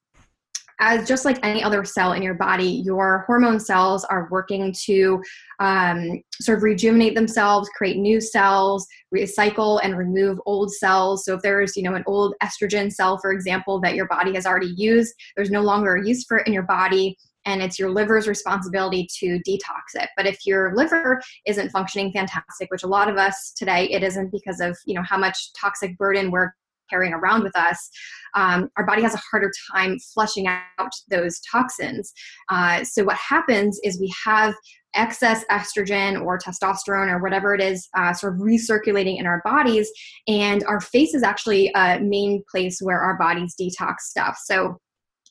as 0.79 1.09
just 1.09 1.25
like 1.25 1.45
any 1.45 1.61
other 1.61 1.85
cell 1.85 2.13
in 2.13 2.23
your 2.23 2.35
body, 2.35 2.83
your 2.85 3.25
hormone 3.27 3.59
cells 3.59 4.05
are 4.05 4.29
working 4.31 4.73
to 4.85 5.21
um, 5.59 6.23
sort 6.41 6.59
of 6.59 6.63
rejuvenate 6.63 7.17
themselves, 7.17 7.69
create 7.71 7.97
new 7.97 8.21
cells, 8.21 8.87
recycle 9.13 9.81
and 9.83 9.99
remove 9.99 10.39
old 10.47 10.73
cells. 10.73 11.25
So 11.25 11.35
if 11.35 11.43
there's, 11.43 11.77
you 11.77 11.83
know, 11.83 11.95
an 11.95 12.05
old 12.07 12.37
estrogen 12.45 12.93
cell, 12.93 13.19
for 13.19 13.33
example, 13.33 13.81
that 13.81 13.97
your 13.97 14.07
body 14.07 14.35
has 14.35 14.47
already 14.47 14.73
used, 14.77 15.13
there's 15.35 15.51
no 15.51 15.63
longer 15.63 15.97
a 15.97 16.07
use 16.07 16.25
for 16.29 16.39
it 16.39 16.47
in 16.47 16.53
your 16.53 16.63
body 16.63 17.17
and 17.47 17.63
it's 17.63 17.79
your 17.79 17.91
liver's 17.91 18.29
responsibility 18.29 19.09
to 19.19 19.41
detox 19.49 19.95
it 19.95 20.11
but 20.17 20.27
if 20.27 20.45
your 20.45 20.75
liver 20.77 21.21
isn't 21.47 21.71
functioning 21.71 22.13
fantastic 22.13 22.71
which 22.71 22.83
a 22.83 22.89
lot 22.89 23.09
of 23.09 23.17
us 23.17 23.53
today 23.57 23.85
it 23.91 24.03
isn't 24.03 24.31
because 24.31 24.61
of 24.61 24.77
you 24.85 24.95
know 24.95 25.03
how 25.03 25.17
much 25.17 25.53
toxic 25.55 25.97
burden 25.97 26.31
we're 26.31 26.51
carrying 26.89 27.13
around 27.13 27.43
with 27.43 27.57
us, 27.57 27.91
um, 28.35 28.69
our 28.77 28.87
body 28.87 29.03
has 29.03 29.15
a 29.15 29.21
harder 29.31 29.51
time 29.73 29.99
flushing 30.15 30.47
out 30.47 30.93
those 31.11 31.41
toxins. 31.41 32.13
Uh, 32.49 32.85
so, 32.85 33.05
what 33.05 33.17
happens 33.17 33.79
is 33.83 34.01
we 34.01 34.13
have 34.25 34.55
excess 34.95 35.45
estrogen 35.51 36.23
or 36.23 36.39
testosterone 36.39 37.11
or 37.11 37.19
whatever 37.19 37.55
it 37.55 37.61
is 37.61 37.89
uh, 37.97 38.13
sort 38.13 38.35
of 38.35 38.41
recirculating 38.41 39.19
in 39.19 39.27
our 39.27 39.43
bodies, 39.45 39.91
and 40.29 40.65
our 40.65 40.81
face 40.81 41.15
is 41.15 41.23
actually 41.23 41.71
a 41.75 41.99
main 42.01 42.43
place 42.51 42.81
where 42.81 43.01
our 43.01 43.17
bodies 43.19 43.55
detox 43.61 44.01
stuff. 44.01 44.39
So, 44.45 44.79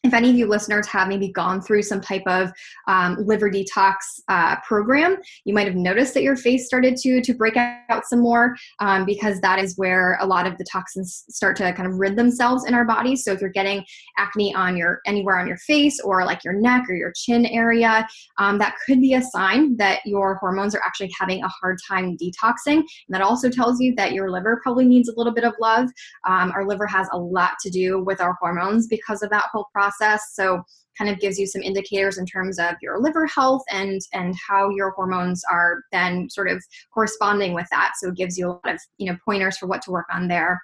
if 0.06 0.13
any 0.13 0.30
of 0.30 0.36
you 0.36 0.48
listeners 0.48 0.88
have 0.88 1.08
maybe 1.08 1.32
gone 1.32 1.62
through 1.62 1.82
some 1.82 2.00
type 2.00 2.22
of 2.28 2.52
um, 2.88 3.18
liver 3.20 3.50
detox 3.50 3.96
uh, 4.28 4.56
program, 4.62 5.18
you 5.46 5.54
might 5.54 5.65
have 5.65 5.76
noticed 5.76 6.13
that 6.13 6.24
your 6.24 6.36
face 6.36 6.68
started 6.68 6.96
to 6.98 7.22
to 7.22 7.34
break 7.34 7.58
out 7.58 8.04
some 8.06 8.20
more 8.20 8.56
um, 8.80 9.06
because 9.06 9.39
that 9.41 9.60
is 9.60 9.78
where 9.78 10.18
a 10.22 10.26
lot 10.26 10.46
of 10.46 10.58
the 10.58 10.65
toxins 10.72 11.26
start 11.30 11.56
to 11.58 11.74
kind 11.74 11.89
of 11.89 11.96
rid 11.98 12.15
themselves 12.15 12.65
in 12.65 12.74
our 12.74 12.86
bodies. 12.86 13.24
So 13.24 13.32
if 13.32 13.41
you're 13.41 13.50
getting 13.50 13.84
acne 14.18 14.54
on 14.54 14.78
your 14.78 15.02
anywhere 15.08 15.39
on 15.39 15.48
your 15.48 15.58
face 15.58 16.00
or 16.00 16.24
like 16.24 16.44
your 16.44 16.54
neck 16.54 16.84
or 16.88 16.96
your 16.96 17.12
chin 17.15 17.46
area, 17.48 18.08
um, 18.38 18.60
that 18.60 18.76
could 18.86 19.02
be 19.02 19.15
a 19.15 19.22
sign 19.22 19.76
that 19.78 20.02
your 20.06 20.36
hormones 20.36 20.76
are 20.76 20.82
actually 20.86 21.12
having 21.20 21.44
a 21.44 21.48
hard 21.48 21.80
time 21.88 22.15
detoxing. 22.18 22.78
And 22.78 23.10
that 23.10 23.22
also 23.22 23.50
tells 23.50 23.80
you 23.80 23.96
that 23.96 24.13
your 24.13 24.30
liver 24.30 24.60
probably 24.62 24.86
needs 24.86 25.10
a 25.10 25.13
little 25.18 25.34
bit 25.34 25.44
of 25.44 25.54
love. 25.60 25.89
Um, 26.28 26.52
our 26.52 26.68
liver 26.68 26.86
has 26.86 27.08
a 27.12 27.18
lot 27.18 27.54
to 27.63 27.70
do 27.72 28.04
with 28.04 28.22
our 28.22 28.38
hormones 28.39 28.88
because 28.88 29.24
of 29.24 29.30
that 29.32 29.46
whole 29.52 29.68
process 29.74 29.94
process. 29.97 30.31
So 30.34 30.63
kind 30.97 31.10
of 31.10 31.19
gives 31.19 31.38
you 31.38 31.45
some 31.45 31.62
indicators 31.62 32.17
in 32.17 32.25
terms 32.25 32.58
of 32.58 32.75
your 32.81 32.99
liver 32.99 33.25
health 33.27 33.63
and 33.71 33.99
and 34.13 34.34
how 34.47 34.69
your 34.69 34.91
hormones 34.91 35.43
are 35.51 35.81
then 35.91 36.29
sort 36.29 36.49
of 36.49 36.63
corresponding 36.93 37.53
with 37.53 37.67
that. 37.71 37.93
So 37.97 38.10
it 38.10 38.15
gives 38.15 38.38
you 38.38 38.47
a 38.47 38.51
lot 38.51 38.69
of 38.69 38.79
you 38.97 39.12
know 39.12 39.17
pointers 39.25 39.58
for 39.58 39.67
what 39.67 39.81
to 39.84 39.91
work 39.91 40.08
on 40.12 40.27
there. 40.27 40.62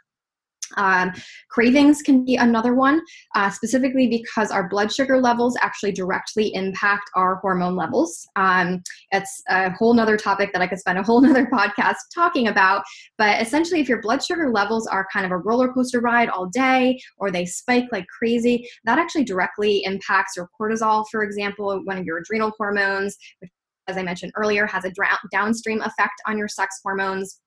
Um, 0.77 1.11
cravings 1.49 2.01
can 2.01 2.25
be 2.25 2.35
another 2.35 2.73
one, 2.73 3.01
uh, 3.35 3.49
specifically 3.49 4.07
because 4.07 4.51
our 4.51 4.67
blood 4.69 4.91
sugar 4.91 5.19
levels 5.19 5.57
actually 5.61 5.91
directly 5.91 6.53
impact 6.53 7.09
our 7.15 7.35
hormone 7.35 7.75
levels. 7.75 8.27
Um, 8.35 8.81
it's 9.11 9.41
a 9.49 9.71
whole 9.71 9.93
nother 9.93 10.17
topic 10.17 10.51
that 10.53 10.61
I 10.61 10.67
could 10.67 10.79
spend 10.79 10.97
a 10.99 11.03
whole 11.03 11.21
nother 11.27 11.45
podcast 11.45 11.97
talking 12.13 12.47
about. 12.47 12.83
But 13.17 13.41
essentially, 13.41 13.79
if 13.79 13.89
your 13.89 14.01
blood 14.01 14.23
sugar 14.23 14.49
levels 14.51 14.87
are 14.87 15.07
kind 15.11 15.25
of 15.25 15.31
a 15.31 15.37
roller 15.37 15.71
coaster 15.71 15.99
ride 15.99 16.29
all 16.29 16.47
day 16.47 16.99
or 17.17 17.31
they 17.31 17.45
spike 17.45 17.85
like 17.91 18.05
crazy, 18.07 18.67
that 18.85 18.99
actually 18.99 19.23
directly 19.23 19.83
impacts 19.83 20.35
your 20.35 20.49
cortisol, 20.59 21.05
for 21.11 21.23
example, 21.23 21.81
one 21.85 21.97
of 21.97 22.05
your 22.05 22.19
adrenal 22.19 22.51
hormones, 22.57 23.17
which, 23.39 23.51
as 23.87 23.97
I 23.97 24.03
mentioned 24.03 24.31
earlier, 24.35 24.65
has 24.67 24.85
a 24.85 24.91
downstream 25.31 25.81
effect 25.81 26.13
on 26.27 26.37
your 26.37 26.47
sex 26.47 26.79
hormones 26.83 27.39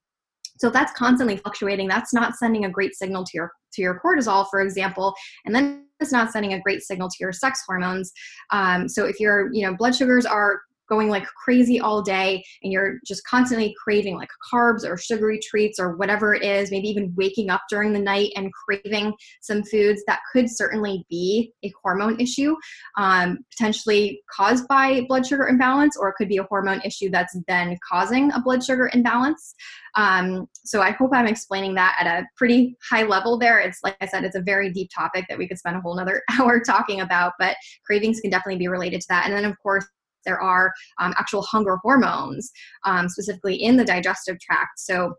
so 0.58 0.68
if 0.68 0.72
that's 0.72 0.92
constantly 0.92 1.36
fluctuating, 1.36 1.88
that's 1.88 2.14
not 2.14 2.36
sending 2.36 2.64
a 2.64 2.70
great 2.70 2.94
signal 2.94 3.24
to 3.24 3.30
your 3.34 3.52
to 3.72 3.82
your 3.82 4.00
cortisol, 4.04 4.46
for 4.50 4.60
example, 4.60 5.14
and 5.44 5.54
then 5.54 5.86
it's 6.00 6.12
not 6.12 6.30
sending 6.30 6.52
a 6.52 6.60
great 6.60 6.82
signal 6.82 7.08
to 7.08 7.16
your 7.18 7.32
sex 7.32 7.62
hormones. 7.66 8.12
Um, 8.50 8.88
so 8.88 9.04
if 9.04 9.18
your 9.18 9.52
you 9.52 9.66
know 9.66 9.76
blood 9.76 9.94
sugars 9.94 10.26
are 10.26 10.60
going 10.88 11.08
like 11.08 11.26
crazy 11.44 11.80
all 11.80 12.02
day 12.02 12.44
and 12.62 12.72
you're 12.72 12.98
just 13.06 13.26
constantly 13.26 13.74
craving 13.82 14.16
like 14.16 14.28
carbs 14.52 14.84
or 14.88 14.96
sugary 14.96 15.38
treats 15.42 15.78
or 15.78 15.96
whatever 15.96 16.34
it 16.34 16.42
is, 16.42 16.70
maybe 16.70 16.88
even 16.88 17.14
waking 17.16 17.50
up 17.50 17.62
during 17.70 17.92
the 17.92 17.98
night 17.98 18.32
and 18.36 18.52
craving 18.52 19.12
some 19.40 19.62
foods, 19.64 20.02
that 20.06 20.20
could 20.32 20.48
certainly 20.48 21.04
be 21.08 21.52
a 21.64 21.72
hormone 21.82 22.18
issue, 22.20 22.54
um, 22.96 23.38
potentially 23.50 24.22
caused 24.30 24.66
by 24.68 25.04
blood 25.08 25.26
sugar 25.26 25.48
imbalance, 25.48 25.96
or 25.98 26.08
it 26.08 26.14
could 26.16 26.28
be 26.28 26.38
a 26.38 26.44
hormone 26.44 26.80
issue 26.84 27.10
that's 27.10 27.36
then 27.48 27.76
causing 27.88 28.32
a 28.32 28.40
blood 28.40 28.62
sugar 28.62 28.90
imbalance. 28.92 29.54
Um, 29.96 30.48
so 30.64 30.80
I 30.80 30.90
hope 30.90 31.10
I'm 31.12 31.26
explaining 31.26 31.74
that 31.74 31.96
at 32.00 32.06
a 32.06 32.26
pretty 32.36 32.76
high 32.90 33.04
level 33.04 33.38
there. 33.38 33.60
It's 33.60 33.78
like 33.84 33.96
I 34.00 34.06
said, 34.06 34.24
it's 34.24 34.36
a 34.36 34.42
very 34.42 34.72
deep 34.72 34.90
topic 34.94 35.26
that 35.28 35.38
we 35.38 35.46
could 35.46 35.58
spend 35.58 35.76
a 35.76 35.80
whole 35.80 35.96
nother 35.96 36.22
hour 36.38 36.60
talking 36.60 37.00
about, 37.00 37.32
but 37.38 37.56
cravings 37.86 38.20
can 38.20 38.30
definitely 38.30 38.58
be 38.58 38.68
related 38.68 39.00
to 39.02 39.06
that. 39.10 39.26
And 39.26 39.34
then, 39.34 39.44
of 39.44 39.56
course, 39.62 39.86
there 40.24 40.40
are 40.40 40.72
um, 41.00 41.14
actual 41.18 41.42
hunger 41.42 41.78
hormones, 41.82 42.50
um, 42.84 43.08
specifically 43.08 43.56
in 43.56 43.76
the 43.76 43.84
digestive 43.84 44.38
tract. 44.40 44.78
So 44.78 45.14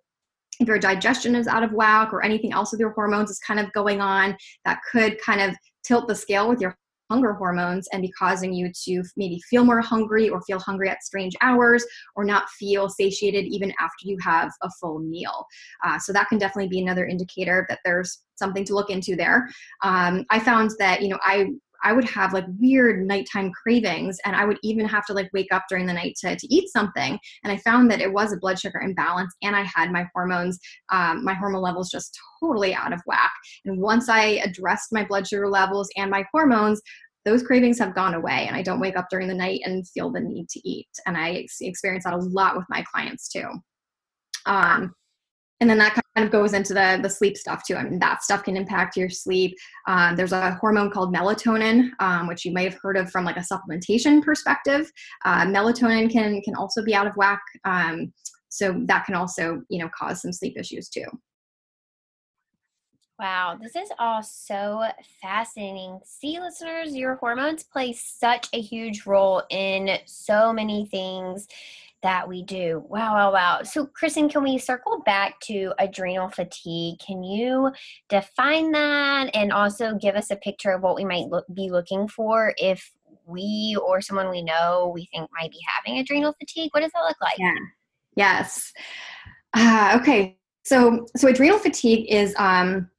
if 0.60 0.68
your 0.68 0.80
digestion 0.80 1.36
is 1.36 1.48
out 1.48 1.63
of 1.63 1.72
whack 1.72 2.13
or 2.13 2.24
anything 2.24 2.54
else 2.54 2.72
with 2.72 2.80
your 2.80 2.91
hormones 2.91 3.30
is 3.30 3.39
kind 3.39 3.60
of 3.60 3.72
going 3.74 4.02
on, 4.02 4.38
that 4.63 4.80
could 4.89 5.20
kind 5.22 5.41
of 5.41 5.56
tilt 5.84 6.08
the 6.08 6.15
scale 6.15 6.50
with 6.50 6.62
your 6.62 6.78
hunger 7.10 7.34
hormones 7.34 7.88
and 7.91 8.02
be 8.02 8.12
causing 8.18 8.54
you 8.54 8.72
to 8.84 9.04
maybe 9.15 9.39
feel 9.50 9.63
more 9.63 9.82
hungry 9.82 10.30
or 10.30 10.41
feel 10.41 10.60
hungry 10.60 10.89
at 10.89 11.04
strange 11.04 11.34
hours 11.41 11.86
or 12.15 12.24
not 12.24 12.50
feel 12.50 12.89
satiated 12.89 13.46
even 13.46 13.72
after 13.80 14.06
you 14.06 14.18
have 14.24 14.52
a 14.63 14.70
full 14.82 15.00
meal. 15.00 15.46
Uh, 15.86 16.00
so 16.00 16.12
that 16.12 16.28
can 16.30 16.38
definitely 16.38 16.70
be 16.70 16.82
another 16.82 17.06
indicator 17.06 17.65
that 17.70 17.80
there's 17.86 18.24
something 18.36 18.65
to 18.65 18.74
look 18.74 18.89
into 18.89 19.15
there. 19.15 19.48
Um, 19.84 20.26
I 20.30 20.39
found 20.39 20.72
that, 20.80 21.02
you 21.02 21.10
know, 21.10 21.20
I 21.22 21.52
I 21.86 21.93
would 21.93 22.04
have 22.06 22.34
like 22.34 22.45
weird 22.60 23.06
nighttime 23.06 23.52
cravings 23.52 24.17
and 24.26 24.36
I 24.36 24.43
would 24.43 24.58
even 24.63 24.88
have 24.88 25.06
to 25.06 25.13
like 25.13 25.30
wake 25.34 25.54
up 25.54 25.65
during 25.69 25.86
the 25.86 25.93
night 25.93 26.15
to, 26.21 26.36
to 26.36 26.54
eat 26.54 26.67
something. 26.69 27.17
And 27.43 27.54
I 27.54 27.58
found 27.58 27.91
that 27.91 28.02
it 28.02 28.12
was 28.12 28.34
a 28.34 28.38
blood 28.38 28.60
sugar 28.60 28.82
imbalance 28.82 29.34
and 29.43 29.56
I 29.56 29.62
had 29.62 29.91
my 29.91 30.10
hormones, 30.13 30.60
um, 30.91 31.24
my 31.24 31.36
hormone 31.36 31.62
levels 31.62 31.91
just 31.91 32.19
totally 32.41 32.74
out 32.74 32.91
of 32.91 33.02
whack. 33.06 33.32
And 33.65 33.80
once 33.80 34.10
I 34.10 34.41
addressed 34.43 34.91
my 34.91 35.06
blood 35.06 35.28
sugar 35.28 35.48
levels 35.48 35.88
and 35.95 36.10
my 36.10 36.26
hormones, 36.34 36.82
those 37.24 37.43
cravings 37.43 37.78
have 37.80 37.95
gone 37.95 38.15
away 38.15 38.45
and 38.48 38.56
I 38.56 38.63
don't 38.63 38.80
wake 38.80 38.98
up 38.98 39.08
during 39.12 39.28
the 39.28 39.34
night 39.36 39.62
and 39.63 39.88
feel 39.88 40.12
the 40.12 40.19
need 40.19 40.50
to 40.50 40.67
eat. 40.67 40.89
And 41.06 41.15
I 41.15 41.45
experience 41.62 42.04
that 42.06 42.13
a 42.13 42.17
lot 42.17 42.58
with 42.58 42.65
my 42.67 42.84
clients 42.91 43.28
too. 43.28 43.48
Um, 44.48 44.93
and 45.60 45.69
then 45.69 45.78
that 45.78 45.95
kind 46.15 46.25
of 46.25 46.32
goes 46.32 46.54
into 46.54 46.73
the 46.73 46.99
the 47.01 47.10
sleep 47.10 47.38
stuff 47.38 47.63
too. 47.65 47.75
I 47.75 47.84
mean, 47.84 47.99
that 47.99 48.23
stuff 48.23 48.43
can 48.43 48.56
impact 48.56 48.95
your 48.95 49.10
sleep. 49.10 49.58
Um, 49.88 50.15
there's 50.15 50.32
a 50.32 50.56
hormone 50.56 50.89
called 50.89 51.13
melatonin, 51.13 51.89
um, 51.99 52.28
which 52.28 52.45
you 52.45 52.51
may 52.54 52.63
have 52.63 52.78
heard 52.82 52.97
of 52.97 53.12
from 53.12 53.25
like 53.25 53.38
a 53.38 53.41
supplementation 53.41 54.23
perspective. 54.23 54.91
Uh, 55.25 55.45
melatonin 55.45 56.10
can 56.12 56.41
can 56.41 56.56
also 56.56 56.84
be 56.84 56.95
out 56.95 57.08
of 57.08 57.15
whack, 57.17 57.41
um, 57.65 58.13
so 58.49 58.82
that 58.86 59.06
can 59.06 59.15
also 59.15 59.62
you 59.69 59.80
know 59.80 59.89
cause 59.97 60.21
some 60.21 60.32
sleep 60.32 60.58
issues 60.58 60.89
too. 60.89 61.06
Wow, 63.17 63.58
this 63.62 63.78
is 63.78 63.89
all 63.97 64.21
so 64.21 64.84
fascinating. 65.21 65.99
See, 66.04 66.38
listeners, 66.38 66.93
your 66.93 67.15
hormones 67.15 67.63
play 67.63 67.93
such 67.93 68.49
a 68.51 68.60
huge 68.60 69.06
role 69.06 69.41
in 69.49 69.99
so 70.06 70.51
many 70.51 70.86
things 70.88 71.47
that 72.04 72.28
we 72.28 72.44
do. 72.44 72.84
Wow, 72.88 73.16
wow, 73.16 73.34
wow. 73.34 73.64
So, 73.64 73.88
Kristin, 73.88 74.30
can 74.32 74.44
we 74.44 74.58
circle 74.58 75.02
back 75.06 75.40
to 75.42 75.74
adrenal 75.80 76.30
fatigue? 76.30 77.00
Can 77.00 77.24
you 77.24 77.72
define 78.10 78.72
that 78.72 79.32
and 79.34 79.52
also 79.52 79.96
give 79.96 80.16
us 80.16 80.30
a 80.32 80.36
picture 80.36 80.72
of 80.72 80.82
what 80.82 80.96
we 80.96 81.06
might 81.06 81.28
look, 81.30 81.46
be 81.54 81.70
looking 81.70 82.08
for 82.08 82.54
if 82.58 82.92
we 83.26 83.78
or 83.84 84.02
someone 84.02 84.30
we 84.30 84.44
know 84.44 84.92
we 84.94 85.08
think 85.12 85.30
might 85.40 85.52
be 85.52 85.60
having 85.76 86.00
adrenal 86.00 86.34
fatigue? 86.40 86.70
What 86.74 86.82
does 86.82 86.92
that 86.94 87.02
look 87.02 87.18
like? 87.22 87.40
Yeah. 87.40 87.56
Yes. 88.16 88.72
Uh, 89.54 89.98
okay. 90.00 90.38
So, 90.64 91.06
so 91.16 91.28
adrenal 91.28 91.60
fatigue 91.60 92.08
is 92.10 92.34
um, 92.38 92.90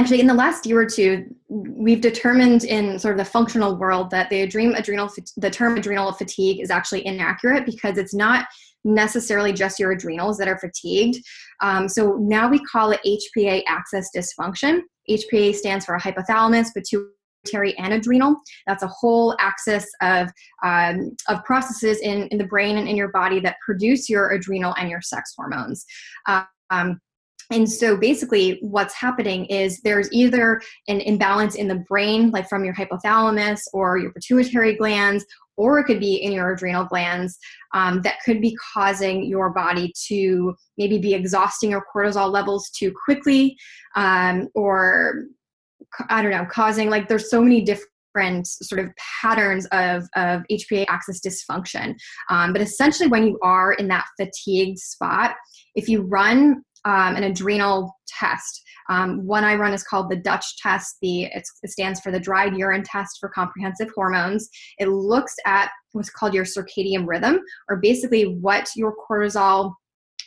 actually 0.00 0.20
in 0.20 0.26
the 0.26 0.34
last 0.34 0.64
year 0.64 0.80
or 0.80 0.86
two, 0.86 1.26
we've 1.48 2.00
determined 2.00 2.64
in 2.64 2.98
sort 2.98 3.12
of 3.12 3.18
the 3.18 3.30
functional 3.30 3.76
world 3.76 4.10
that 4.10 4.30
the 4.30 4.40
adrenal, 4.40 4.74
adrenal 4.74 5.10
the 5.36 5.50
term 5.50 5.76
adrenal 5.76 6.12
fatigue 6.12 6.60
is 6.60 6.70
actually 6.70 7.06
inaccurate 7.06 7.66
because 7.66 7.98
it's 7.98 8.14
not 8.14 8.46
necessarily 8.82 9.52
just 9.52 9.78
your 9.78 9.92
adrenals 9.92 10.38
that 10.38 10.48
are 10.48 10.58
fatigued. 10.58 11.22
Um, 11.60 11.86
so 11.86 12.16
now 12.18 12.48
we 12.48 12.58
call 12.60 12.92
it 12.92 13.00
HPA 13.06 13.62
axis 13.68 14.08
dysfunction. 14.16 14.80
HPA 15.08 15.54
stands 15.54 15.84
for 15.84 15.98
hypothalamus, 15.98 16.68
pituitary, 16.72 17.76
and 17.76 17.92
adrenal. 17.92 18.36
That's 18.66 18.82
a 18.82 18.88
whole 18.88 19.36
axis 19.38 19.86
of, 20.00 20.30
um, 20.64 21.14
of 21.28 21.44
processes 21.44 21.98
in, 22.00 22.26
in 22.28 22.38
the 22.38 22.46
brain 22.46 22.78
and 22.78 22.88
in 22.88 22.96
your 22.96 23.10
body 23.10 23.38
that 23.40 23.56
produce 23.62 24.08
your 24.08 24.30
adrenal 24.30 24.74
and 24.78 24.88
your 24.88 25.02
sex 25.02 25.34
hormones. 25.36 25.84
Um, 26.26 27.00
and 27.50 27.70
so 27.70 27.96
basically, 27.96 28.58
what's 28.62 28.94
happening 28.94 29.44
is 29.46 29.80
there's 29.80 30.10
either 30.12 30.60
an 30.88 31.00
imbalance 31.00 31.56
in 31.56 31.66
the 31.66 31.82
brain, 31.88 32.30
like 32.30 32.48
from 32.48 32.64
your 32.64 32.74
hypothalamus 32.74 33.62
or 33.72 33.98
your 33.98 34.12
pituitary 34.12 34.76
glands, 34.76 35.24
or 35.56 35.78
it 35.78 35.84
could 35.84 36.00
be 36.00 36.14
in 36.14 36.32
your 36.32 36.52
adrenal 36.52 36.84
glands 36.84 37.38
um, 37.74 38.00
that 38.02 38.18
could 38.24 38.40
be 38.40 38.56
causing 38.72 39.24
your 39.24 39.50
body 39.50 39.92
to 40.06 40.54
maybe 40.78 40.98
be 40.98 41.12
exhausting 41.12 41.70
your 41.70 41.84
cortisol 41.94 42.32
levels 42.32 42.70
too 42.70 42.92
quickly, 43.04 43.56
um, 43.96 44.48
or 44.54 45.24
I 46.08 46.22
don't 46.22 46.30
know, 46.30 46.46
causing 46.50 46.88
like 46.88 47.08
there's 47.08 47.30
so 47.30 47.42
many 47.42 47.62
different 47.62 48.46
sort 48.46 48.80
of 48.80 48.90
patterns 49.20 49.66
of, 49.66 50.08
of 50.16 50.42
HPA 50.50 50.86
axis 50.88 51.20
dysfunction. 51.20 51.94
Um, 52.30 52.52
but 52.52 52.62
essentially, 52.62 53.08
when 53.08 53.26
you 53.26 53.38
are 53.42 53.72
in 53.72 53.88
that 53.88 54.06
fatigued 54.18 54.78
spot, 54.78 55.34
if 55.74 55.88
you 55.88 56.02
run 56.02 56.62
um, 56.84 57.16
an 57.16 57.24
adrenal 57.24 57.94
test. 58.06 58.62
Um, 58.88 59.24
one 59.24 59.44
I 59.44 59.54
run 59.54 59.72
is 59.72 59.84
called 59.84 60.10
the 60.10 60.16
Dutch 60.16 60.56
test. 60.58 60.96
The 61.00 61.24
it 61.24 61.46
stands 61.66 62.00
for 62.00 62.10
the 62.10 62.20
dried 62.20 62.56
urine 62.56 62.82
test 62.82 63.18
for 63.20 63.28
comprehensive 63.28 63.90
hormones. 63.94 64.48
It 64.78 64.88
looks 64.88 65.34
at 65.46 65.70
what's 65.92 66.10
called 66.10 66.34
your 66.34 66.44
circadian 66.44 67.06
rhythm, 67.06 67.40
or 67.68 67.76
basically 67.76 68.36
what 68.40 68.68
your 68.74 68.94
cortisol 69.08 69.74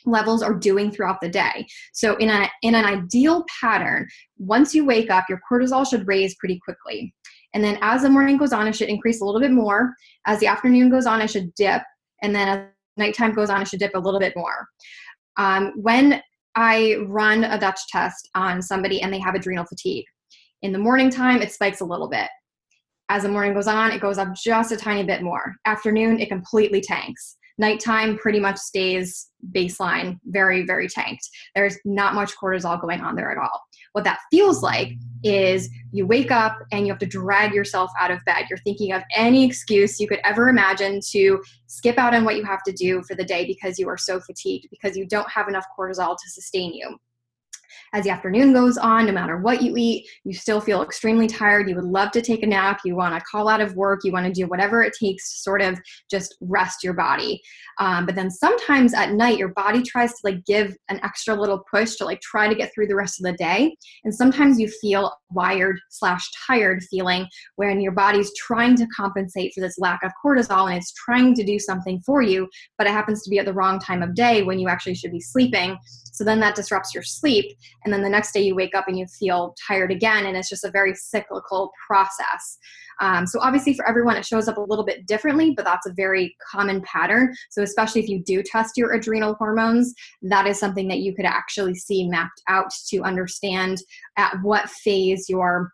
levels 0.06 0.44
are 0.44 0.54
doing 0.54 0.92
throughout 0.92 1.22
the 1.22 1.30
day. 1.30 1.66
So 1.94 2.16
in 2.18 2.30
a 2.30 2.50
in 2.62 2.76
an 2.76 2.86
ideal 2.86 3.46
pattern, 3.62 4.08
once 4.38 4.74
you 4.74 4.86
wake 4.86 5.10
up, 5.10 5.26
your 5.30 5.42
cortisol 5.50 5.90
should 5.90 6.08
raise 6.08 6.36
pretty 6.36 6.60
quickly. 6.64 7.14
And 7.54 7.64
then 7.64 7.78
as 7.82 8.02
the 8.02 8.10
morning 8.10 8.38
goes 8.38 8.54
on, 8.54 8.68
it 8.68 8.76
should 8.76 8.90
increase 8.90 9.22
a 9.22 9.26
little 9.26 9.42
bit 9.42 9.52
more. 9.52 9.94
As 10.26 10.40
the 10.40 10.48
afternoon 10.48 10.90
goes 10.90 11.06
on, 11.06 11.22
it 11.22 11.30
should 11.30 11.54
dip. 11.56 11.82
And 12.22 12.34
then 12.34 12.48
as 12.48 12.68
nighttime 12.98 13.34
goes 13.34 13.50
on, 13.50 13.62
it 13.62 13.68
should 13.68 13.80
dip 13.80 13.94
a 13.96 14.00
little 14.00 14.20
bit 14.20 14.34
more. 14.36 14.68
Um, 15.38 15.74
when 15.76 16.22
I 16.56 16.98
run 17.08 17.44
a 17.44 17.60
Dutch 17.60 17.80
test 17.90 18.30
on 18.36 18.62
somebody 18.62 19.02
and 19.02 19.12
they 19.12 19.20
have 19.20 19.36
adrenal 19.36 19.66
fatigue. 19.66 20.06
In 20.62 20.72
the 20.72 20.80
morning 20.80 21.10
time, 21.10 21.42
it 21.42 21.52
spikes 21.52 21.82
a 21.82 21.86
little 21.86 22.08
bit. 22.08 22.30
As 23.10 23.24
the 23.24 23.30
morning 23.30 23.54
goes 23.54 23.68
on, 23.68 23.92
it 23.92 24.02
goes 24.02 24.18
up 24.18 24.34
just 24.34 24.72
a 24.72 24.78
tiny 24.78 25.04
bit 25.04 25.22
more. 25.22 25.56
Afternoon, 25.66 26.20
it 26.20 26.30
completely 26.30 26.82
tanks. 26.82 27.38
Nighttime 27.58 28.18
pretty 28.18 28.40
much 28.40 28.58
stays 28.58 29.28
baseline, 29.52 30.18
very, 30.26 30.66
very 30.66 30.88
tanked. 30.88 31.28
There's 31.54 31.78
not 31.86 32.16
much 32.16 32.36
cortisol 32.36 32.82
going 32.82 33.02
on 33.02 33.16
there 33.16 33.32
at 33.32 33.38
all. 33.38 33.62
What 33.94 34.04
that 34.04 34.20
feels 34.30 34.62
like 34.62 34.94
is 35.24 35.70
you 35.92 36.06
wake 36.06 36.32
up 36.32 36.58
and 36.72 36.86
you 36.86 36.92
have 36.92 37.00
to 37.00 37.06
drag 37.06 37.54
yourself 37.54 37.92
out 38.00 38.12
of 38.12 38.20
bed. 38.26 38.46
You're 38.50 38.58
thinking 38.60 38.92
of 38.92 39.04
any 39.16 39.46
excuse 39.46 40.00
you 40.00 40.08
could 40.08 40.20
ever 40.26 40.50
imagine 40.50 41.00
to 41.12 41.42
skip 41.68 41.98
out 41.98 42.14
on 42.14 42.26
what 42.26 42.36
you 42.36 42.44
have 42.44 42.64
to 42.64 42.74
do 42.74 43.02
for 43.04 43.16
the 43.16 43.24
day 43.24 43.46
because 43.46 43.80
you 43.80 43.88
are 43.88 43.98
so 43.98 44.20
fatigued, 44.20 44.68
because 44.70 44.98
you 44.98 45.08
don't 45.08 45.30
have 45.30 45.48
enough 45.48 45.66
cortisol 45.78 46.18
to 46.18 46.30
sustain 46.30 46.74
you. 46.74 46.98
As 47.94 48.04
the 48.04 48.10
afternoon 48.10 48.54
goes 48.54 48.78
on, 48.78 49.06
no 49.06 49.12
matter 49.12 49.38
what 49.38 49.62
you 49.62 49.76
eat, 49.78 50.08
you 50.24 50.34
still 50.34 50.60
feel 50.60 50.82
extremely 50.82 51.28
tired. 51.28 51.70
You 51.70 51.76
would 51.76 51.86
love 51.86 52.12
to 52.12 52.22
take 52.22 52.44
a 52.44 52.48
nap. 52.48 52.82
You 52.86 52.96
want 52.96 53.16
to 53.16 53.26
call 53.26 53.48
out 53.48 53.62
of 53.62 53.76
work. 53.76 54.02
You 54.04 54.12
want 54.12 54.26
to 54.26 54.32
do 54.32 54.48
whatever 54.48 54.82
it 54.82 54.94
takes 55.00 55.32
to 55.32 55.38
sort 55.40 55.62
of 55.62 55.80
just 56.10 56.36
rest 56.42 56.84
your 56.84 56.94
body. 56.94 57.42
Um, 57.80 58.06
but 58.06 58.16
then 58.16 58.30
sometimes 58.30 58.94
at 58.94 59.14
night, 59.14 59.38
your 59.38 59.50
body 59.50 59.82
tries 59.82 60.12
to 60.12 60.20
like 60.24 60.46
give 60.46 60.76
an 60.90 61.00
extra 61.04 61.36
little 61.36 61.64
push 61.72 61.96
to 61.96 62.06
like 62.06 62.22
try 62.22 62.48
to 62.48 62.56
get 62.56 62.74
through 62.74 62.88
the 62.88 62.96
rest 62.96 63.20
of 63.20 63.26
the 63.26 63.38
day. 63.38 63.76
And 64.04 64.14
sometimes 64.14 64.60
you 64.60 64.68
feel 64.68 65.12
wired 65.32 65.80
slash 65.90 66.30
tired 66.48 66.84
feeling 66.84 67.28
when 67.56 67.82
your 67.82 67.92
body's 67.92 68.32
trying 68.36 68.76
to 68.76 68.88
compensate 68.88 69.54
for 69.54 69.62
this 69.62 69.78
lack 69.80 70.04
of 70.04 70.12
cortisol 70.24 70.68
and 70.68 70.78
it's 70.78 70.94
trying 70.94 71.34
to 71.36 71.44
do 71.44 71.60
something 71.60 72.02
for 72.06 72.22
you, 72.22 72.48
but 72.78 72.88
it 72.88 72.92
happens 72.92 73.24
to 73.24 73.30
be 73.30 73.40
at 73.40 73.46
the 73.46 73.54
wrong 73.54 73.80
time 73.80 74.04
of 74.04 74.16
day 74.16 74.44
when 74.44 74.60
you 74.60 74.68
actually 74.68 74.96
should 74.96 75.12
be 75.12 75.20
sleeping. 75.20 75.78
So 76.12 76.24
then 76.24 76.40
that 76.42 76.56
disrupts 76.56 76.94
your 76.94 77.04
sleep. 77.04 77.58
And 77.84 77.94
then 77.94 78.02
the 78.02 78.10
next 78.10 78.34
day 78.34 78.42
you 78.42 78.56
wake 78.56 78.76
up 78.76 78.88
and 78.88 78.98
you 78.98 79.06
feel 79.08 79.56
tired 79.68 79.92
again. 79.92 80.26
And 80.26 80.38
it's 80.38 80.50
just 80.50 80.64
a 80.64 80.72
very 80.72 80.94
cyclical 80.96 81.72
process. 81.88 82.58
Um, 83.02 83.26
so 83.26 83.40
obviously 83.40 83.74
for 83.74 83.88
everyone 83.88 84.18
it 84.18 84.26
shows 84.26 84.48
up 84.48 84.58
a 84.58 84.62
little 84.62 84.86
bit 84.86 85.08
differently, 85.08 85.54
but 85.56 85.66
that's 85.66 85.88
a 85.88 85.94
very 85.94 86.36
common 86.52 86.82
pattern. 86.82 87.34
So 87.50 87.64
especially 87.64 88.02
if 88.02 88.10
you 88.10 88.24
do 88.24 88.44
test 88.44 88.78
your 88.78 88.94
adrenal 88.94 89.36
hormones, 89.36 89.94
that 90.22 90.48
is 90.48 90.60
something 90.60 90.88
that 90.90 91.00
you 91.00 91.16
could 91.16 91.26
actually 91.26 91.76
see 91.76 92.08
mapped 92.08 92.42
out 92.48 92.72
to 92.90 93.02
understand 93.02 93.80
at 94.18 94.36
what 94.42 94.70
phase 94.70 95.28
your 95.30 95.72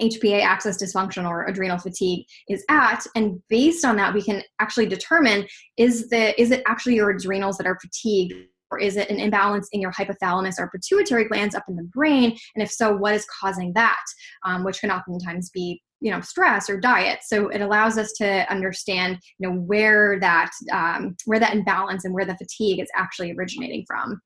HPA 0.00 0.42
axis 0.42 0.82
dysfunction 0.82 1.28
or 1.28 1.46
adrenal 1.46 1.78
fatigue 1.78 2.24
is 2.48 2.64
at 2.70 3.06
and 3.14 3.40
based 3.48 3.84
on 3.84 3.96
that 3.96 4.14
we 4.14 4.22
can 4.22 4.42
actually 4.58 4.86
determine 4.86 5.46
is 5.76 6.08
the 6.08 6.40
is 6.40 6.50
it 6.50 6.62
actually 6.66 6.94
your 6.94 7.10
adrenals 7.10 7.58
that 7.58 7.66
are 7.66 7.78
fatigued 7.80 8.32
or 8.70 8.78
is 8.78 8.96
it 8.96 9.10
an 9.10 9.18
imbalance 9.18 9.68
in 9.72 9.80
your 9.80 9.92
hypothalamus 9.92 10.58
or 10.58 10.70
pituitary 10.70 11.24
glands 11.24 11.54
up 11.54 11.64
in 11.68 11.76
the 11.76 11.84
brain? 11.84 12.36
And 12.54 12.62
if 12.62 12.70
so 12.70 12.94
what 12.96 13.14
is 13.14 13.26
causing 13.40 13.72
that? 13.74 14.02
Um, 14.44 14.64
which 14.64 14.80
can 14.80 14.90
oftentimes 14.90 15.50
be 15.50 15.82
you 16.00 16.10
know 16.10 16.20
stress 16.20 16.68
or 16.70 16.80
diet. 16.80 17.20
So 17.22 17.48
it 17.48 17.60
allows 17.60 17.98
us 17.98 18.12
to 18.12 18.50
understand 18.50 19.18
you 19.38 19.48
know 19.48 19.56
where 19.56 20.18
that 20.20 20.50
um, 20.72 21.16
where 21.26 21.40
that 21.40 21.54
imbalance 21.54 22.04
and 22.04 22.14
where 22.14 22.24
the 22.24 22.36
fatigue 22.36 22.80
is 22.80 22.88
actually 22.94 23.32
originating 23.32 23.84
from. 23.86 24.20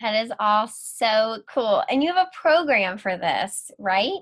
That 0.00 0.24
is 0.24 0.32
all 0.38 0.68
so 0.68 1.38
cool. 1.52 1.82
And 1.90 2.02
you 2.04 2.12
have 2.12 2.28
a 2.28 2.30
program 2.40 2.98
for 2.98 3.16
this 3.16 3.70
right? 3.78 4.12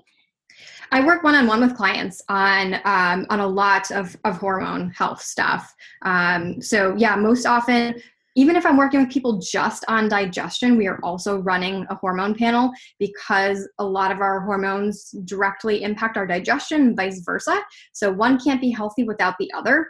I 0.91 1.05
work 1.05 1.23
one 1.23 1.35
on 1.35 1.47
one 1.47 1.61
with 1.61 1.75
clients 1.75 2.21
on 2.29 2.75
um, 2.85 3.25
on 3.29 3.39
a 3.39 3.47
lot 3.47 3.91
of, 3.91 4.15
of 4.23 4.37
hormone 4.37 4.91
health 4.91 5.21
stuff. 5.21 5.73
Um, 6.03 6.61
so 6.61 6.95
yeah, 6.97 7.15
most 7.15 7.45
often 7.45 8.01
even 8.37 8.55
if 8.55 8.67
I'm 8.67 8.77
working 8.77 9.01
with 9.01 9.11
people 9.11 9.39
just 9.39 9.83
on 9.87 10.07
digestion, 10.07 10.77
we 10.77 10.87
are 10.87 10.99
also 11.01 11.39
running 11.39 11.87
a 11.89 11.95
hormone 11.95 12.35
panel 12.35 12.71
because 12.99 13.67
a 13.79 13.83
lot 13.83 14.11
of 14.11 14.21
our 14.21 14.41
hormones 14.41 15.09
directly 15.25 15.81
impact 15.81 16.17
our 16.17 16.27
digestion 16.27 16.95
vice 16.95 17.21
versa. 17.25 17.59
So 17.93 18.11
one 18.11 18.39
can't 18.39 18.61
be 18.61 18.69
healthy 18.69 19.03
without 19.03 19.33
the 19.39 19.51
other. 19.53 19.87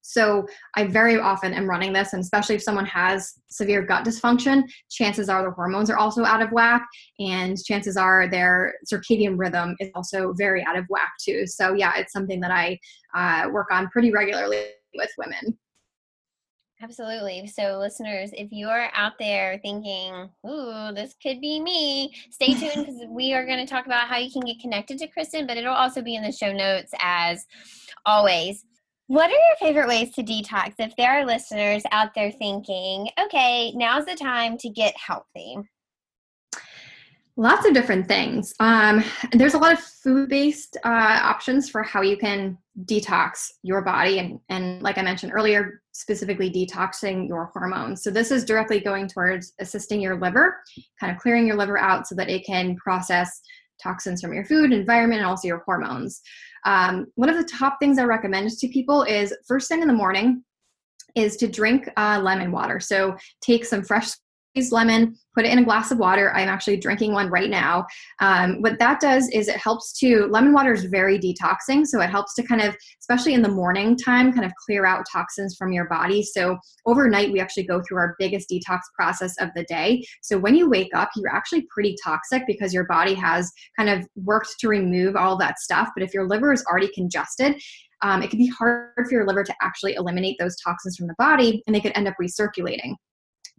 So 0.00 0.46
I 0.74 0.86
very 0.86 1.18
often 1.18 1.52
am 1.52 1.68
running 1.68 1.92
this, 1.92 2.14
and 2.14 2.22
especially 2.22 2.54
if 2.54 2.62
someone 2.62 2.86
has 2.86 3.34
severe 3.50 3.82
gut 3.82 4.06
dysfunction, 4.06 4.62
chances 4.90 5.28
are 5.28 5.42
the 5.42 5.50
hormones 5.50 5.90
are 5.90 5.98
also 5.98 6.24
out 6.24 6.40
of 6.40 6.50
whack, 6.50 6.86
and 7.18 7.62
chances 7.62 7.98
are 7.98 8.26
their 8.26 8.76
circadian 8.90 9.38
rhythm 9.38 9.76
is 9.78 9.90
also 9.94 10.32
very 10.38 10.64
out 10.64 10.78
of 10.78 10.86
whack 10.88 11.12
too. 11.22 11.46
So 11.46 11.74
yeah, 11.74 11.92
it's 11.98 12.14
something 12.14 12.40
that 12.40 12.50
I 12.50 12.78
uh, 13.14 13.50
work 13.50 13.66
on 13.70 13.88
pretty 13.88 14.10
regularly 14.10 14.68
with 14.94 15.10
women. 15.18 15.58
Absolutely. 16.80 17.46
So, 17.48 17.78
listeners, 17.78 18.30
if 18.32 18.52
you 18.52 18.68
are 18.68 18.90
out 18.94 19.14
there 19.18 19.58
thinking, 19.62 20.28
ooh, 20.48 20.92
this 20.94 21.14
could 21.20 21.40
be 21.40 21.58
me, 21.58 22.14
stay 22.30 22.54
tuned 22.54 22.86
because 22.86 23.02
we 23.08 23.34
are 23.34 23.44
going 23.44 23.58
to 23.58 23.66
talk 23.66 23.86
about 23.86 24.06
how 24.06 24.16
you 24.16 24.30
can 24.30 24.42
get 24.42 24.60
connected 24.60 24.98
to 24.98 25.08
Kristin, 25.08 25.46
but 25.46 25.56
it'll 25.56 25.74
also 25.74 26.02
be 26.02 26.14
in 26.14 26.22
the 26.22 26.30
show 26.30 26.52
notes 26.52 26.92
as 27.00 27.44
always. 28.06 28.64
What 29.08 29.30
are 29.30 29.32
your 29.32 29.56
favorite 29.58 29.88
ways 29.88 30.12
to 30.14 30.22
detox 30.22 30.74
if 30.78 30.94
there 30.96 31.18
are 31.18 31.26
listeners 31.26 31.82
out 31.90 32.10
there 32.14 32.30
thinking, 32.30 33.08
okay, 33.18 33.72
now's 33.72 34.04
the 34.04 34.14
time 34.14 34.56
to 34.58 34.68
get 34.68 34.94
healthy? 34.96 35.56
Lots 37.36 37.66
of 37.66 37.72
different 37.72 38.06
things. 38.06 38.52
Um, 38.60 39.02
there's 39.32 39.54
a 39.54 39.58
lot 39.58 39.72
of 39.72 39.78
food 39.78 40.28
based 40.28 40.76
uh, 40.84 41.20
options 41.22 41.70
for 41.70 41.82
how 41.82 42.02
you 42.02 42.16
can 42.16 42.58
detox 42.84 43.50
your 43.62 43.80
body, 43.80 44.18
and, 44.18 44.40
and 44.48 44.82
like 44.82 44.98
I 44.98 45.02
mentioned 45.02 45.32
earlier, 45.32 45.80
specifically 45.98 46.48
detoxing 46.50 47.26
your 47.26 47.50
hormones. 47.52 48.02
So, 48.02 48.10
this 48.10 48.30
is 48.30 48.44
directly 48.44 48.78
going 48.80 49.08
towards 49.08 49.52
assisting 49.58 50.00
your 50.00 50.18
liver, 50.18 50.56
kind 51.00 51.12
of 51.12 51.18
clearing 51.18 51.46
your 51.46 51.56
liver 51.56 51.76
out 51.76 52.06
so 52.06 52.14
that 52.14 52.30
it 52.30 52.46
can 52.46 52.76
process 52.76 53.40
toxins 53.82 54.20
from 54.20 54.32
your 54.32 54.44
food, 54.44 54.72
environment, 54.72 55.20
and 55.20 55.28
also 55.28 55.48
your 55.48 55.62
hormones. 55.66 56.20
Um, 56.64 57.06
one 57.16 57.28
of 57.28 57.36
the 57.36 57.44
top 57.44 57.78
things 57.80 57.98
I 57.98 58.04
recommend 58.04 58.50
to 58.50 58.68
people 58.68 59.02
is 59.02 59.34
first 59.46 59.68
thing 59.68 59.82
in 59.82 59.88
the 59.88 59.94
morning, 59.94 60.44
is 61.14 61.36
to 61.36 61.48
drink 61.48 61.88
uh, 61.96 62.20
lemon 62.22 62.52
water. 62.52 62.78
So 62.80 63.16
take 63.40 63.64
some 63.64 63.82
fresh 63.82 64.10
lemon, 64.72 65.16
put 65.34 65.44
it 65.44 65.52
in 65.52 65.58
a 65.58 65.64
glass 65.64 65.90
of 65.90 65.98
water. 65.98 66.32
I'm 66.34 66.48
actually 66.48 66.78
drinking 66.78 67.12
one 67.12 67.30
right 67.30 67.48
now. 67.48 67.86
Um, 68.20 68.60
what 68.60 68.78
that 68.78 69.00
does 69.00 69.28
is 69.28 69.48
it 69.48 69.56
helps 69.56 69.92
to, 70.00 70.26
lemon 70.26 70.52
water 70.52 70.72
is 70.72 70.84
very 70.84 71.18
detoxing. 71.18 71.86
So 71.86 72.00
it 72.00 72.10
helps 72.10 72.34
to 72.34 72.42
kind 72.42 72.60
of, 72.60 72.76
especially 73.00 73.34
in 73.34 73.42
the 73.42 73.48
morning 73.48 73.96
time, 73.96 74.32
kind 74.32 74.44
of 74.44 74.52
clear 74.66 74.84
out 74.84 75.06
toxins 75.10 75.56
from 75.56 75.72
your 75.72 75.86
body. 75.88 76.22
So 76.22 76.58
overnight, 76.86 77.32
we 77.32 77.40
actually 77.40 77.64
go 77.64 77.80
through 77.82 77.98
our 77.98 78.16
biggest 78.18 78.50
detox 78.50 78.80
process 78.94 79.34
of 79.40 79.50
the 79.54 79.64
day. 79.64 80.04
So 80.22 80.38
when 80.38 80.54
you 80.54 80.68
wake 80.68 80.90
up, 80.94 81.10
you're 81.16 81.34
actually 81.34 81.66
pretty 81.70 81.96
toxic 82.02 82.42
because 82.46 82.74
your 82.74 82.84
body 82.86 83.14
has 83.14 83.52
kind 83.78 83.88
of 83.88 84.06
worked 84.16 84.58
to 84.58 84.68
remove 84.68 85.16
all 85.16 85.38
that 85.38 85.58
stuff. 85.58 85.88
But 85.94 86.02
if 86.02 86.12
your 86.12 86.26
liver 86.26 86.52
is 86.52 86.64
already 86.66 86.90
congested, 86.94 87.60
um, 88.02 88.22
it 88.22 88.30
can 88.30 88.38
be 88.38 88.46
hard 88.46 88.92
for 88.94 89.10
your 89.10 89.26
liver 89.26 89.44
to 89.44 89.54
actually 89.60 89.94
eliminate 89.94 90.36
those 90.38 90.56
toxins 90.56 90.96
from 90.96 91.08
the 91.08 91.14
body 91.18 91.62
and 91.66 91.74
they 91.74 91.80
could 91.80 91.92
end 91.96 92.08
up 92.08 92.14
recirculating. 92.20 92.94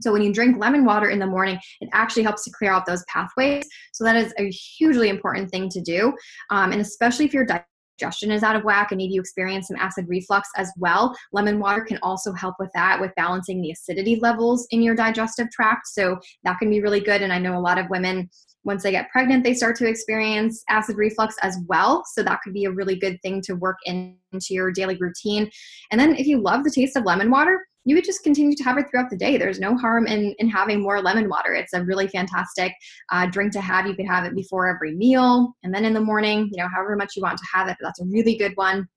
So 0.01 0.11
when 0.11 0.21
you 0.21 0.33
drink 0.33 0.57
lemon 0.57 0.85
water 0.85 1.09
in 1.09 1.19
the 1.19 1.27
morning, 1.27 1.59
it 1.81 1.89
actually 1.93 2.23
helps 2.23 2.43
to 2.45 2.51
clear 2.51 2.71
out 2.71 2.85
those 2.85 3.03
pathways. 3.07 3.65
So 3.93 4.03
that 4.03 4.15
is 4.15 4.33
a 4.37 4.49
hugely 4.49 5.09
important 5.09 5.49
thing 5.49 5.69
to 5.69 5.81
do. 5.81 6.13
Um, 6.49 6.71
and 6.71 6.81
especially 6.81 7.25
if 7.25 7.33
your 7.33 7.45
digestion 7.45 8.31
is 8.31 8.43
out 8.43 8.55
of 8.55 8.63
whack 8.63 8.91
and 8.91 8.97
maybe 8.97 9.13
you 9.13 9.21
experience 9.21 9.67
some 9.67 9.77
acid 9.77 10.05
reflux 10.07 10.49
as 10.55 10.71
well, 10.77 11.15
lemon 11.33 11.59
water 11.59 11.81
can 11.81 11.99
also 12.01 12.31
help 12.31 12.55
with 12.59 12.69
that, 12.73 12.99
with 12.99 13.11
balancing 13.15 13.61
the 13.61 13.71
acidity 13.71 14.17
levels 14.21 14.67
in 14.71 14.81
your 14.81 14.95
digestive 14.95 15.49
tract. 15.51 15.87
So 15.87 16.17
that 16.43 16.59
can 16.59 16.69
be 16.69 16.81
really 16.81 17.01
good. 17.01 17.21
And 17.21 17.33
I 17.33 17.39
know 17.39 17.57
a 17.57 17.59
lot 17.59 17.77
of 17.77 17.89
women 17.89 18.29
once 18.63 18.83
they 18.83 18.91
get 18.91 19.09
pregnant, 19.09 19.43
they 19.43 19.53
start 19.53 19.75
to 19.77 19.87
experience 19.87 20.63
acid 20.69 20.97
reflux 20.97 21.35
as 21.41 21.57
well. 21.67 22.03
So 22.13 22.23
that 22.23 22.41
could 22.43 22.53
be 22.53 22.65
a 22.65 22.71
really 22.71 22.95
good 22.95 23.17
thing 23.21 23.41
to 23.43 23.53
work 23.53 23.77
into 23.85 24.17
your 24.49 24.71
daily 24.71 24.97
routine. 24.97 25.49
And 25.91 25.99
then 25.99 26.15
if 26.15 26.27
you 26.27 26.41
love 26.41 26.63
the 26.63 26.71
taste 26.71 26.97
of 26.97 27.05
lemon 27.05 27.31
water, 27.31 27.65
you 27.89 27.95
would 27.95 28.05
just 28.05 28.21
continue 28.21 28.55
to 28.55 28.63
have 28.63 28.77
it 28.77 28.85
throughout 28.87 29.09
the 29.09 29.17
day. 29.17 29.35
There's 29.35 29.59
no 29.59 29.75
harm 29.75 30.05
in, 30.05 30.35
in 30.37 30.47
having 30.47 30.79
more 30.79 31.01
lemon 31.01 31.27
water. 31.27 31.55
It's 31.55 31.73
a 31.73 31.83
really 31.83 32.07
fantastic 32.07 32.71
uh, 33.11 33.25
drink 33.25 33.51
to 33.53 33.61
have. 33.61 33.87
You 33.87 33.95
could 33.95 34.05
have 34.05 34.25
it 34.25 34.35
before 34.35 34.67
every 34.67 34.93
meal 34.93 35.55
and 35.63 35.73
then 35.73 35.85
in 35.85 35.95
the 35.95 35.99
morning, 35.99 36.51
you 36.51 36.61
know, 36.61 36.69
however 36.71 36.95
much 36.95 37.15
you 37.15 37.23
want 37.23 37.39
to 37.39 37.47
have 37.51 37.67
it. 37.67 37.77
That's 37.81 37.99
a 37.99 38.05
really 38.05 38.37
good 38.37 38.51
one. 38.53 38.87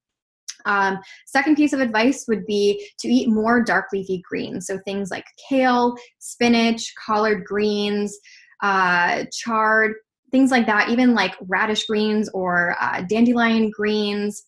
Um, 0.66 0.98
second 1.26 1.56
piece 1.56 1.72
of 1.72 1.80
advice 1.80 2.26
would 2.28 2.44
be 2.44 2.86
to 2.98 3.08
eat 3.08 3.30
more 3.30 3.64
dark 3.64 3.86
leafy 3.94 4.22
greens. 4.28 4.66
So 4.66 4.78
things 4.84 5.10
like 5.10 5.24
kale, 5.48 5.96
spinach, 6.18 6.92
collard 7.02 7.46
greens, 7.46 8.14
uh, 8.62 9.24
chard, 9.32 9.94
things 10.30 10.50
like 10.50 10.66
that, 10.66 10.90
even 10.90 11.14
like 11.14 11.32
radish 11.48 11.86
greens 11.86 12.28
or 12.34 12.76
uh, 12.78 13.00
dandelion 13.08 13.70
greens, 13.70 14.44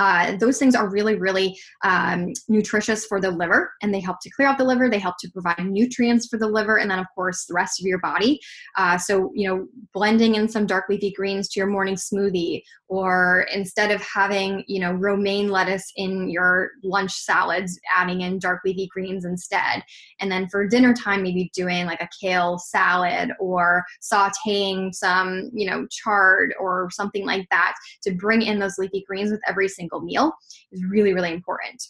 uh, 0.00 0.34
those 0.38 0.58
things 0.58 0.74
are 0.74 0.88
really, 0.88 1.16
really 1.16 1.56
um, 1.84 2.32
nutritious 2.48 3.04
for 3.04 3.20
the 3.20 3.30
liver 3.30 3.70
and 3.82 3.92
they 3.92 4.00
help 4.00 4.16
to 4.22 4.30
clear 4.30 4.48
out 4.48 4.56
the 4.56 4.64
liver. 4.64 4.88
They 4.88 4.98
help 4.98 5.16
to 5.20 5.30
provide 5.30 5.62
nutrients 5.62 6.26
for 6.26 6.38
the 6.38 6.48
liver 6.48 6.78
and 6.78 6.90
then, 6.90 6.98
of 6.98 7.06
course, 7.14 7.44
the 7.44 7.52
rest 7.52 7.78
of 7.78 7.86
your 7.86 7.98
body. 7.98 8.40
Uh, 8.78 8.96
so, 8.96 9.30
you 9.34 9.46
know, 9.46 9.66
blending 9.92 10.36
in 10.36 10.48
some 10.48 10.64
dark 10.64 10.86
leafy 10.88 11.12
greens 11.12 11.50
to 11.50 11.60
your 11.60 11.66
morning 11.66 11.96
smoothie, 11.96 12.62
or 12.88 13.46
instead 13.52 13.90
of 13.90 14.02
having, 14.02 14.64
you 14.66 14.80
know, 14.80 14.92
romaine 14.92 15.48
lettuce 15.50 15.92
in 15.96 16.30
your 16.30 16.70
lunch 16.82 17.12
salads, 17.12 17.78
adding 17.94 18.22
in 18.22 18.38
dark 18.38 18.62
leafy 18.64 18.88
greens 18.92 19.26
instead. 19.26 19.82
And 20.18 20.32
then 20.32 20.48
for 20.48 20.66
dinner 20.66 20.94
time, 20.94 21.22
maybe 21.22 21.50
doing 21.54 21.84
like 21.84 22.00
a 22.00 22.08
kale 22.20 22.58
salad 22.58 23.32
or 23.38 23.84
sauteing 24.02 24.94
some, 24.94 25.50
you 25.52 25.68
know, 25.68 25.86
chard 25.90 26.54
or 26.58 26.88
something 26.90 27.26
like 27.26 27.46
that 27.50 27.74
to 28.02 28.12
bring 28.12 28.42
in 28.42 28.58
those 28.58 28.78
leafy 28.78 29.04
greens 29.06 29.30
with 29.30 29.40
every 29.46 29.68
single 29.68 29.89
meal 29.98 30.32
is 30.70 30.84
really, 30.84 31.12
really 31.12 31.32
important. 31.32 31.82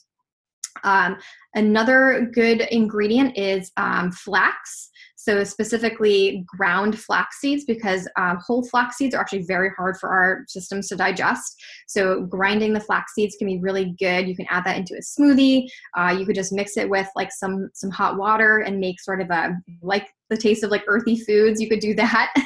Um, 0.84 1.16
another 1.54 2.30
good 2.32 2.62
ingredient 2.70 3.36
is 3.36 3.70
um, 3.76 4.12
flax. 4.12 4.88
So, 5.16 5.44
specifically 5.44 6.44
ground 6.46 6.98
flax 6.98 7.40
seeds, 7.40 7.64
because 7.66 8.08
um, 8.16 8.38
whole 8.38 8.66
flax 8.66 8.96
seeds 8.96 9.14
are 9.14 9.20
actually 9.20 9.42
very 9.42 9.70
hard 9.76 9.98
for 9.98 10.08
our 10.08 10.44
systems 10.48 10.88
to 10.88 10.96
digest. 10.96 11.56
So, 11.88 12.22
grinding 12.22 12.72
the 12.72 12.80
flax 12.80 13.12
seeds 13.14 13.36
can 13.36 13.46
be 13.46 13.58
really 13.58 13.94
good. 13.98 14.26
You 14.26 14.34
can 14.34 14.46
add 14.48 14.64
that 14.64 14.78
into 14.78 14.94
a 14.94 15.00
smoothie. 15.00 15.66
Uh, 15.94 16.16
you 16.18 16.24
could 16.24 16.36
just 16.36 16.54
mix 16.54 16.78
it 16.78 16.88
with 16.88 17.06
like 17.16 17.32
some 17.32 17.68
some 17.74 17.90
hot 17.90 18.16
water 18.16 18.60
and 18.60 18.80
make 18.80 18.98
sort 18.98 19.20
of 19.20 19.28
a 19.28 19.54
like 19.82 20.08
the 20.30 20.38
taste 20.38 20.64
of 20.64 20.70
like 20.70 20.84
earthy 20.86 21.18
foods. 21.18 21.60
You 21.60 21.68
could 21.68 21.80
do 21.80 21.94
that. 21.96 22.32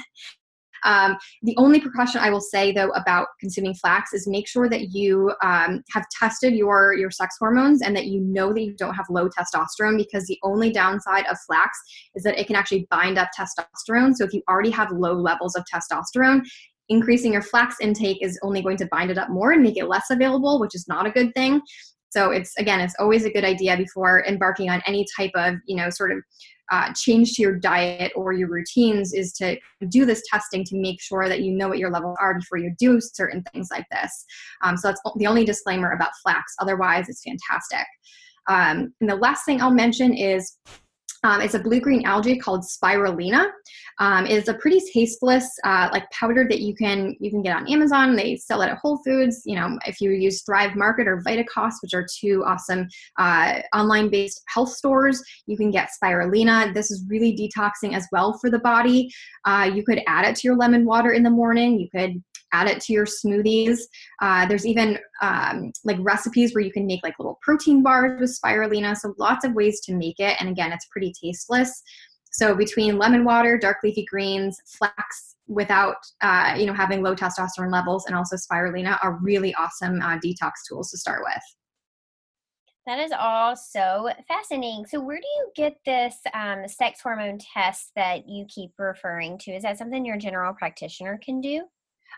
Um, 0.84 1.16
the 1.42 1.56
only 1.56 1.80
precaution 1.80 2.20
I 2.20 2.30
will 2.30 2.40
say 2.40 2.72
though 2.72 2.90
about 2.90 3.28
consuming 3.40 3.74
flax 3.74 4.12
is 4.12 4.28
make 4.28 4.46
sure 4.46 4.68
that 4.68 4.90
you 4.90 5.32
um, 5.42 5.82
have 5.90 6.06
tested 6.10 6.54
your 6.54 6.94
your 6.94 7.10
sex 7.10 7.36
hormones 7.38 7.82
and 7.82 7.96
that 7.96 8.06
you 8.06 8.20
know 8.20 8.52
that 8.52 8.62
you 8.62 8.74
don't 8.74 8.94
have 8.94 9.06
low 9.10 9.28
testosterone 9.28 9.96
because 9.96 10.26
the 10.26 10.38
only 10.42 10.70
downside 10.70 11.26
of 11.26 11.38
flax 11.46 11.78
is 12.14 12.22
that 12.22 12.38
it 12.38 12.46
can 12.46 12.56
actually 12.56 12.86
bind 12.90 13.18
up 13.18 13.30
testosterone. 13.38 14.14
So 14.14 14.24
if 14.24 14.32
you 14.32 14.42
already 14.48 14.70
have 14.70 14.90
low 14.92 15.14
levels 15.14 15.56
of 15.56 15.64
testosterone, 15.72 16.42
increasing 16.88 17.32
your 17.32 17.42
flax 17.42 17.76
intake 17.80 18.22
is 18.22 18.38
only 18.42 18.62
going 18.62 18.76
to 18.76 18.86
bind 18.86 19.10
it 19.10 19.18
up 19.18 19.30
more 19.30 19.52
and 19.52 19.62
make 19.62 19.76
it 19.76 19.88
less 19.88 20.06
available, 20.10 20.60
which 20.60 20.74
is 20.74 20.86
not 20.88 21.06
a 21.06 21.10
good 21.10 21.32
thing. 21.34 21.60
So 22.10 22.30
it's 22.30 22.56
again, 22.58 22.80
it's 22.80 22.94
always 23.00 23.24
a 23.24 23.30
good 23.30 23.44
idea 23.44 23.76
before 23.76 24.24
embarking 24.28 24.70
on 24.70 24.82
any 24.86 25.04
type 25.16 25.32
of 25.34 25.54
you 25.66 25.76
know 25.76 25.90
sort 25.90 26.12
of 26.12 26.18
uh, 26.70 26.92
change 26.94 27.34
to 27.34 27.42
your 27.42 27.58
diet 27.58 28.12
or 28.16 28.32
your 28.32 28.48
routines 28.48 29.12
is 29.12 29.32
to 29.34 29.56
do 29.88 30.04
this 30.04 30.22
testing 30.30 30.64
to 30.64 30.76
make 30.76 31.00
sure 31.00 31.28
that 31.28 31.40
you 31.40 31.52
know 31.52 31.68
what 31.68 31.78
your 31.78 31.90
levels 31.90 32.16
are 32.20 32.34
before 32.34 32.58
you 32.58 32.74
do 32.78 33.00
certain 33.00 33.42
things 33.52 33.68
like 33.70 33.86
this. 33.90 34.24
Um, 34.62 34.76
so 34.76 34.88
that's 34.88 35.00
the 35.16 35.26
only 35.26 35.44
disclaimer 35.44 35.92
about 35.92 36.10
flax. 36.22 36.54
Otherwise, 36.60 37.08
it's 37.08 37.22
fantastic. 37.22 37.86
Um, 38.48 38.92
and 39.00 39.08
the 39.08 39.16
last 39.16 39.44
thing 39.44 39.60
I'll 39.60 39.70
mention 39.70 40.14
is 40.14 40.58
um, 41.24 41.40
it's 41.40 41.54
a 41.54 41.58
blue-green 41.58 42.04
algae 42.04 42.38
called 42.38 42.62
spirulina. 42.62 43.50
Um, 43.98 44.26
it's 44.26 44.48
a 44.48 44.54
pretty 44.54 44.80
tasteless, 44.92 45.48
uh, 45.64 45.88
like 45.92 46.08
powder 46.10 46.46
that 46.48 46.60
you 46.60 46.74
can 46.74 47.16
you 47.20 47.30
can 47.30 47.42
get 47.42 47.56
on 47.56 47.68
Amazon. 47.68 48.14
They 48.14 48.36
sell 48.36 48.62
it 48.62 48.68
at 48.68 48.78
Whole 48.78 48.98
Foods. 49.04 49.42
You 49.44 49.56
know, 49.56 49.78
if 49.86 50.00
you 50.00 50.10
use 50.10 50.42
Thrive 50.42 50.76
Market 50.76 51.08
or 51.08 51.22
Vitacost, 51.26 51.74
which 51.82 51.94
are 51.94 52.06
two 52.20 52.44
awesome 52.44 52.86
uh, 53.18 53.60
online-based 53.74 54.42
health 54.48 54.70
stores, 54.70 55.22
you 55.46 55.56
can 55.56 55.70
get 55.70 55.90
spirulina. 55.90 56.74
This 56.74 56.90
is 56.90 57.04
really 57.08 57.36
detoxing 57.36 57.94
as 57.94 58.06
well 58.12 58.38
for 58.38 58.50
the 58.50 58.58
body. 58.58 59.10
Uh, 59.44 59.70
you 59.72 59.84
could 59.84 60.02
add 60.06 60.26
it 60.26 60.36
to 60.36 60.48
your 60.48 60.56
lemon 60.56 60.84
water 60.84 61.12
in 61.12 61.22
the 61.22 61.30
morning. 61.30 61.78
You 61.78 61.88
could 61.90 62.22
add 62.54 62.68
it 62.68 62.80
to 62.82 62.92
your 62.92 63.06
smoothies. 63.06 63.80
Uh, 64.22 64.46
there's 64.46 64.66
even 64.66 64.98
um, 65.20 65.72
like 65.84 65.96
recipes 66.00 66.54
where 66.54 66.62
you 66.62 66.72
can 66.72 66.86
make 66.86 67.00
like 67.02 67.18
little 67.18 67.38
protein 67.42 67.82
bars 67.82 68.20
with 68.20 68.38
spirulina. 68.38 68.96
So 68.96 69.14
lots 69.18 69.44
of 69.44 69.52
ways 69.54 69.80
to 69.80 69.94
make 69.94 70.20
it. 70.20 70.36
And 70.38 70.48
again, 70.48 70.72
it's 70.72 70.86
pretty 70.86 71.12
tasteless. 71.20 71.82
So 72.32 72.54
between 72.54 72.98
lemon 72.98 73.24
water, 73.24 73.58
dark 73.58 73.78
leafy 73.84 74.04
greens, 74.04 74.56
flax 74.66 75.36
without 75.46 75.96
uh, 76.20 76.54
you 76.58 76.66
know 76.66 76.72
having 76.72 77.02
low 77.02 77.14
testosterone 77.14 77.70
levels, 77.70 78.06
and 78.06 78.16
also 78.16 78.36
spirulina 78.36 78.98
are 79.02 79.18
really 79.22 79.54
awesome 79.54 80.00
uh, 80.00 80.18
detox 80.18 80.52
tools 80.68 80.90
to 80.90 80.98
start 80.98 81.22
with. 81.22 81.42
That 82.86 82.98
is 82.98 83.12
all 83.16 83.56
so 83.56 84.10
fascinating. 84.28 84.84
So, 84.86 85.00
where 85.00 85.18
do 85.18 85.26
you 85.36 85.50
get 85.54 85.76
this 85.86 86.16
um, 86.34 86.66
sex 86.66 87.00
hormone 87.00 87.38
test 87.38 87.92
that 87.94 88.28
you 88.28 88.46
keep 88.48 88.72
referring 88.78 89.38
to? 89.38 89.52
Is 89.52 89.62
that 89.62 89.78
something 89.78 90.04
your 90.04 90.18
general 90.18 90.52
practitioner 90.54 91.18
can 91.24 91.40
do? 91.40 91.62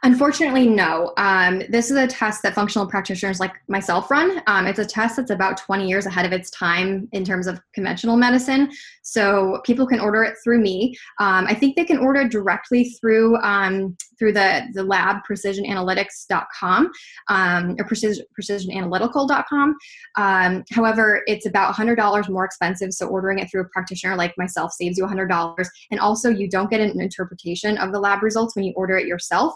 Unfortunately, 0.03 0.68
no. 0.68 1.12
Um, 1.16 1.62
this 1.68 1.90
is 1.90 1.97
a 1.97 2.07
test 2.07 2.42
that 2.42 2.55
functional 2.55 2.86
practitioners 2.86 3.40
like 3.40 3.53
myself 3.68 4.11
run. 4.11 4.42
Um, 4.47 4.66
it's 4.66 4.78
a 4.78 4.84
test 4.84 5.16
that's 5.16 5.30
about 5.30 5.57
20 5.57 5.88
years 5.88 6.07
ahead 6.07 6.26
of 6.26 6.32
its 6.32 6.51
time 6.51 7.09
in 7.12 7.24
terms 7.24 7.47
of 7.47 7.61
conventional 7.74 8.16
medicine. 8.16 8.70
So 9.03 9.61
people 9.64 9.86
can 9.86 10.01
order 10.01 10.22
it 10.22 10.36
through 10.42 10.61
me. 10.61 10.97
Um, 11.20 11.47
I 11.47 11.55
think 11.55 11.76
they 11.76 11.84
can 11.84 11.99
order 11.99 12.28
directly 12.28 12.90
through 13.01 13.36
um, 13.38 13.97
through 14.18 14.32
the, 14.32 14.62
the 14.72 14.82
lab 14.82 15.16
precisionanalytics.com 15.28 16.90
um, 17.28 17.76
or 17.78 17.84
precision, 17.84 18.24
precisionanalytical.com. 18.38 19.76
Um, 20.16 20.64
however, 20.72 21.22
it's 21.26 21.47
about 21.47 21.74
$100 21.74 22.28
more 22.30 22.44
expensive. 22.44 22.92
So 22.92 23.07
ordering 23.07 23.38
it 23.38 23.51
through 23.51 23.62
a 23.62 23.68
practitioner 23.68 24.16
like 24.16 24.34
myself 24.38 24.72
saves 24.72 24.99
you 24.99 25.05
$100. 25.05 25.66
And 25.90 26.01
also, 26.01 26.30
you 26.30 26.49
don't 26.49 26.70
get 26.70 26.80
an 26.80 27.01
interpretation 27.01 27.78
of 27.78 27.92
the 27.92 28.01
lab 28.01 28.22
results 28.22 28.57
when 28.57 28.64
you 28.64 28.72
order 28.74 28.97
it 28.97 29.07
yourself. 29.07 29.55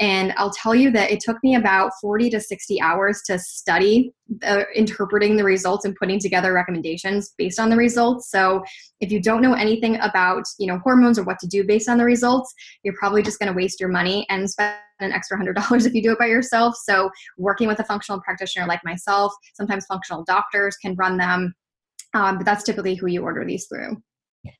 And 0.00 0.32
I'll 0.38 0.50
tell 0.50 0.74
you 0.74 0.90
that 0.92 1.10
it 1.10 1.20
took 1.20 1.36
me 1.42 1.56
about 1.56 1.92
40 2.00 2.30
to 2.30 2.40
60 2.40 2.80
hours 2.80 3.20
to 3.26 3.38
study 3.38 4.14
interpreting 4.74 5.36
the 5.36 5.44
results 5.44 5.84
and 5.84 5.94
putting 5.94 6.18
together 6.18 6.54
recommendations 6.54 7.34
based 7.36 7.60
on 7.60 7.68
the 7.68 7.76
results. 7.76 8.30
So 8.30 8.64
if 9.00 9.12
you 9.12 9.20
don't 9.20 9.42
know 9.42 9.52
anything 9.52 9.96
about, 10.00 10.44
you 10.58 10.66
know, 10.66 10.78
hormones 10.78 11.18
or 11.18 11.24
what 11.24 11.38
to 11.40 11.46
do 11.46 11.64
based 11.64 11.86
on 11.86 11.98
the 11.98 12.06
results, 12.06 12.54
you're 12.82 12.94
probably 12.98 13.22
just 13.22 13.38
going 13.38 13.52
to 13.52 13.56
waste 13.56 13.78
your 13.78 13.90
money 13.90 14.26
and 14.30 14.48
spend 14.48 14.74
an 15.00 15.12
extra 15.12 15.36
hundred 15.36 15.56
dollars 15.68 15.84
if 15.84 15.92
you 15.92 16.02
do 16.02 16.12
it 16.12 16.18
by 16.18 16.26
yourself. 16.26 16.76
So 16.76 17.10
working 17.36 17.68
with 17.68 17.80
a 17.80 17.84
functional 17.84 18.22
practitioner 18.22 18.66
like 18.66 18.80
myself, 18.82 19.34
sometimes 19.54 19.84
functional 19.84 20.24
doctors 20.24 20.76
can 20.76 20.94
run 20.94 21.18
them. 21.18 21.54
Um, 22.14 22.38
but 22.38 22.46
that's 22.46 22.64
typically 22.64 22.94
who 22.94 23.06
you 23.06 23.22
order 23.22 23.44
these 23.44 23.66
through. 23.66 24.02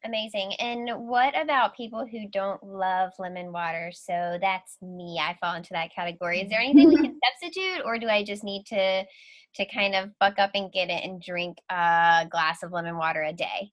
Amazing. 0.05 0.53
And 0.59 1.09
what 1.09 1.39
about 1.41 1.77
people 1.77 2.07
who 2.07 2.29
don't 2.29 2.63
love 2.63 3.13
lemon 3.19 3.53
water? 3.53 3.91
So 3.95 4.39
that's 4.41 4.77
me. 4.83 5.21
I 5.21 5.37
fall 5.41 5.55
into 5.55 5.71
that 5.73 5.95
category. 5.95 6.41
Is 6.41 6.51
there 6.51 6.61
anything 6.61 6.89
we 6.89 6.97
can 6.97 7.19
substitute, 7.41 7.85
or 7.85 7.99
do 7.99 8.09
I 8.09 8.25
just 8.25 8.45
need 8.45 8.67
to 8.67 9.05
to 9.53 9.67
kind 9.67 9.97
of 9.97 10.11
buck 10.21 10.39
up 10.39 10.51
and 10.55 10.73
get 10.73 10.91
it 10.91 11.03
and 11.03 11.21
drink 11.21 11.59
a 11.71 12.27
glass 12.31 12.63
of 12.63 12.73
lemon 12.73 12.97
water 12.97 13.23
a 13.23 13.33
day? 13.33 13.73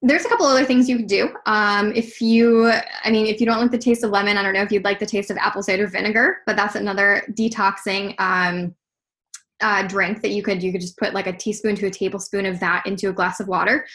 There's 0.00 0.24
a 0.24 0.28
couple 0.28 0.46
other 0.46 0.64
things 0.64 0.88
you 0.88 0.98
could 0.98 1.08
do. 1.08 1.30
Um, 1.46 1.92
if 1.96 2.20
you, 2.20 2.70
I 3.02 3.10
mean, 3.10 3.26
if 3.26 3.40
you 3.40 3.46
don't 3.46 3.60
like 3.60 3.72
the 3.72 3.78
taste 3.78 4.04
of 4.04 4.10
lemon, 4.10 4.36
I 4.36 4.44
don't 4.44 4.52
know 4.52 4.62
if 4.62 4.70
you'd 4.70 4.84
like 4.84 5.00
the 5.00 5.06
taste 5.06 5.32
of 5.32 5.36
apple 5.38 5.60
cider 5.60 5.88
vinegar, 5.88 6.38
but 6.46 6.54
that's 6.54 6.76
another 6.76 7.24
detoxing 7.30 8.14
um, 8.20 8.76
uh, 9.60 9.82
drink 9.88 10.22
that 10.22 10.30
you 10.30 10.42
could 10.42 10.62
you 10.62 10.70
could 10.70 10.80
just 10.80 10.96
put 10.98 11.14
like 11.14 11.26
a 11.26 11.32
teaspoon 11.32 11.74
to 11.74 11.86
a 11.86 11.90
tablespoon 11.90 12.46
of 12.46 12.60
that 12.60 12.86
into 12.86 13.08
a 13.08 13.12
glass 13.12 13.40
of 13.40 13.48
water. 13.48 13.86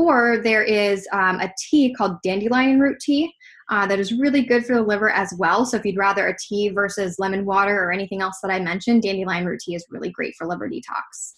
Or 0.00 0.38
there 0.38 0.62
is 0.62 1.06
um, 1.12 1.40
a 1.40 1.52
tea 1.58 1.92
called 1.92 2.16
dandelion 2.22 2.80
root 2.80 2.98
tea 3.00 3.32
uh, 3.68 3.86
that 3.86 4.00
is 4.00 4.12
really 4.12 4.42
good 4.42 4.64
for 4.64 4.74
the 4.74 4.82
liver 4.82 5.10
as 5.10 5.34
well. 5.38 5.66
So 5.66 5.76
if 5.76 5.84
you'd 5.84 5.98
rather 5.98 6.26
a 6.26 6.36
tea 6.38 6.70
versus 6.70 7.16
lemon 7.18 7.44
water 7.44 7.82
or 7.82 7.92
anything 7.92 8.22
else 8.22 8.38
that 8.42 8.50
I 8.50 8.60
mentioned, 8.60 9.02
dandelion 9.02 9.44
root 9.44 9.60
tea 9.60 9.74
is 9.74 9.86
really 9.90 10.10
great 10.10 10.34
for 10.38 10.46
liver 10.46 10.68
detox. 10.68 11.34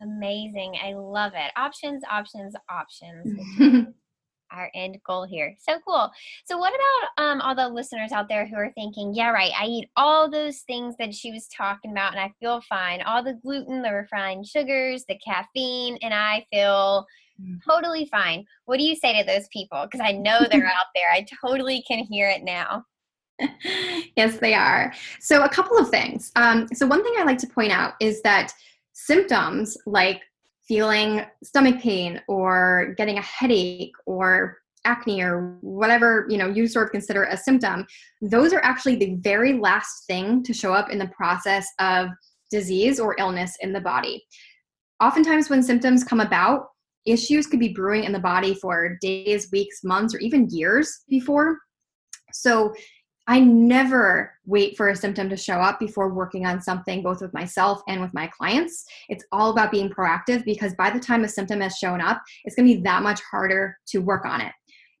Amazing. 0.00 0.76
I 0.82 0.94
love 0.94 1.32
it. 1.34 1.52
Options, 1.56 2.02
options, 2.10 2.54
options. 2.70 3.88
our 4.50 4.70
end 4.74 4.98
goal 5.06 5.26
here. 5.26 5.54
So 5.58 5.78
cool. 5.86 6.10
So 6.46 6.56
what 6.56 6.72
about 6.72 7.24
um, 7.24 7.40
all 7.42 7.54
the 7.54 7.68
listeners 7.68 8.12
out 8.12 8.28
there 8.30 8.46
who 8.46 8.56
are 8.56 8.72
thinking, 8.74 9.12
yeah, 9.14 9.28
right, 9.28 9.52
I 9.58 9.66
eat 9.66 9.90
all 9.94 10.30
those 10.30 10.60
things 10.60 10.94
that 10.98 11.14
she 11.14 11.30
was 11.32 11.48
talking 11.48 11.90
about 11.90 12.12
and 12.12 12.20
I 12.20 12.32
feel 12.40 12.62
fine. 12.68 13.02
All 13.02 13.22
the 13.22 13.38
gluten, 13.42 13.82
the 13.82 13.92
refined 13.92 14.46
sugars, 14.46 15.04
the 15.06 15.18
caffeine, 15.18 15.98
and 16.02 16.14
I 16.14 16.46
feel. 16.50 17.06
Totally 17.68 18.06
fine. 18.06 18.44
What 18.64 18.78
do 18.78 18.84
you 18.84 18.96
say 18.96 19.18
to 19.18 19.26
those 19.26 19.48
people? 19.48 19.84
Because 19.84 20.00
I 20.04 20.12
know 20.12 20.40
they're 20.50 20.66
out 20.78 20.86
there. 20.94 21.10
I 21.12 21.26
totally 21.44 21.82
can 21.86 22.00
hear 22.00 22.28
it 22.28 22.42
now. 22.44 22.84
yes, 24.16 24.38
they 24.38 24.54
are. 24.54 24.92
So 25.20 25.44
a 25.44 25.48
couple 25.48 25.78
of 25.78 25.90
things. 25.90 26.32
Um, 26.36 26.66
so 26.74 26.86
one 26.86 27.02
thing 27.02 27.14
I 27.18 27.24
like 27.24 27.38
to 27.38 27.46
point 27.46 27.72
out 27.72 27.94
is 28.00 28.20
that 28.22 28.52
symptoms 28.92 29.76
like 29.86 30.22
feeling 30.66 31.24
stomach 31.42 31.80
pain 31.80 32.20
or 32.28 32.94
getting 32.96 33.18
a 33.18 33.22
headache 33.22 33.94
or 34.06 34.58
acne 34.84 35.22
or 35.22 35.56
whatever 35.60 36.26
you 36.28 36.38
know 36.38 36.46
you 36.46 36.66
sort 36.66 36.86
of 36.86 36.92
consider 36.92 37.24
a 37.24 37.36
symptom 37.36 37.86
those 38.22 38.52
are 38.52 38.62
actually 38.62 38.94
the 38.96 39.14
very 39.16 39.54
last 39.54 40.06
thing 40.06 40.42
to 40.42 40.52
show 40.52 40.72
up 40.72 40.90
in 40.90 40.98
the 40.98 41.08
process 41.08 41.66
of 41.80 42.08
disease 42.50 43.00
or 43.00 43.16
illness 43.18 43.56
in 43.60 43.72
the 43.72 43.80
body 43.80 44.24
oftentimes 45.02 45.50
when 45.50 45.62
symptoms 45.62 46.04
come 46.04 46.20
about 46.20 46.68
issues 47.10 47.46
could 47.46 47.60
be 47.60 47.72
brewing 47.72 48.04
in 48.04 48.12
the 48.12 48.18
body 48.18 48.54
for 48.54 48.96
days 49.00 49.48
weeks 49.52 49.84
months 49.84 50.14
or 50.14 50.18
even 50.18 50.48
years 50.50 51.02
before 51.08 51.58
so 52.32 52.74
I 53.28 53.40
never 53.40 54.32
wait 54.46 54.74
for 54.74 54.88
a 54.88 54.96
symptom 54.96 55.28
to 55.28 55.36
show 55.36 55.56
up 55.56 55.78
before 55.78 56.14
working 56.14 56.46
on 56.46 56.62
something, 56.62 57.02
both 57.02 57.20
with 57.20 57.34
myself 57.34 57.82
and 57.86 58.00
with 58.00 58.14
my 58.14 58.26
clients. 58.26 58.86
It's 59.10 59.24
all 59.32 59.50
about 59.50 59.70
being 59.70 59.90
proactive 59.90 60.46
because 60.46 60.74
by 60.76 60.88
the 60.88 60.98
time 60.98 61.24
a 61.24 61.28
symptom 61.28 61.60
has 61.60 61.76
shown 61.76 62.00
up, 62.00 62.22
it's 62.44 62.56
going 62.56 62.66
to 62.66 62.74
be 62.76 62.82
that 62.84 63.02
much 63.02 63.20
harder 63.30 63.76
to 63.88 63.98
work 63.98 64.24
on 64.24 64.40
it. 64.40 64.52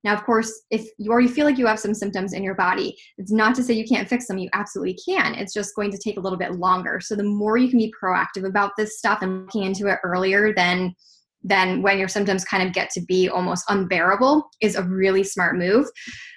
Now, 0.04 0.12
of 0.12 0.24
course, 0.24 0.52
if 0.70 0.88
you 0.98 1.10
already 1.10 1.26
feel 1.26 1.46
like 1.46 1.56
you 1.56 1.66
have 1.66 1.80
some 1.80 1.94
symptoms 1.94 2.34
in 2.34 2.42
your 2.42 2.54
body, 2.54 2.96
it's 3.16 3.32
not 3.32 3.54
to 3.56 3.62
say 3.62 3.72
you 3.72 3.86
can't 3.86 4.08
fix 4.08 4.26
them. 4.26 4.38
You 4.38 4.50
absolutely 4.52 4.98
can. 5.08 5.34
It's 5.34 5.54
just 5.54 5.74
going 5.74 5.90
to 5.90 5.98
take 5.98 6.18
a 6.18 6.20
little 6.20 6.38
bit 6.38 6.52
longer. 6.52 7.00
So 7.00 7.16
the 7.16 7.24
more 7.24 7.56
you 7.56 7.70
can 7.70 7.78
be 7.78 7.92
proactive 8.00 8.46
about 8.46 8.72
this 8.76 8.98
stuff 8.98 9.22
and 9.22 9.46
looking 9.46 9.64
into 9.64 9.88
it 9.88 9.98
earlier 10.04 10.54
than 10.54 10.94
than 11.42 11.82
when 11.82 11.98
your 11.98 12.08
symptoms 12.08 12.44
kind 12.44 12.66
of 12.66 12.74
get 12.74 12.90
to 12.90 13.00
be 13.00 13.28
almost 13.28 13.64
unbearable 13.68 14.48
is 14.60 14.76
a 14.76 14.82
really 14.82 15.22
smart 15.22 15.56
move. 15.56 15.86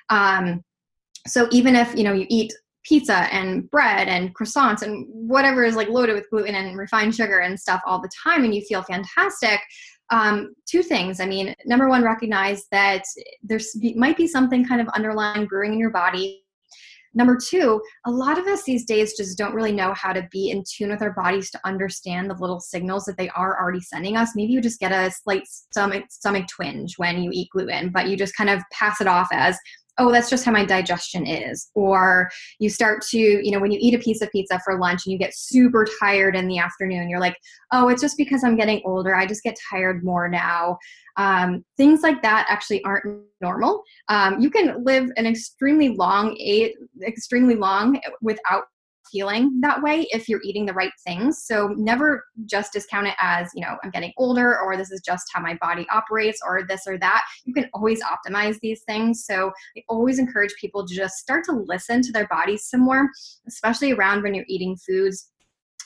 Um, 0.09 0.61
so 1.27 1.47
even 1.51 1.75
if 1.75 1.95
you 1.95 2.03
know 2.03 2.13
you 2.13 2.25
eat 2.29 2.53
pizza 2.83 3.27
and 3.31 3.69
bread 3.69 4.07
and 4.07 4.35
croissants 4.35 4.81
and 4.81 5.05
whatever 5.09 5.63
is 5.63 5.75
like 5.75 5.89
loaded 5.89 6.13
with 6.13 6.29
gluten 6.29 6.55
and 6.55 6.77
refined 6.77 7.13
sugar 7.13 7.39
and 7.39 7.59
stuff 7.59 7.81
all 7.85 8.01
the 8.01 8.09
time 8.23 8.43
and 8.43 8.55
you 8.55 8.61
feel 8.61 8.81
fantastic 8.83 9.59
um, 10.09 10.53
two 10.67 10.81
things 10.81 11.19
i 11.19 11.25
mean 11.25 11.53
number 11.65 11.87
one 11.87 12.03
recognize 12.03 12.65
that 12.71 13.03
there's 13.43 13.75
might 13.95 14.17
be 14.17 14.27
something 14.27 14.65
kind 14.65 14.81
of 14.81 14.87
underlying 14.89 15.45
brewing 15.45 15.73
in 15.73 15.79
your 15.79 15.91
body 15.91 16.40
number 17.14 17.38
two 17.38 17.82
a 18.05 18.12
lot 18.12 18.38
of 18.38 18.47
us 18.47 18.64
these 18.64 18.86
days 18.86 19.16
just 19.16 19.38
don't 19.38 19.53
really 19.53 19.72
know 19.72 19.93
how 19.93 20.14
to 20.14 20.28
be 20.32 20.49
in 20.49 20.64
tune 20.68 20.89
with 20.89 21.01
our 21.01 21.14
bodies 21.14 21.49
to 21.51 21.59
understand 21.66 22.30
the 22.30 22.36
little 22.36 22.59
signals 22.59 23.05
that 23.05 23.18
they 23.18 23.30
are 23.30 23.59
already 23.59 23.82
sending 23.82 24.18
us. 24.18 24.32
Maybe 24.36 24.53
you 24.53 24.62
just 24.62 24.80
get 24.80 24.91
a 24.91 25.12
slight 25.12 25.47
stomach 25.47 26.05
stomach 26.09 26.47
twinge 26.47 26.97
when 26.97 27.22
you 27.22 27.32
eat 27.34 27.49
gluten 27.51 27.89
but 27.89 28.07
you 28.07 28.18
just 28.18 28.36
kind 28.36 28.49
of 28.49 28.62
pass 28.72 29.01
it 29.01 29.07
off 29.07 29.28
as 29.32 29.57
oh 29.97 30.12
that's 30.12 30.30
just 30.30 30.45
how 30.45 30.51
my 30.51 30.66
digestion 30.66 31.28
is. 31.28 31.70
Or 31.76 32.30
you 32.59 32.70
start 32.70 33.03
to 33.09 33.18
you 33.18 33.51
know 33.51 33.59
when 33.59 33.72
you 33.72 33.80
eat 33.82 33.93
a 33.93 33.99
piece 33.99 34.22
of 34.22 34.32
pizza 34.32 34.59
for 34.64 34.80
lunch 34.80 35.05
and 35.05 35.14
you 35.14 35.20
get 35.20 35.36
super 35.36 35.86
tired 35.99 36.36
in 36.36 36.47
the 36.47 36.59
afternoon 36.59 37.09
you're 37.09 37.20
like 37.20 37.38
oh 37.72 37.89
it's 37.89 38.01
just 38.01 38.18
because 38.18 38.43
i'm 38.43 38.55
getting 38.55 38.82
older. 38.86 39.16
I 39.16 39.26
just 39.26 39.43
get 39.43 39.57
tired 39.70 40.03
more 40.03 40.30
now 40.30 40.78
um, 41.18 41.64
things 41.78 42.01
like 42.01 42.22
that 42.22 42.45
actually 42.49 42.84
aren't 42.84 43.05
normal 43.41 43.84
um, 44.09 44.39
you 44.39 44.49
can 44.49 44.84
live 44.84 45.09
an 45.18 45.26
extremely 45.26 45.89
long 45.89 46.36
eight 46.39 46.76
extremely 47.05 47.55
long 47.55 47.99
without 48.22 48.64
feeling 49.12 49.59
that 49.62 49.82
way 49.82 50.07
if 50.12 50.30
you're 50.30 50.41
eating 50.43 50.66
the 50.66 50.74
right 50.74 50.91
things. 51.05 51.43
So 51.43 51.70
never 51.78 52.24
just 52.45 52.74
discount 52.74 53.07
it 53.07 53.16
as, 53.20 53.49
you 53.53 53.62
know, 53.62 53.78
I'm 53.84 53.91
getting 53.91 54.14
older 54.18 54.59
or 54.59 54.78
this 54.78 54.91
is 54.91 55.01
just 55.01 55.26
how 55.34 55.41
my 55.41 55.57
body 55.62 55.86
operates 55.91 56.39
or 56.45 56.64
this 56.68 56.84
or 56.88 56.97
that. 56.99 57.24
You 57.45 57.53
can 57.53 57.70
always 57.74 58.01
optimize 58.03 58.59
these 58.62 58.82
things. 58.84 59.26
So 59.26 59.51
I 59.78 59.84
always 59.89 60.20
encourage 60.20 60.53
people 60.59 60.88
to 60.88 60.95
just 60.95 61.18
start 61.18 61.43
to 61.45 61.51
listen 61.53 62.01
to 62.03 62.12
their 62.12 62.28
bodies 62.28 62.66
some 62.66 62.82
more, 62.82 63.09
especially 63.47 63.91
around 63.91 64.24
when 64.24 64.34
you're 64.34 64.45
eating 64.47 64.78
foods 64.78 65.30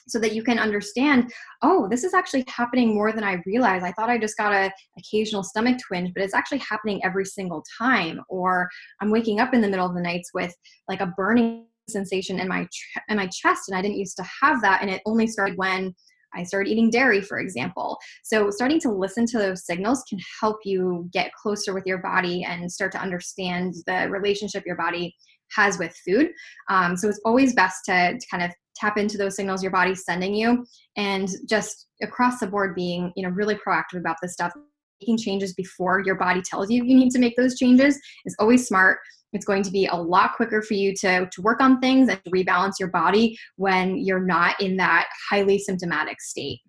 so 0.08 0.20
that 0.20 0.34
you 0.34 0.44
can 0.44 0.60
understand 0.60 1.32
oh 1.62 1.88
this 1.90 2.04
is 2.04 2.14
actually 2.14 2.44
happening 2.48 2.94
more 2.94 3.12
than 3.12 3.24
i 3.24 3.42
realized 3.46 3.86
i 3.86 3.92
thought 3.94 4.10
i 4.10 4.18
just 4.18 4.38
got 4.38 4.54
a 4.54 4.72
occasional 4.98 5.44
stomach 5.44 5.78
twinge 5.88 6.12
but 6.14 6.24
it's 6.24 6.34
actually 6.34 6.60
happening 6.60 7.04
every 7.04 7.26
single 7.26 7.64
time 7.78 8.20
or 8.30 8.70
i'm 9.02 9.12
waking 9.12 9.40
up 9.40 9.54
in 9.54 9.62
the 9.62 9.70
middle 9.70 9.86
of 9.86 9.96
the 9.96 10.02
nights 10.02 10.32
with 10.34 10.54
like 10.88 11.02
a 11.02 11.14
burning 11.18 11.66
sensation 11.90 12.40
in 12.40 12.48
my 12.48 12.68
in 13.10 13.18
my 13.18 13.28
chest 13.28 13.64
and 13.68 13.78
I 13.78 13.82
didn't 13.82 13.98
used 13.98 14.18
to 14.18 14.26
have 14.42 14.62
that 14.62 14.82
and 14.82 14.90
it 14.90 15.02
only 15.06 15.28
started 15.28 15.58
when 15.58 15.94
I 16.34 16.44
started 16.44 16.70
eating 16.70 16.90
dairy 16.90 17.22
for 17.22 17.40
example. 17.40 17.98
So 18.24 18.50
starting 18.50 18.80
to 18.82 18.92
listen 18.92 19.26
to 19.28 19.38
those 19.38 19.66
signals 19.66 20.04
can 20.10 20.20
help 20.42 20.58
you 20.66 21.10
get 21.14 21.32
closer 21.34 21.74
with 21.74 21.86
your 21.86 22.00
body 22.00 22.44
and 22.44 22.70
start 22.72 22.92
to 22.94 23.02
understand 23.02 23.76
the 23.88 24.10
relationship 24.10 24.64
your 24.66 24.76
body 24.76 25.16
has 25.56 25.78
with 25.78 25.96
food. 26.06 26.32
Um, 26.70 26.98
so 26.98 27.08
it's 27.08 27.22
always 27.24 27.54
best 27.54 27.86
to, 27.86 28.18
to 28.18 28.28
kind 28.30 28.44
of 28.44 28.52
tap 28.76 28.98
into 28.98 29.18
those 29.18 29.36
signals 29.36 29.64
your 29.64 29.72
body's 29.72 30.04
sending 30.04 30.34
you 30.34 30.66
and 30.98 31.30
just 31.48 31.88
across 32.02 32.40
the 32.40 32.48
board 32.48 32.76
being 32.76 33.12
you 33.16 33.24
know 33.24 33.30
really 33.30 33.56
proactive 33.56 33.98
about 33.98 34.18
this 34.22 34.34
stuff 34.34 34.54
making 35.02 35.18
changes 35.18 35.54
before 35.54 36.02
your 36.06 36.16
body 36.16 36.42
tells 36.42 36.70
you 36.70 36.84
you 36.84 36.96
need 36.96 37.12
to 37.12 37.20
make 37.20 37.36
those 37.36 37.58
changes 37.58 38.00
is 38.26 38.36
always 38.40 38.68
smart 38.68 39.00
it's 39.36 39.46
going 39.46 39.64
to 39.64 39.72
be 39.72 39.86
a 39.88 39.96
lot 39.96 40.36
quicker 40.36 40.62
for 40.62 40.76
you 40.76 40.94
to, 41.02 41.28
to 41.30 41.42
work 41.42 41.60
on 41.60 41.80
things 41.82 42.10
and 42.10 42.20
rebalance 42.34 42.74
your 42.80 42.90
body 42.90 43.38
when 43.58 43.98
you're 43.98 44.26
not 44.26 44.60
in 44.62 44.78
that 44.78 45.08
highly 45.30 45.60
symptomatic 45.60 46.22
state. 46.22 46.62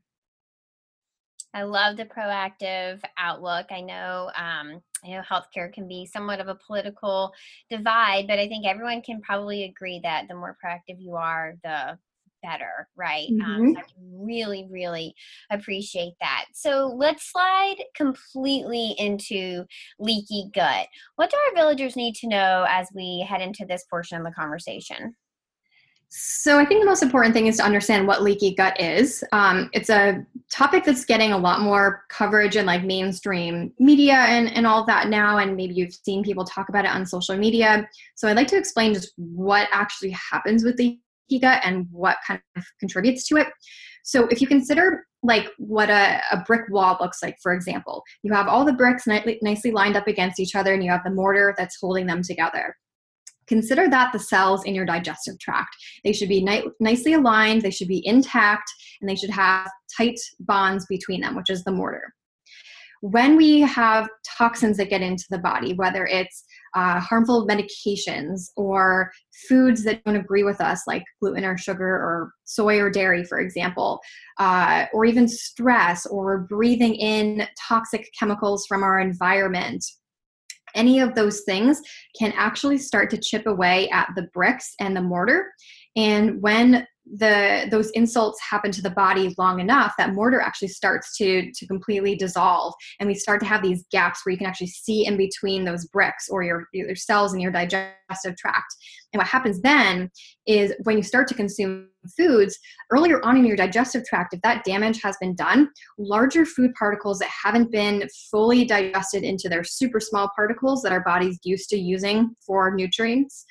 I 1.57 1.63
love 1.63 1.97
the 1.97 2.05
proactive 2.05 3.01
outlook. 3.17 3.69
I 3.71 3.81
know, 3.81 4.31
um, 4.37 4.83
I 5.03 5.09
know 5.09 5.23
healthcare 5.23 5.73
can 5.73 5.89
be 5.89 6.05
somewhat 6.05 6.39
of 6.39 6.49
a 6.49 6.59
political 6.67 7.33
divide, 7.71 8.27
but 8.29 8.39
I 8.39 8.47
think 8.47 8.67
everyone 8.67 9.01
can 9.01 9.23
probably 9.23 9.65
agree 9.65 9.99
that 10.03 10.29
the 10.29 10.35
more 10.35 10.59
proactive 10.63 10.97
you 10.99 11.15
are, 11.15 11.55
the 11.65 11.99
better, 12.43 12.87
right? 12.95 13.29
Um, 13.31 13.39
mm-hmm. 13.41 13.63
Um, 13.69 13.75
so 13.75 13.81
I 13.81 13.85
really, 14.13 14.69
really 14.71 15.15
appreciate 15.51 16.13
that. 16.21 16.45
So 16.53 16.95
let's 16.95 17.33
slide 17.33 17.77
completely 17.97 18.95
into 18.99 19.65
leaky 19.99 20.51
gut. 20.55 20.89
What 21.17 21.31
do 21.31 21.39
our 21.39 21.55
villagers 21.55 21.97
need 21.97 22.17
to 22.17 22.29
know 22.29 22.67
as 22.69 22.89
we 22.95 23.27
head 23.27 23.41
into 23.41 23.65
this 23.67 23.87
portion 23.89 24.19
of 24.19 24.25
the 24.25 24.33
conversation? 24.33 25.15
So, 26.19 26.59
I 26.59 26.65
think 26.65 26.81
the 26.81 26.87
most 26.87 27.03
important 27.03 27.35
thing 27.35 27.47
is 27.47 27.59
to 27.59 27.63
understand 27.63 28.07
what 28.07 28.23
leaky 28.23 28.55
gut 28.55 28.81
is. 28.81 29.23
Um, 29.33 29.69
it's 29.75 29.91
a 29.91 30.25
topic 30.51 30.85
that's 30.85 31.05
getting 31.05 31.33
a 31.33 31.39
lot 31.39 31.61
more 31.61 32.05
coverage 32.09 32.57
in 32.57 32.65
like 32.65 32.85
mainstream 32.85 33.71
media 33.79 34.15
and, 34.15 34.51
and 34.55 34.67
all 34.67 34.87
that 34.87 35.09
now. 35.09 35.37
And 35.37 35.57
maybe 35.57 35.75
you've 35.75 35.93
seen 35.93 36.25
people 36.25 36.45
talk 36.45 36.71
about 36.71 36.87
it 36.87 36.91
on 36.91 37.05
social 37.05 37.37
media. 37.37 37.87
So, 38.15 38.29
I'd 38.29 38.37
like 38.37 38.49
to 38.49 38.57
explain 38.57 38.95
just 38.95 39.13
what 39.17 39.69
actually 39.73 40.17
happens 40.31 40.65
with 40.65 40.79
the 40.79 40.99
gut 41.39 41.61
and 41.65 41.87
what 41.91 42.17
kind 42.27 42.41
of 42.57 42.65
contributes 42.81 43.29
to 43.29 43.37
it. 43.37 43.49
So 44.05 44.27
if 44.29 44.41
you 44.41 44.47
consider 44.47 45.05
like 45.25 45.51
what 45.59 45.91
a, 45.91 46.23
a 46.31 46.45
brick 46.47 46.63
wall 46.71 46.97
looks 47.01 47.23
like, 47.23 47.37
for 47.43 47.53
example, 47.53 48.05
you 48.23 48.33
have 48.33 48.47
all 48.47 48.65
the 48.65 48.73
bricks 48.73 49.07
nicely, 49.07 49.39
nicely 49.43 49.73
lined 49.73 49.97
up 49.97 50.07
against 50.07 50.39
each 50.39 50.55
other 50.55 50.73
and 50.73 50.85
you 50.85 50.91
have 50.91 51.03
the 51.03 51.11
mortar 51.11 51.55
that's 51.59 51.77
holding 51.81 52.07
them 52.07 52.23
together. 52.23 52.77
Consider 53.49 53.89
that 53.89 54.13
the 54.13 54.19
cells 54.19 54.65
in 54.65 54.75
your 54.75 54.87
digestive 54.87 55.39
tract. 55.39 55.77
They 56.05 56.13
should 56.13 56.29
be 56.29 56.43
ni- 56.43 56.69
nicely 56.81 57.15
aligned, 57.15 57.63
they 57.63 57.71
should 57.71 57.89
be 57.89 58.07
intact, 58.07 58.71
and 59.01 59.09
they 59.09 59.17
should 59.17 59.31
have 59.31 59.71
tight 59.97 60.19
bonds 60.41 60.87
between 60.87 61.21
them, 61.21 61.35
which 61.35 61.51
is 61.51 61.65
the 61.65 61.73
mortar 61.73 62.13
when 63.01 63.37
we 63.37 63.61
have 63.61 64.09
toxins 64.39 64.77
that 64.77 64.91
get 64.91 65.03
into 65.03 65.25
the 65.31 65.39
body, 65.39 65.75
whether 65.75 66.07
it's 66.07 66.45
uh, 66.75 66.99
harmful 66.99 67.47
medications 67.47 68.51
or 68.57 69.13
foods 69.49 69.85
that 69.85 70.03
don't 70.05 70.17
agree 70.17 70.43
with 70.43 70.61
us, 70.61 70.83
like 70.87 71.05
gluten 71.21 71.45
or 71.45 71.57
sugar 71.57 71.87
or 71.87 72.33
soy 72.45 72.81
or 72.81 72.91
dairy, 72.91 73.25
for 73.25 73.39
example, 73.39 74.01
uh, 74.39 74.87
or 74.93 75.05
even 75.05 75.29
stress 75.29 76.07
or 76.07 76.39
breathing 76.39 76.95
in 76.95 77.47
toxic 77.69 78.09
chemicals 78.19 78.67
from 78.67 78.83
our 78.83 78.99
environment 78.99 79.85
any 80.77 81.01
of 81.01 81.15
those 81.15 81.41
things 81.43 81.81
can 82.19 82.33
actually 82.37 82.79
start 82.79 83.11
to 83.11 83.19
chip 83.19 83.47
away 83.47 83.89
at 83.91 84.09
the 84.15 84.29
bricks 84.35 84.75
and 84.79 84.97
the 84.97 85.03
mortar. 85.03 85.53
And 85.97 86.41
when 86.43 86.87
the 87.15 87.69
those 87.71 87.91
insults 87.91 88.41
happen 88.41 88.73
to 88.73 88.83
the 88.83 88.91
body 88.91 89.33
long 89.39 89.61
enough 89.61 89.95
that 89.97 90.13
mortar 90.13 90.41
actually 90.41 90.69
starts 90.69 91.17
to 91.17 91.51
to 91.53 91.67
completely 91.67 92.17
dissolve. 92.17 92.75
And 92.99 93.07
we 93.07 93.15
start 93.15 93.41
to 93.41 93.47
have 93.47 93.63
these 93.63 93.85
gaps 93.93 94.25
where 94.25 94.33
you 94.33 94.39
can 94.39 94.47
actually 94.47 94.69
see 94.69 95.07
in 95.07 95.17
between 95.17 95.65
those 95.65 95.87
bricks 95.87 96.29
or 96.29 96.43
your 96.43 96.67
your 96.73 96.97
cells 96.97 97.33
in 97.33 97.41
your 97.41 97.53
digestive 97.53 98.37
tract. 98.37 98.75
And 99.13 99.21
what 99.21 99.29
happens 99.29 99.61
then 99.63 100.11
is 100.47 100.75
when 100.83 100.97
you 100.97 101.03
start 101.03 101.29
to 101.29 101.35
consume 101.35 101.89
foods 102.17 102.59
earlier 102.91 103.25
on 103.25 103.37
in 103.37 103.45
your 103.45 103.57
digestive 103.57 104.05
tract 104.05 104.33
if 104.33 104.41
that 104.43 104.65
damage 104.65 105.03
has 105.03 105.17
been 105.21 105.35
done 105.35 105.69
larger 105.99 106.47
food 106.47 106.71
particles 106.79 107.19
that 107.19 107.29
haven't 107.29 107.73
been 107.73 108.07
fully 108.31 108.65
digested 108.65 109.25
into 109.25 109.49
their 109.49 109.65
super 109.65 109.99
small 109.99 110.31
particles 110.37 110.83
that 110.83 110.93
our 110.93 111.03
body's 111.03 111.39
used 111.43 111.69
to 111.69 111.77
using 111.77 112.31
for 112.47 112.73
nutrients 112.73 113.45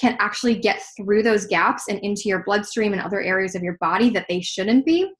can 0.00 0.16
actually 0.20 0.54
get 0.54 0.82
through 0.96 1.22
those 1.22 1.46
gaps 1.46 1.84
and 1.88 1.98
into 2.00 2.22
your 2.28 2.42
bloodstream 2.44 2.92
and 2.92 3.02
other 3.02 3.20
areas 3.20 3.54
of 3.54 3.62
your 3.62 3.76
body 3.80 4.10
that 4.10 4.26
they 4.28 4.40
shouldn't 4.40 4.84
be. 4.84 5.10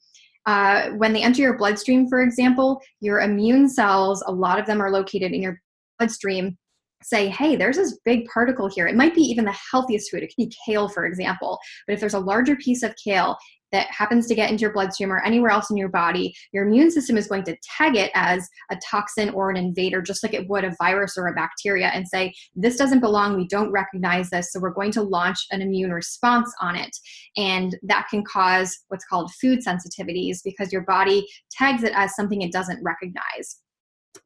Uh, 0.46 0.90
when 0.92 1.12
they 1.12 1.22
enter 1.22 1.42
your 1.42 1.58
bloodstream, 1.58 2.08
for 2.08 2.22
example, 2.22 2.80
your 3.00 3.20
immune 3.20 3.68
cells, 3.68 4.22
a 4.26 4.32
lot 4.32 4.58
of 4.58 4.66
them 4.66 4.80
are 4.80 4.90
located 4.90 5.32
in 5.32 5.42
your 5.42 5.60
bloodstream, 5.98 6.56
say, 7.02 7.28
hey, 7.28 7.54
there's 7.54 7.76
this 7.76 7.98
big 8.04 8.26
particle 8.26 8.68
here. 8.68 8.86
It 8.86 8.96
might 8.96 9.14
be 9.14 9.20
even 9.20 9.44
the 9.44 9.56
healthiest 9.70 10.10
food. 10.10 10.22
It 10.22 10.28
could 10.28 10.48
be 10.48 10.52
kale, 10.66 10.88
for 10.88 11.06
example. 11.06 11.58
But 11.86 11.94
if 11.94 12.00
there's 12.00 12.14
a 12.14 12.18
larger 12.18 12.56
piece 12.56 12.82
of 12.82 12.94
kale 13.02 13.36
that 13.72 13.88
happens 13.90 14.26
to 14.26 14.34
get 14.34 14.50
into 14.50 14.62
your 14.62 14.72
bloodstream 14.72 15.12
or 15.12 15.22
anywhere 15.24 15.50
else 15.50 15.70
in 15.70 15.76
your 15.76 15.88
body, 15.88 16.34
your 16.52 16.66
immune 16.66 16.90
system 16.90 17.16
is 17.16 17.26
going 17.26 17.44
to 17.44 17.56
tag 17.62 17.96
it 17.96 18.10
as 18.14 18.48
a 18.70 18.76
toxin 18.88 19.30
or 19.30 19.50
an 19.50 19.56
invader, 19.56 20.00
just 20.00 20.22
like 20.22 20.34
it 20.34 20.48
would 20.48 20.64
a 20.64 20.74
virus 20.78 21.16
or 21.16 21.26
a 21.26 21.34
bacteria, 21.34 21.88
and 21.88 22.06
say, 22.08 22.32
This 22.54 22.76
doesn't 22.76 23.00
belong. 23.00 23.36
We 23.36 23.48
don't 23.48 23.70
recognize 23.70 24.30
this. 24.30 24.52
So 24.52 24.60
we're 24.60 24.70
going 24.70 24.92
to 24.92 25.02
launch 25.02 25.38
an 25.50 25.62
immune 25.62 25.92
response 25.92 26.52
on 26.60 26.76
it. 26.76 26.96
And 27.36 27.76
that 27.82 28.06
can 28.10 28.24
cause 28.24 28.76
what's 28.88 29.04
called 29.04 29.32
food 29.40 29.60
sensitivities 29.66 30.38
because 30.44 30.72
your 30.72 30.82
body 30.82 31.26
tags 31.50 31.82
it 31.82 31.92
as 31.94 32.14
something 32.14 32.42
it 32.42 32.52
doesn't 32.52 32.82
recognize. 32.82 33.60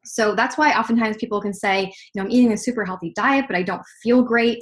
So 0.05 0.35
that's 0.35 0.57
why 0.57 0.73
oftentimes 0.73 1.17
people 1.17 1.41
can 1.41 1.53
say, 1.53 1.83
you 1.83 2.21
know, 2.21 2.23
I'm 2.23 2.31
eating 2.31 2.51
a 2.51 2.57
super 2.57 2.85
healthy 2.85 3.11
diet, 3.15 3.45
but 3.47 3.55
I 3.55 3.63
don't 3.63 3.83
feel 4.01 4.21
great. 4.21 4.59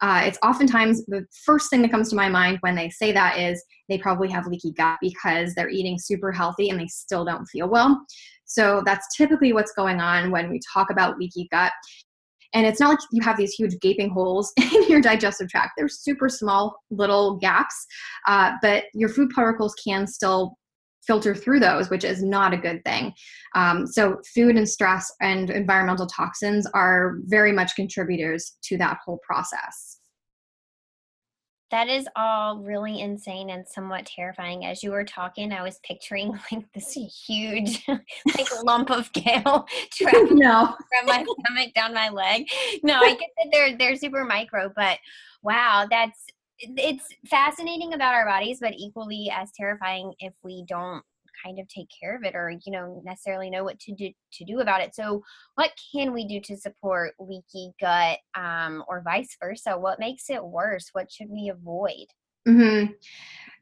Uh, 0.00 0.22
it's 0.24 0.38
oftentimes 0.42 1.04
the 1.06 1.24
first 1.44 1.70
thing 1.70 1.82
that 1.82 1.90
comes 1.90 2.10
to 2.10 2.16
my 2.16 2.28
mind 2.28 2.58
when 2.60 2.74
they 2.74 2.90
say 2.90 3.12
that 3.12 3.38
is 3.38 3.62
they 3.88 3.98
probably 3.98 4.28
have 4.28 4.46
leaky 4.46 4.72
gut 4.72 4.98
because 5.00 5.54
they're 5.54 5.70
eating 5.70 5.98
super 5.98 6.32
healthy 6.32 6.70
and 6.70 6.80
they 6.80 6.86
still 6.86 7.24
don't 7.24 7.46
feel 7.46 7.68
well. 7.68 8.04
So 8.44 8.82
that's 8.84 9.14
typically 9.16 9.52
what's 9.52 9.72
going 9.72 10.00
on 10.00 10.30
when 10.30 10.50
we 10.50 10.60
talk 10.72 10.90
about 10.90 11.18
leaky 11.18 11.48
gut. 11.50 11.72
And 12.54 12.64
it's 12.64 12.78
not 12.78 12.90
like 12.90 12.98
you 13.10 13.20
have 13.22 13.36
these 13.36 13.52
huge 13.52 13.74
gaping 13.80 14.10
holes 14.10 14.52
in 14.58 14.88
your 14.88 15.00
digestive 15.00 15.48
tract. 15.48 15.72
They're 15.76 15.88
super 15.88 16.28
small 16.28 16.76
little 16.90 17.36
gaps, 17.36 17.74
uh, 18.28 18.52
but 18.62 18.84
your 18.94 19.08
food 19.08 19.30
particles 19.30 19.74
can 19.84 20.06
still 20.06 20.56
filter 21.06 21.34
through 21.34 21.60
those, 21.60 21.90
which 21.90 22.04
is 22.04 22.22
not 22.22 22.52
a 22.52 22.58
good 22.58 22.84
thing. 22.84 23.12
Um, 23.54 23.86
so, 23.86 24.20
food 24.34 24.56
and 24.56 24.68
stress 24.68 25.12
and 25.20 25.50
environmental 25.50 26.06
toxins 26.06 26.66
are 26.74 27.18
very 27.24 27.52
much 27.52 27.74
contributors 27.76 28.56
to 28.64 28.76
that 28.78 28.98
whole 29.04 29.20
process. 29.26 29.98
That 31.70 31.88
is 31.88 32.06
all 32.14 32.58
really 32.58 33.00
insane 33.00 33.50
and 33.50 33.66
somewhat 33.66 34.06
terrifying. 34.06 34.64
As 34.64 34.84
you 34.84 34.92
were 34.92 35.04
talking, 35.04 35.52
I 35.52 35.62
was 35.62 35.80
picturing 35.82 36.38
like 36.52 36.64
this 36.72 36.92
huge, 36.92 37.84
like 37.88 38.62
lump 38.62 38.90
of 38.90 39.12
kale 39.12 39.66
traveling 39.90 40.38
no. 40.38 40.66
from 40.66 41.06
my 41.06 41.24
stomach 41.40 41.74
down 41.74 41.92
my 41.92 42.10
leg. 42.10 42.46
No, 42.82 43.00
I 43.00 43.16
get 43.16 43.30
that 43.38 43.48
they're 43.50 43.76
they're 43.76 43.96
super 43.96 44.24
micro, 44.24 44.72
but 44.76 44.98
wow, 45.42 45.86
that's 45.90 46.26
it's 46.58 47.08
fascinating 47.28 47.94
about 47.94 48.14
our 48.14 48.26
bodies, 48.26 48.58
but 48.60 48.74
equally 48.76 49.30
as 49.34 49.50
terrifying 49.52 50.12
if 50.20 50.32
we 50.42 50.64
don't 50.68 51.02
kind 51.44 51.58
of 51.58 51.66
take 51.68 51.88
care 52.00 52.16
of 52.16 52.22
it 52.22 52.34
or 52.34 52.50
you 52.64 52.72
know 52.72 53.02
necessarily 53.04 53.50
know 53.50 53.64
what 53.64 53.78
to 53.80 53.92
do 53.92 54.10
to 54.32 54.44
do 54.44 54.60
about 54.60 54.80
it. 54.80 54.94
So 54.94 55.22
what 55.56 55.70
can 55.92 56.12
we 56.12 56.26
do 56.26 56.40
to 56.40 56.56
support 56.56 57.14
leaky 57.18 57.72
gut 57.80 58.18
um, 58.34 58.84
or 58.88 59.02
vice 59.02 59.36
versa? 59.40 59.76
What 59.76 59.98
makes 59.98 60.30
it 60.30 60.44
worse? 60.44 60.90
What 60.92 61.10
should 61.10 61.30
we 61.30 61.50
avoid? 61.52 62.06
Mm-hmm. 62.46 62.92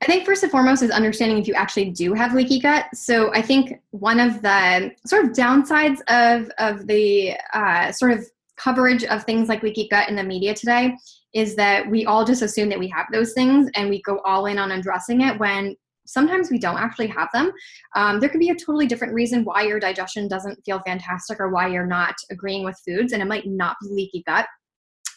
i 0.02 0.06
think 0.06 0.26
first 0.26 0.42
and 0.42 0.50
foremost 0.50 0.82
is 0.82 0.90
understanding 0.90 1.38
if 1.38 1.46
you 1.46 1.54
actually 1.54 1.92
do 1.92 2.14
have 2.14 2.34
leaky 2.34 2.58
gut. 2.58 2.86
So 2.94 3.32
i 3.32 3.40
think 3.40 3.80
one 3.90 4.18
of 4.18 4.42
the 4.42 4.90
sort 5.06 5.24
of 5.24 5.30
downsides 5.30 6.00
of 6.08 6.50
of 6.58 6.88
the 6.88 7.34
uh, 7.54 7.92
sort 7.92 8.10
of 8.10 8.26
coverage 8.56 9.04
of 9.04 9.22
things 9.22 9.48
like 9.48 9.62
leaky 9.62 9.86
gut 9.88 10.08
in 10.08 10.16
the 10.16 10.24
media 10.24 10.52
today 10.52 10.96
is 11.34 11.56
that 11.56 11.88
we 11.90 12.04
all 12.04 12.24
just 12.24 12.42
assume 12.42 12.68
that 12.68 12.78
we 12.78 12.88
have 12.88 13.06
those 13.12 13.32
things 13.32 13.70
and 13.74 13.88
we 13.88 14.02
go 14.02 14.20
all 14.24 14.46
in 14.46 14.58
on 14.58 14.72
addressing 14.72 15.22
it 15.22 15.38
when 15.38 15.74
sometimes 16.06 16.50
we 16.50 16.58
don't 16.58 16.78
actually 16.78 17.06
have 17.06 17.28
them. 17.32 17.50
Um, 17.94 18.20
there 18.20 18.28
could 18.28 18.40
be 18.40 18.50
a 18.50 18.54
totally 18.54 18.86
different 18.86 19.14
reason 19.14 19.44
why 19.44 19.62
your 19.62 19.80
digestion 19.80 20.28
doesn't 20.28 20.62
feel 20.64 20.80
fantastic 20.84 21.40
or 21.40 21.50
why 21.50 21.68
you're 21.68 21.86
not 21.86 22.14
agreeing 22.30 22.64
with 22.64 22.80
foods, 22.86 23.12
and 23.12 23.22
it 23.22 23.26
might 23.26 23.46
not 23.46 23.76
be 23.82 23.88
leaky 23.90 24.22
gut. 24.26 24.46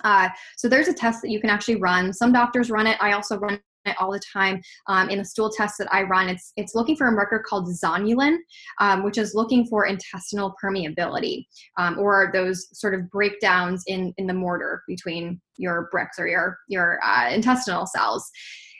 Uh, 0.03 0.29
so 0.57 0.69
there's 0.69 0.87
a 0.87 0.93
test 0.93 1.21
that 1.21 1.31
you 1.31 1.39
can 1.39 1.49
actually 1.49 1.77
run. 1.77 2.13
Some 2.13 2.31
doctors 2.31 2.69
run 2.69 2.87
it. 2.87 2.97
I 3.01 3.13
also 3.13 3.37
run 3.37 3.59
all 3.99 4.11
the 4.11 4.21
time 4.31 4.61
um, 4.87 5.09
in 5.09 5.19
the 5.19 5.25
stool 5.25 5.49
test 5.49 5.75
that 5.79 5.87
I 5.93 6.03
run. 6.03 6.29
It's 6.29 6.53
it's 6.57 6.75
looking 6.75 6.95
for 6.95 7.07
a 7.07 7.11
marker 7.11 7.43
called 7.47 7.69
zonulin, 7.69 8.37
um, 8.79 9.03
which 9.03 9.17
is 9.17 9.33
looking 9.35 9.65
for 9.67 9.85
intestinal 9.85 10.55
permeability 10.63 11.45
um, 11.77 11.99
or 11.99 12.31
those 12.33 12.67
sort 12.73 12.93
of 12.93 13.09
breakdowns 13.09 13.83
in 13.87 14.13
in 14.17 14.27
the 14.27 14.33
mortar 14.33 14.83
between 14.87 15.41
your 15.57 15.87
bricks 15.91 16.17
or 16.19 16.27
your 16.27 16.57
your 16.67 16.99
uh, 17.03 17.29
intestinal 17.29 17.85
cells 17.85 18.29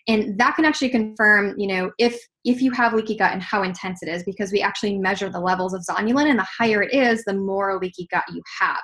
and 0.07 0.37
that 0.37 0.55
can 0.55 0.65
actually 0.65 0.89
confirm 0.89 1.57
you 1.57 1.67
know 1.67 1.91
if 1.97 2.19
if 2.43 2.61
you 2.61 2.71
have 2.71 2.93
leaky 2.93 3.15
gut 3.15 3.33
and 3.33 3.41
how 3.41 3.63
intense 3.63 4.03
it 4.03 4.09
is 4.09 4.23
because 4.23 4.51
we 4.51 4.61
actually 4.61 4.97
measure 4.97 5.29
the 5.29 5.39
levels 5.39 5.73
of 5.73 5.85
zonulin 5.89 6.29
and 6.29 6.39
the 6.39 6.47
higher 6.57 6.83
it 6.83 6.93
is 6.93 7.23
the 7.25 7.33
more 7.33 7.79
leaky 7.79 8.07
gut 8.11 8.23
you 8.31 8.41
have 8.59 8.81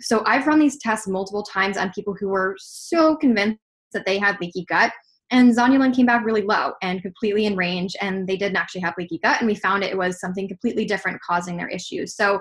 so 0.00 0.22
i've 0.26 0.46
run 0.46 0.58
these 0.58 0.78
tests 0.78 1.06
multiple 1.06 1.42
times 1.42 1.76
on 1.76 1.90
people 1.92 2.14
who 2.18 2.28
were 2.28 2.56
so 2.58 3.16
convinced 3.16 3.58
that 3.92 4.04
they 4.06 4.18
had 4.18 4.40
leaky 4.40 4.64
gut 4.68 4.92
and 5.30 5.56
zonulin 5.56 5.94
came 5.94 6.06
back 6.06 6.24
really 6.24 6.42
low 6.42 6.72
and 6.82 7.02
completely 7.02 7.46
in 7.46 7.56
range 7.56 7.94
and 8.00 8.26
they 8.26 8.36
didn't 8.36 8.56
actually 8.56 8.80
have 8.80 8.94
leaky 8.98 9.18
gut 9.22 9.38
and 9.40 9.48
we 9.48 9.54
found 9.54 9.82
it 9.82 9.96
was 9.96 10.20
something 10.20 10.48
completely 10.48 10.84
different 10.84 11.20
causing 11.20 11.56
their 11.56 11.68
issues 11.68 12.14
so 12.14 12.40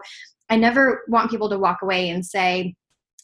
i 0.50 0.56
never 0.56 1.04
want 1.08 1.32
people 1.32 1.50
to 1.50 1.58
walk 1.58 1.80
away 1.82 2.10
and 2.10 2.26
say 2.26 2.74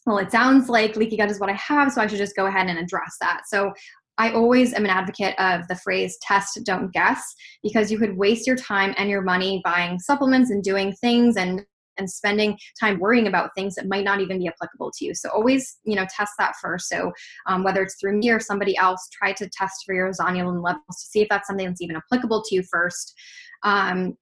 well, 0.06 0.18
it 0.18 0.32
sounds 0.32 0.68
like 0.68 0.96
leaky 0.96 1.18
gut 1.18 1.30
is 1.30 1.40
what 1.40 1.50
I 1.50 1.54
have, 1.54 1.92
so 1.92 2.02
I 2.02 2.08
should 2.08 2.18
just 2.18 2.36
go 2.36 2.48
ahead 2.48 2.68
and 2.68 2.80
address 2.80 3.18
that. 3.22 3.42
So 3.48 3.72
I 4.18 4.34
always 4.34 4.74
am 4.74 4.84
an 4.84 4.92
advocate 4.92 5.40
of 5.40 5.68
the 5.68 5.76
phrase 5.76 6.18
test, 6.22 6.60
don't 6.64 6.92
guess, 6.92 7.24
because 7.64 7.92
you 7.92 7.98
could 7.98 8.18
waste 8.18 8.46
your 8.46 8.56
time 8.56 8.94
and 8.98 9.10
your 9.10 9.22
money 9.22 9.62
buying 9.64 10.00
supplements 10.00 10.52
and 10.52 10.64
doing 10.64 10.94
things 10.94 11.38
and 11.38 11.66
and 12.02 12.10
spending 12.10 12.58
time 12.80 13.00
worrying 13.00 13.28
about 13.28 13.52
things 13.56 13.76
that 13.76 13.88
might 13.88 14.04
not 14.04 14.20
even 14.20 14.40
be 14.40 14.48
applicable 14.48 14.92
to 14.98 15.06
you. 15.06 15.14
So 15.14 15.30
always, 15.30 15.78
you 15.86 15.96
know, 15.96 16.06
test 16.16 16.34
that 16.40 16.56
first. 16.62 16.90
So 16.90 17.12
um, 17.48 17.64
whether 17.64 17.82
it's 17.82 17.96
through 18.00 18.18
me 18.18 18.30
or 18.32 18.40
somebody 18.40 18.76
else, 18.76 19.08
try 19.14 19.32
to 19.34 19.50
test 19.50 19.84
for 19.86 19.96
your 19.96 20.12
zonulin 20.12 20.64
levels 20.64 20.82
to 20.90 21.08
see 21.08 21.22
if 21.22 21.30
that's 21.30 21.48
something 21.48 21.68
that's 21.68 21.82
even 21.82 21.96
applicable 21.96 22.44
to 22.44 22.56
you 22.56 22.64
first. 22.70 23.14
Um, 23.64 24.18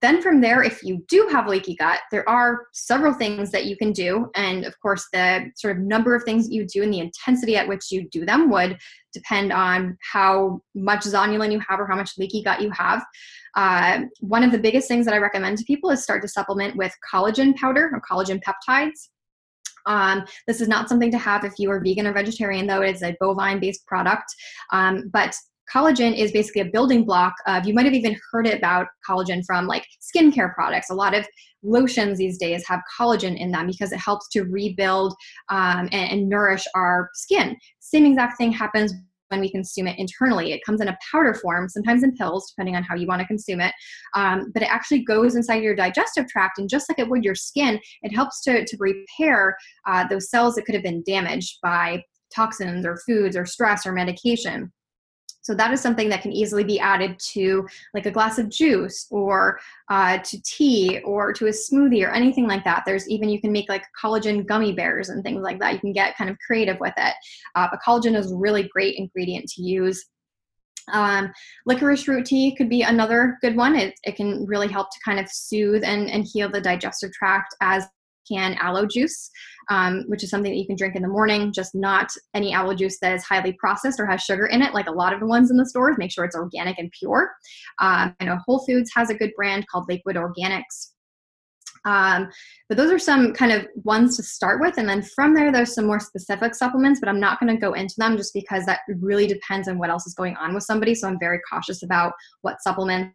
then 0.00 0.22
from 0.22 0.40
there, 0.40 0.62
if 0.62 0.82
you 0.82 1.04
do 1.08 1.28
have 1.30 1.46
leaky 1.46 1.74
gut, 1.74 2.00
there 2.10 2.26
are 2.28 2.66
several 2.72 3.12
things 3.12 3.50
that 3.50 3.66
you 3.66 3.76
can 3.76 3.92
do. 3.92 4.30
And 4.34 4.64
of 4.64 4.78
course, 4.80 5.06
the 5.12 5.50
sort 5.56 5.76
of 5.76 5.82
number 5.82 6.14
of 6.14 6.24
things 6.24 6.48
you 6.48 6.66
do 6.66 6.82
and 6.82 6.92
the 6.92 7.00
intensity 7.00 7.56
at 7.56 7.68
which 7.68 7.90
you 7.90 8.08
do 8.08 8.24
them 8.24 8.50
would 8.50 8.78
depend 9.12 9.52
on 9.52 9.96
how 10.12 10.60
much 10.74 11.00
zonulin 11.00 11.52
you 11.52 11.60
have 11.68 11.80
or 11.80 11.86
how 11.86 11.96
much 11.96 12.12
leaky 12.16 12.42
gut 12.42 12.62
you 12.62 12.70
have. 12.70 13.04
Uh, 13.56 14.00
one 14.20 14.42
of 14.42 14.52
the 14.52 14.58
biggest 14.58 14.88
things 14.88 15.04
that 15.04 15.14
I 15.14 15.18
recommend 15.18 15.58
to 15.58 15.64
people 15.64 15.90
is 15.90 16.02
start 16.02 16.22
to 16.22 16.28
supplement 16.28 16.76
with 16.76 16.94
collagen 17.12 17.54
powder 17.54 17.90
or 17.92 18.00
collagen 18.10 18.40
peptides. 18.42 19.08
Um, 19.86 20.24
this 20.46 20.62
is 20.62 20.68
not 20.68 20.88
something 20.88 21.10
to 21.10 21.18
have 21.18 21.44
if 21.44 21.52
you 21.58 21.70
are 21.70 21.80
vegan 21.80 22.06
or 22.06 22.14
vegetarian, 22.14 22.66
though 22.66 22.80
it 22.80 22.96
is 22.96 23.02
a 23.02 23.16
bovine 23.20 23.60
based 23.60 23.86
product. 23.86 24.34
Um, 24.72 25.10
but 25.12 25.36
collagen 25.72 26.16
is 26.16 26.32
basically 26.32 26.62
a 26.62 26.66
building 26.66 27.04
block 27.04 27.34
of 27.46 27.66
you 27.66 27.74
might 27.74 27.84
have 27.84 27.94
even 27.94 28.16
heard 28.30 28.46
about 28.46 28.86
collagen 29.08 29.44
from 29.46 29.66
like 29.66 29.86
skincare 30.00 30.54
products 30.54 30.90
a 30.90 30.94
lot 30.94 31.14
of 31.14 31.26
lotions 31.62 32.18
these 32.18 32.38
days 32.38 32.64
have 32.66 32.80
collagen 32.98 33.38
in 33.38 33.50
them 33.50 33.66
because 33.66 33.92
it 33.92 33.98
helps 33.98 34.28
to 34.28 34.42
rebuild 34.42 35.14
um, 35.50 35.88
and, 35.92 36.10
and 36.12 36.28
nourish 36.28 36.66
our 36.74 37.10
skin 37.14 37.56
same 37.80 38.04
exact 38.06 38.36
thing 38.36 38.52
happens 38.52 38.92
when 39.34 39.40
we 39.40 39.50
consume 39.50 39.88
it 39.88 39.98
internally. 39.98 40.52
It 40.52 40.64
comes 40.64 40.80
in 40.80 40.88
a 40.88 40.98
powder 41.10 41.34
form, 41.34 41.68
sometimes 41.68 42.02
in 42.02 42.14
pills, 42.14 42.50
depending 42.50 42.76
on 42.76 42.82
how 42.82 42.94
you 42.94 43.06
want 43.06 43.20
to 43.20 43.26
consume 43.26 43.60
it. 43.60 43.72
Um, 44.14 44.50
but 44.52 44.62
it 44.62 44.72
actually 44.72 45.02
goes 45.02 45.34
inside 45.34 45.62
your 45.62 45.74
digestive 45.74 46.28
tract, 46.28 46.58
and 46.58 46.68
just 46.68 46.88
like 46.88 46.98
it 46.98 47.08
would 47.08 47.24
your 47.24 47.34
skin, 47.34 47.80
it 48.02 48.14
helps 48.14 48.42
to, 48.42 48.64
to 48.64 48.76
repair 48.78 49.56
uh, 49.86 50.06
those 50.08 50.30
cells 50.30 50.54
that 50.54 50.64
could 50.66 50.74
have 50.74 50.84
been 50.84 51.02
damaged 51.04 51.58
by 51.62 52.02
toxins 52.34 52.86
or 52.86 52.98
foods 53.06 53.36
or 53.36 53.46
stress 53.46 53.86
or 53.86 53.92
medication. 53.92 54.72
So 55.44 55.54
that 55.54 55.72
is 55.72 55.80
something 55.82 56.08
that 56.08 56.22
can 56.22 56.32
easily 56.32 56.64
be 56.64 56.80
added 56.80 57.18
to 57.32 57.68
like 57.92 58.06
a 58.06 58.10
glass 58.10 58.38
of 58.38 58.48
juice 58.48 59.06
or 59.10 59.60
uh, 59.90 60.16
to 60.18 60.42
tea 60.42 61.00
or 61.04 61.34
to 61.34 61.46
a 61.48 61.50
smoothie 61.50 62.02
or 62.02 62.10
anything 62.10 62.48
like 62.48 62.64
that. 62.64 62.82
There's 62.86 63.06
even 63.10 63.28
you 63.28 63.42
can 63.42 63.52
make 63.52 63.68
like 63.68 63.84
collagen 64.02 64.46
gummy 64.46 64.72
bears 64.72 65.10
and 65.10 65.22
things 65.22 65.42
like 65.42 65.58
that. 65.60 65.74
You 65.74 65.80
can 65.80 65.92
get 65.92 66.16
kind 66.16 66.30
of 66.30 66.38
creative 66.46 66.80
with 66.80 66.94
it. 66.96 67.14
Uh, 67.54 67.68
but 67.70 67.80
collagen 67.86 68.16
is 68.16 68.32
a 68.32 68.36
really 68.36 68.70
great 68.72 68.96
ingredient 68.96 69.46
to 69.50 69.62
use. 69.62 70.02
Um, 70.92 71.30
licorice 71.66 72.08
root 72.08 72.24
tea 72.24 72.56
could 72.56 72.70
be 72.70 72.82
another 72.82 73.36
good 73.42 73.54
one. 73.54 73.76
It, 73.76 73.94
it 74.04 74.16
can 74.16 74.46
really 74.46 74.68
help 74.68 74.90
to 74.90 74.98
kind 75.04 75.20
of 75.20 75.28
soothe 75.28 75.84
and, 75.84 76.10
and 76.10 76.24
heal 76.24 76.50
the 76.50 76.60
digestive 76.60 77.12
tract 77.12 77.54
as 77.60 77.86
can 78.30 78.54
aloe 78.60 78.86
juice, 78.86 79.30
um, 79.70 80.04
which 80.08 80.22
is 80.22 80.30
something 80.30 80.52
that 80.52 80.58
you 80.58 80.66
can 80.66 80.76
drink 80.76 80.96
in 80.96 81.02
the 81.02 81.08
morning, 81.08 81.52
just 81.52 81.74
not 81.74 82.08
any 82.34 82.52
aloe 82.52 82.74
juice 82.74 82.98
that 83.00 83.14
is 83.14 83.24
highly 83.24 83.52
processed 83.54 84.00
or 84.00 84.06
has 84.06 84.22
sugar 84.22 84.46
in 84.46 84.62
it, 84.62 84.74
like 84.74 84.88
a 84.88 84.92
lot 84.92 85.12
of 85.12 85.20
the 85.20 85.26
ones 85.26 85.50
in 85.50 85.56
the 85.56 85.66
stores. 85.66 85.96
Make 85.98 86.12
sure 86.12 86.24
it's 86.24 86.36
organic 86.36 86.78
and 86.78 86.90
pure. 86.98 87.32
Um, 87.80 88.14
I 88.20 88.24
know 88.24 88.38
Whole 88.46 88.64
Foods 88.66 88.90
has 88.94 89.10
a 89.10 89.14
good 89.14 89.32
brand 89.36 89.66
called 89.68 89.86
Lakewood 89.88 90.16
Organics. 90.16 90.90
Um, 91.86 92.30
but 92.68 92.78
those 92.78 92.90
are 92.90 92.98
some 92.98 93.34
kind 93.34 93.52
of 93.52 93.66
ones 93.84 94.16
to 94.16 94.22
start 94.22 94.60
with. 94.60 94.78
And 94.78 94.88
then 94.88 95.02
from 95.02 95.34
there, 95.34 95.52
there's 95.52 95.74
some 95.74 95.86
more 95.86 96.00
specific 96.00 96.54
supplements, 96.54 96.98
but 96.98 97.10
I'm 97.10 97.20
not 97.20 97.38
going 97.40 97.54
to 97.54 97.60
go 97.60 97.74
into 97.74 97.94
them 97.98 98.16
just 98.16 98.32
because 98.32 98.64
that 98.66 98.80
really 98.88 99.26
depends 99.26 99.68
on 99.68 99.78
what 99.78 99.90
else 99.90 100.06
is 100.06 100.14
going 100.14 100.34
on 100.36 100.54
with 100.54 100.64
somebody. 100.64 100.94
So 100.94 101.08
I'm 101.08 101.18
very 101.18 101.40
cautious 101.50 101.82
about 101.82 102.14
what 102.40 102.62
supplements 102.62 103.14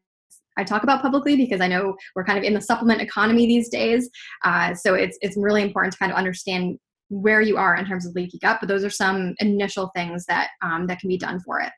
I 0.59 0.63
talk 0.63 0.83
about 0.83 1.01
publicly 1.01 1.35
because 1.35 1.61
I 1.61 1.67
know 1.67 1.95
we're 2.15 2.25
kind 2.25 2.37
of 2.37 2.43
in 2.43 2.53
the 2.53 2.61
supplement 2.61 3.01
economy 3.01 3.47
these 3.47 3.69
days. 3.69 4.09
Uh, 4.43 4.73
so 4.75 4.93
it's 4.93 5.17
it's 5.21 5.37
really 5.37 5.61
important 5.61 5.93
to 5.93 5.99
kind 5.99 6.11
of 6.11 6.17
understand 6.17 6.77
where 7.09 7.41
you 7.41 7.57
are 7.57 7.75
in 7.75 7.85
terms 7.85 8.05
of 8.05 8.13
leaky 8.13 8.39
gut. 8.39 8.57
But 8.59 8.67
those 8.67 8.83
are 8.83 8.89
some 8.89 9.35
initial 9.39 9.91
things 9.95 10.25
that 10.25 10.49
um, 10.61 10.85
that 10.87 10.99
can 10.99 11.07
be 11.07 11.17
done 11.17 11.39
for 11.39 11.61
it. 11.61 11.71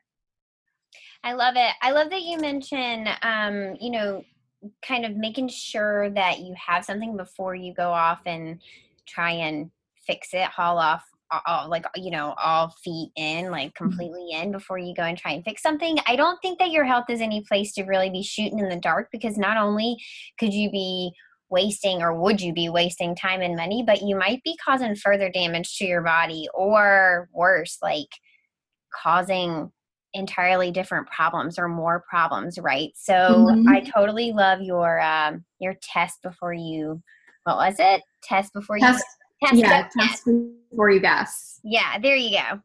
I 1.24 1.34
love 1.34 1.54
it. 1.56 1.72
I 1.80 1.92
love 1.92 2.10
that 2.10 2.22
you 2.22 2.38
mention, 2.38 3.08
um, 3.22 3.76
you 3.80 3.90
know, 3.90 4.24
kind 4.84 5.04
of 5.04 5.16
making 5.16 5.48
sure 5.48 6.10
that 6.10 6.40
you 6.40 6.54
have 6.66 6.84
something 6.84 7.16
before 7.16 7.54
you 7.54 7.72
go 7.72 7.90
off 7.90 8.20
and 8.26 8.60
try 9.06 9.30
and 9.30 9.70
fix 10.04 10.30
it, 10.32 10.46
haul 10.46 10.78
off 10.78 11.04
all, 11.46 11.68
like 11.68 11.84
you 11.96 12.10
know 12.10 12.34
all 12.42 12.74
feet 12.84 13.10
in 13.16 13.50
like 13.50 13.68
mm-hmm. 13.68 13.84
completely 13.84 14.28
in 14.32 14.52
before 14.52 14.78
you 14.78 14.94
go 14.94 15.02
and 15.02 15.18
try 15.18 15.32
and 15.32 15.44
fix 15.44 15.62
something 15.62 15.98
i 16.06 16.16
don't 16.16 16.40
think 16.42 16.58
that 16.58 16.70
your 16.70 16.84
health 16.84 17.06
is 17.08 17.20
any 17.20 17.42
place 17.42 17.72
to 17.72 17.84
really 17.84 18.10
be 18.10 18.22
shooting 18.22 18.58
in 18.58 18.68
the 18.68 18.76
dark 18.76 19.08
because 19.12 19.36
not 19.36 19.56
only 19.56 19.96
could 20.38 20.52
you 20.52 20.70
be 20.70 21.10
wasting 21.48 22.02
or 22.02 22.18
would 22.18 22.40
you 22.40 22.52
be 22.52 22.68
wasting 22.68 23.14
time 23.14 23.42
and 23.42 23.56
money 23.56 23.82
but 23.86 24.02
you 24.02 24.16
might 24.16 24.42
be 24.42 24.56
causing 24.64 24.94
further 24.94 25.30
damage 25.30 25.76
to 25.76 25.84
your 25.84 26.02
body 26.02 26.48
or 26.54 27.28
worse 27.32 27.78
like 27.82 28.08
causing 29.02 29.70
entirely 30.14 30.70
different 30.70 31.06
problems 31.08 31.58
or 31.58 31.68
more 31.68 32.04
problems 32.08 32.58
right 32.58 32.92
so 32.94 33.12
mm-hmm. 33.12 33.68
i 33.68 33.80
totally 33.80 34.32
love 34.32 34.60
your 34.60 35.00
um 35.00 35.44
your 35.58 35.74
test 35.82 36.22
before 36.22 36.54
you 36.54 37.02
what 37.44 37.56
was 37.56 37.76
it 37.78 38.02
test 38.22 38.52
before 38.52 38.76
you 38.76 38.86
Test 38.86 39.04
yeah, 39.52 39.88
test 39.96 40.24
before 40.70 40.90
you 40.90 41.00
guess. 41.00 41.60
Yeah, 41.64 41.98
there 41.98 42.16
you 42.16 42.38
go. 42.38 42.60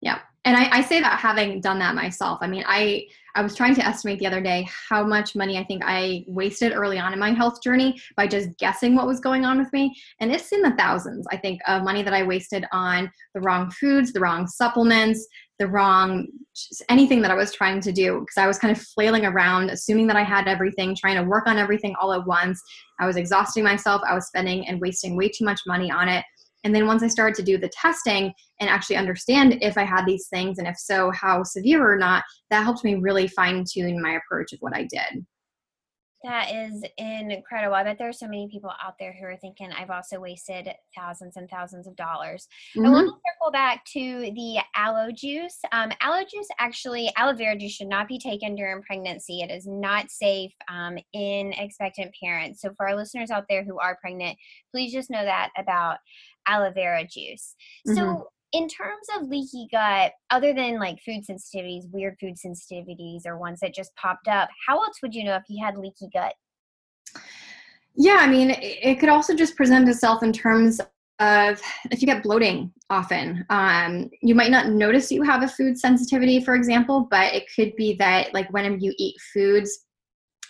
Yeah. 0.00 0.20
And 0.44 0.56
I, 0.56 0.78
I, 0.78 0.80
say 0.82 1.00
that 1.00 1.18
having 1.18 1.62
done 1.62 1.78
that 1.78 1.94
myself. 1.94 2.38
I 2.42 2.46
mean, 2.46 2.64
I 2.66 3.06
I 3.34 3.42
was 3.42 3.56
trying 3.56 3.74
to 3.76 3.84
estimate 3.84 4.18
the 4.18 4.26
other 4.26 4.40
day 4.40 4.68
how 4.88 5.04
much 5.04 5.34
money 5.34 5.58
I 5.58 5.64
think 5.64 5.82
I 5.84 6.24
wasted 6.28 6.72
early 6.72 6.98
on 6.98 7.12
in 7.12 7.18
my 7.18 7.30
health 7.30 7.62
journey 7.62 8.00
by 8.16 8.28
just 8.28 8.56
guessing 8.58 8.94
what 8.94 9.06
was 9.06 9.18
going 9.18 9.44
on 9.44 9.58
with 9.58 9.72
me. 9.72 9.92
And 10.20 10.30
it's 10.30 10.52
in 10.52 10.62
the 10.62 10.70
thousands, 10.72 11.26
I 11.32 11.38
think, 11.38 11.60
of 11.66 11.82
money 11.82 12.02
that 12.02 12.14
I 12.14 12.22
wasted 12.22 12.64
on 12.70 13.10
the 13.34 13.40
wrong 13.40 13.70
foods, 13.72 14.12
the 14.12 14.20
wrong 14.20 14.46
supplements, 14.46 15.26
the 15.58 15.66
wrong 15.66 16.26
anything 16.88 17.20
that 17.22 17.30
I 17.30 17.34
was 17.34 17.52
trying 17.52 17.80
to 17.80 17.92
do 17.92 18.20
because 18.20 18.36
I 18.36 18.46
was 18.46 18.58
kind 18.58 18.76
of 18.76 18.82
flailing 18.82 19.24
around, 19.24 19.70
assuming 19.70 20.06
that 20.08 20.16
I 20.16 20.22
had 20.22 20.46
everything, 20.46 20.94
trying 20.94 21.16
to 21.16 21.28
work 21.28 21.46
on 21.46 21.58
everything 21.58 21.94
all 22.00 22.12
at 22.12 22.26
once. 22.26 22.62
I 23.00 23.06
was 23.06 23.16
exhausting 23.16 23.64
myself. 23.64 24.02
I 24.08 24.14
was 24.14 24.26
spending 24.26 24.66
and 24.68 24.80
wasting 24.80 25.16
way 25.16 25.28
too 25.28 25.44
much 25.44 25.60
money 25.66 25.90
on 25.90 26.08
it. 26.08 26.24
And 26.64 26.74
then 26.74 26.86
once 26.86 27.02
I 27.02 27.08
started 27.08 27.34
to 27.36 27.42
do 27.42 27.58
the 27.58 27.68
testing 27.68 28.32
and 28.60 28.70
actually 28.70 28.96
understand 28.96 29.58
if 29.60 29.76
I 29.76 29.84
had 29.84 30.06
these 30.06 30.28
things 30.28 30.58
and 30.58 30.66
if 30.66 30.78
so, 30.78 31.10
how 31.10 31.42
severe 31.42 31.88
or 31.88 31.96
not, 31.96 32.24
that 32.50 32.62
helped 32.62 32.84
me 32.84 32.94
really 32.94 33.28
fine 33.28 33.64
tune 33.70 34.00
my 34.00 34.12
approach 34.14 34.52
of 34.52 34.60
what 34.60 34.74
I 34.74 34.82
did. 34.90 35.26
That 36.24 36.50
is 36.50 36.82
incredible. 36.96 37.74
I 37.74 37.84
bet 37.84 37.98
there 37.98 38.08
are 38.08 38.12
so 38.12 38.26
many 38.26 38.48
people 38.50 38.70
out 38.82 38.94
there 38.98 39.12
who 39.12 39.26
are 39.26 39.36
thinking, 39.36 39.70
I've 39.72 39.90
also 39.90 40.18
wasted 40.18 40.70
thousands 40.96 41.36
and 41.36 41.50
thousands 41.50 41.86
of 41.86 41.94
dollars. 41.96 42.48
Mm-hmm. 42.74 42.86
I 42.86 42.90
want 42.90 43.08
to 43.08 43.12
circle 43.12 43.52
back 43.52 43.84
to 43.92 44.32
the 44.34 44.56
aloe 44.74 45.10
juice. 45.12 45.58
Um, 45.70 45.92
aloe 46.00 46.24
juice, 46.24 46.48
actually, 46.58 47.12
aloe 47.18 47.36
vera 47.36 47.58
juice 47.58 47.72
should 47.72 47.88
not 47.88 48.08
be 48.08 48.18
taken 48.18 48.54
during 48.54 48.82
pregnancy. 48.82 49.42
It 49.42 49.50
is 49.50 49.66
not 49.66 50.10
safe 50.10 50.52
um, 50.72 50.96
in 51.12 51.52
expectant 51.52 52.14
parents. 52.22 52.62
So, 52.62 52.70
for 52.74 52.88
our 52.88 52.96
listeners 52.96 53.30
out 53.30 53.44
there 53.50 53.62
who 53.62 53.78
are 53.78 53.98
pregnant, 54.00 54.38
please 54.72 54.94
just 54.94 55.10
know 55.10 55.24
that 55.24 55.50
about 55.58 55.98
aloe 56.48 56.72
vera 56.72 57.04
juice. 57.06 57.54
Mm-hmm. 57.86 57.96
So, 57.96 58.28
in 58.54 58.68
terms 58.68 59.06
of 59.16 59.28
leaky 59.28 59.66
gut, 59.70 60.12
other 60.30 60.54
than 60.54 60.78
like 60.78 61.00
food 61.04 61.24
sensitivities, 61.28 61.90
weird 61.90 62.16
food 62.20 62.36
sensitivities, 62.36 63.26
or 63.26 63.36
ones 63.36 63.58
that 63.60 63.74
just 63.74 63.94
popped 63.96 64.28
up, 64.28 64.48
how 64.66 64.80
else 64.80 64.98
would 65.02 65.12
you 65.12 65.24
know 65.24 65.34
if 65.34 65.42
you 65.48 65.62
had 65.62 65.76
leaky 65.76 66.08
gut? 66.14 66.34
Yeah, 67.96 68.18
I 68.20 68.28
mean, 68.28 68.54
it 68.60 69.00
could 69.00 69.08
also 69.08 69.34
just 69.34 69.56
present 69.56 69.88
itself 69.88 70.22
in 70.22 70.32
terms 70.32 70.80
of 71.18 71.60
if 71.90 72.00
you 72.00 72.06
get 72.06 72.22
bloating 72.22 72.72
often. 72.90 73.44
Um, 73.50 74.08
you 74.22 74.34
might 74.34 74.50
not 74.50 74.68
notice 74.68 75.10
you 75.10 75.22
have 75.22 75.42
a 75.42 75.48
food 75.48 75.78
sensitivity, 75.78 76.40
for 76.40 76.54
example, 76.54 77.08
but 77.10 77.34
it 77.34 77.44
could 77.54 77.74
be 77.76 77.94
that, 77.98 78.32
like, 78.34 78.52
when 78.52 78.80
you 78.80 78.94
eat 78.98 79.16
foods 79.32 79.84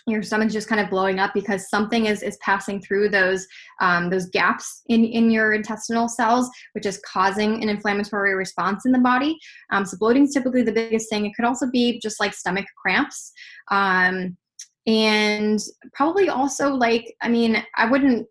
your 0.07 0.21
stomach's 0.21 0.53
just 0.53 0.67
kind 0.67 0.79
of 0.79 0.89
blowing 0.89 1.19
up 1.19 1.33
because 1.33 1.69
something 1.69 2.05
is 2.05 2.21
is 2.21 2.37
passing 2.37 2.81
through 2.81 3.09
those 3.09 3.47
um, 3.81 4.09
those 4.09 4.27
gaps 4.29 4.83
in 4.87 5.03
in 5.03 5.31
your 5.31 5.53
intestinal 5.53 6.07
cells, 6.07 6.49
which 6.73 6.85
is 6.85 7.01
causing 7.05 7.61
an 7.63 7.69
inflammatory 7.69 8.35
response 8.35 8.85
in 8.85 8.91
the 8.91 8.99
body. 8.99 9.37
Um, 9.71 9.85
so 9.85 9.97
bloating 9.97 10.23
is 10.23 10.33
typically 10.33 10.61
the 10.61 10.71
biggest 10.71 11.09
thing. 11.09 11.25
It 11.25 11.33
could 11.35 11.45
also 11.45 11.69
be 11.71 11.99
just 11.99 12.19
like 12.19 12.33
stomach 12.33 12.65
cramps. 12.81 13.31
Um, 13.71 14.37
and 14.87 15.59
probably 15.93 16.29
also 16.29 16.71
like 16.75 17.15
i 17.23 17.27
mean 17.27 17.57
i 17.75 17.89
wouldn't 17.89 18.27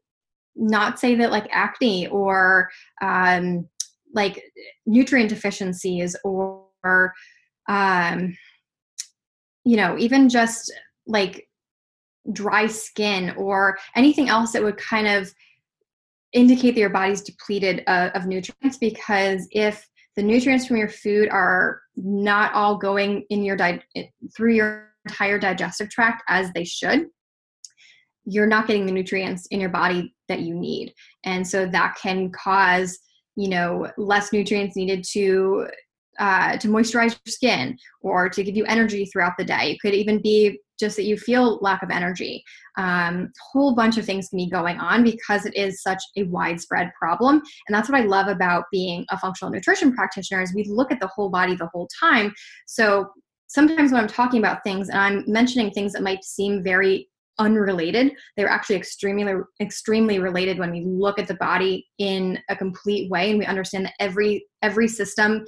not 0.56 0.98
say 0.98 1.14
that 1.14 1.30
like 1.30 1.48
acne 1.50 2.06
or 2.08 2.70
um, 3.02 3.68
like 4.14 4.42
nutrient 4.86 5.28
deficiencies 5.28 6.16
or 6.24 7.12
um, 7.68 8.36
you 9.64 9.76
know 9.76 9.96
even 9.98 10.28
just 10.28 10.72
like 11.06 11.48
dry 12.32 12.66
skin 12.66 13.34
or 13.36 13.78
anything 13.96 14.28
else 14.28 14.52
that 14.52 14.62
would 14.62 14.78
kind 14.78 15.06
of 15.06 15.32
indicate 16.32 16.74
that 16.74 16.80
your 16.80 16.90
body's 16.90 17.22
depleted 17.22 17.82
uh, 17.86 18.10
of 18.14 18.26
nutrients 18.26 18.78
because 18.78 19.46
if 19.50 19.86
the 20.16 20.22
nutrients 20.22 20.66
from 20.66 20.76
your 20.76 20.88
food 20.88 21.28
are 21.28 21.80
not 21.96 22.52
all 22.54 22.76
going 22.76 23.24
in 23.30 23.42
your 23.42 23.56
di- 23.56 23.82
through 24.36 24.54
your 24.54 24.92
entire 25.06 25.38
digestive 25.38 25.90
tract 25.90 26.22
as 26.28 26.50
they 26.52 26.64
should 26.64 27.06
you're 28.26 28.46
not 28.46 28.66
getting 28.66 28.86
the 28.86 28.92
nutrients 28.92 29.46
in 29.48 29.60
your 29.60 29.68
body 29.68 30.14
that 30.28 30.40
you 30.40 30.54
need 30.54 30.92
and 31.24 31.46
so 31.46 31.66
that 31.66 31.94
can 32.00 32.32
cause 32.32 32.98
you 33.36 33.48
know 33.48 33.90
less 33.98 34.32
nutrients 34.32 34.76
needed 34.76 35.04
to 35.04 35.66
uh, 36.18 36.56
to 36.58 36.68
moisturize 36.68 37.18
your 37.24 37.32
skin 37.32 37.76
or 38.00 38.28
to 38.28 38.44
give 38.44 38.56
you 38.56 38.64
energy 38.66 39.06
throughout 39.06 39.32
the 39.38 39.44
day. 39.44 39.72
It 39.72 39.80
could 39.80 39.94
even 39.94 40.20
be 40.20 40.60
just 40.78 40.96
that 40.96 41.04
you 41.04 41.16
feel 41.16 41.58
lack 41.60 41.82
of 41.82 41.90
energy. 41.90 42.42
Um, 42.76 43.32
whole 43.52 43.74
bunch 43.74 43.98
of 43.98 44.04
things 44.04 44.28
can 44.28 44.38
be 44.38 44.50
going 44.50 44.78
on 44.78 45.04
because 45.04 45.46
it 45.46 45.54
is 45.56 45.82
such 45.82 46.02
a 46.16 46.24
widespread 46.24 46.90
problem. 46.98 47.36
And 47.36 47.74
that's 47.74 47.88
what 47.88 48.00
I 48.00 48.04
love 48.04 48.28
about 48.28 48.64
being 48.72 49.04
a 49.10 49.18
functional 49.18 49.52
nutrition 49.52 49.94
practitioner 49.94 50.42
is 50.42 50.54
we 50.54 50.64
look 50.68 50.90
at 50.90 51.00
the 51.00 51.08
whole 51.08 51.30
body 51.30 51.54
the 51.54 51.68
whole 51.72 51.88
time. 52.00 52.32
So 52.66 53.08
sometimes 53.46 53.92
when 53.92 54.00
I'm 54.00 54.08
talking 54.08 54.40
about 54.40 54.64
things 54.64 54.88
and 54.88 54.98
I'm 54.98 55.24
mentioning 55.26 55.70
things 55.70 55.92
that 55.92 56.02
might 56.02 56.24
seem 56.24 56.62
very 56.62 57.08
unrelated 57.40 58.12
they're 58.36 58.48
actually 58.48 58.76
extremely 58.76 59.34
extremely 59.60 60.20
related 60.20 60.56
when 60.56 60.70
we 60.70 60.84
look 60.84 61.18
at 61.18 61.26
the 61.26 61.34
body 61.34 61.84
in 61.98 62.38
a 62.48 62.54
complete 62.54 63.10
way 63.10 63.30
and 63.30 63.40
we 63.40 63.44
understand 63.44 63.84
that 63.84 63.94
every 63.98 64.46
every 64.62 64.86
system 64.86 65.44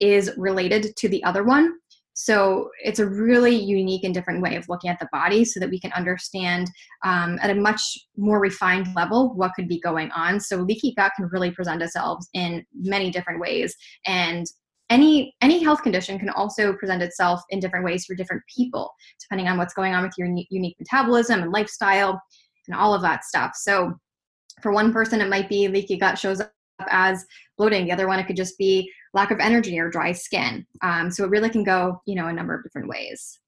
is 0.00 0.32
related 0.36 0.96
to 0.96 1.08
the 1.08 1.22
other 1.24 1.44
one. 1.44 1.74
So 2.14 2.70
it's 2.82 2.98
a 2.98 3.06
really 3.06 3.54
unique 3.54 4.04
and 4.04 4.12
different 4.12 4.42
way 4.42 4.56
of 4.56 4.68
looking 4.68 4.90
at 4.90 4.98
the 4.98 5.08
body 5.12 5.44
so 5.44 5.60
that 5.60 5.70
we 5.70 5.80
can 5.80 5.92
understand 5.92 6.70
um, 7.04 7.38
at 7.40 7.50
a 7.50 7.54
much 7.54 7.82
more 8.16 8.40
refined 8.40 8.88
level 8.94 9.34
what 9.34 9.52
could 9.54 9.68
be 9.68 9.80
going 9.80 10.10
on. 10.10 10.40
So 10.40 10.56
leaky 10.56 10.92
gut 10.96 11.12
can 11.16 11.28
really 11.32 11.50
present 11.50 11.82
itself 11.82 12.24
in 12.34 12.64
many 12.74 13.10
different 13.10 13.40
ways. 13.40 13.74
And 14.06 14.46
any 14.90 15.34
any 15.40 15.62
health 15.62 15.82
condition 15.82 16.18
can 16.18 16.28
also 16.30 16.72
present 16.74 17.02
itself 17.02 17.40
in 17.50 17.60
different 17.60 17.84
ways 17.84 18.04
for 18.04 18.14
different 18.14 18.42
people 18.54 18.92
depending 19.20 19.48
on 19.48 19.56
what's 19.56 19.72
going 19.72 19.94
on 19.94 20.02
with 20.02 20.12
your 20.18 20.28
unique 20.50 20.76
metabolism 20.78 21.42
and 21.42 21.52
lifestyle 21.52 22.20
and 22.66 22.76
all 22.76 22.92
of 22.92 23.00
that 23.00 23.24
stuff 23.24 23.52
so 23.54 23.94
for 24.60 24.72
one 24.72 24.92
person 24.92 25.20
it 25.20 25.28
might 25.28 25.48
be 25.48 25.68
leaky 25.68 25.96
gut 25.96 26.18
shows 26.18 26.40
up 26.40 26.52
as 26.88 27.24
bloating 27.56 27.84
the 27.84 27.92
other 27.92 28.08
one 28.08 28.18
it 28.18 28.26
could 28.26 28.36
just 28.36 28.58
be 28.58 28.90
lack 29.12 29.30
of 29.30 29.40
energy 29.40 29.78
or 29.78 29.90
dry 29.90 30.12
skin 30.12 30.66
um, 30.82 31.10
so 31.10 31.24
it 31.24 31.30
really 31.30 31.50
can 31.50 31.64
go 31.64 32.00
you 32.06 32.14
know 32.14 32.26
a 32.26 32.32
number 32.32 32.54
of 32.54 32.62
different 32.62 32.88
ways 32.88 33.40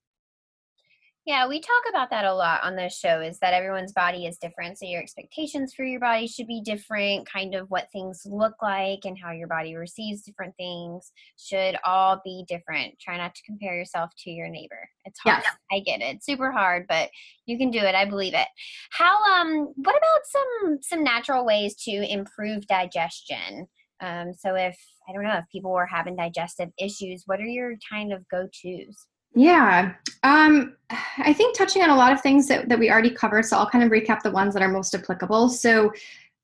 yeah, 1.24 1.46
we 1.46 1.60
talk 1.60 1.82
about 1.88 2.10
that 2.10 2.24
a 2.24 2.34
lot 2.34 2.64
on 2.64 2.74
this 2.74 2.98
show 2.98 3.20
is 3.20 3.38
that 3.38 3.54
everyone's 3.54 3.92
body 3.92 4.26
is 4.26 4.38
different. 4.38 4.76
So 4.76 4.86
your 4.86 5.00
expectations 5.00 5.72
for 5.72 5.84
your 5.84 6.00
body 6.00 6.26
should 6.26 6.48
be 6.48 6.60
different, 6.64 7.30
kind 7.30 7.54
of 7.54 7.70
what 7.70 7.86
things 7.92 8.22
look 8.26 8.54
like 8.60 9.00
and 9.04 9.16
how 9.16 9.30
your 9.30 9.46
body 9.46 9.76
receives 9.76 10.22
different 10.22 10.56
things 10.56 11.12
should 11.38 11.76
all 11.84 12.20
be 12.24 12.44
different. 12.48 12.98
Try 12.98 13.18
not 13.18 13.36
to 13.36 13.42
compare 13.44 13.76
yourself 13.76 14.10
to 14.24 14.30
your 14.30 14.48
neighbor. 14.48 14.88
It's 15.04 15.20
hard. 15.20 15.44
Yes. 15.44 15.54
I 15.70 15.78
get 15.78 16.00
it. 16.00 16.16
It's 16.16 16.26
super 16.26 16.50
hard, 16.50 16.86
but 16.88 17.08
you 17.46 17.56
can 17.56 17.70
do 17.70 17.78
it. 17.78 17.94
I 17.94 18.04
believe 18.04 18.34
it. 18.34 18.48
How 18.90 19.16
um 19.40 19.72
what 19.76 19.96
about 19.96 20.22
some 20.26 20.78
some 20.82 21.04
natural 21.04 21.44
ways 21.44 21.76
to 21.84 21.92
improve 21.92 22.66
digestion? 22.66 23.68
Um 24.02 24.34
so 24.34 24.54
if 24.54 24.76
I 25.08 25.12
don't 25.12 25.24
know 25.24 25.38
if 25.38 25.44
people 25.50 25.72
were 25.72 25.86
having 25.86 26.16
digestive 26.16 26.68
issues, 26.78 27.22
what 27.26 27.40
are 27.40 27.46
your 27.46 27.76
kind 27.90 28.12
of 28.12 28.28
go-tos? 28.28 29.06
Yeah, 29.34 29.94
um, 30.24 30.76
I 31.18 31.32
think 31.32 31.56
touching 31.56 31.82
on 31.82 31.90
a 31.90 31.96
lot 31.96 32.12
of 32.12 32.20
things 32.20 32.48
that, 32.48 32.68
that 32.68 32.78
we 32.78 32.90
already 32.90 33.10
covered. 33.10 33.46
So 33.46 33.56
I'll 33.56 33.68
kind 33.68 33.82
of 33.82 33.90
recap 33.90 34.20
the 34.22 34.30
ones 34.30 34.52
that 34.54 34.62
are 34.62 34.68
most 34.68 34.94
applicable. 34.94 35.48
So, 35.48 35.90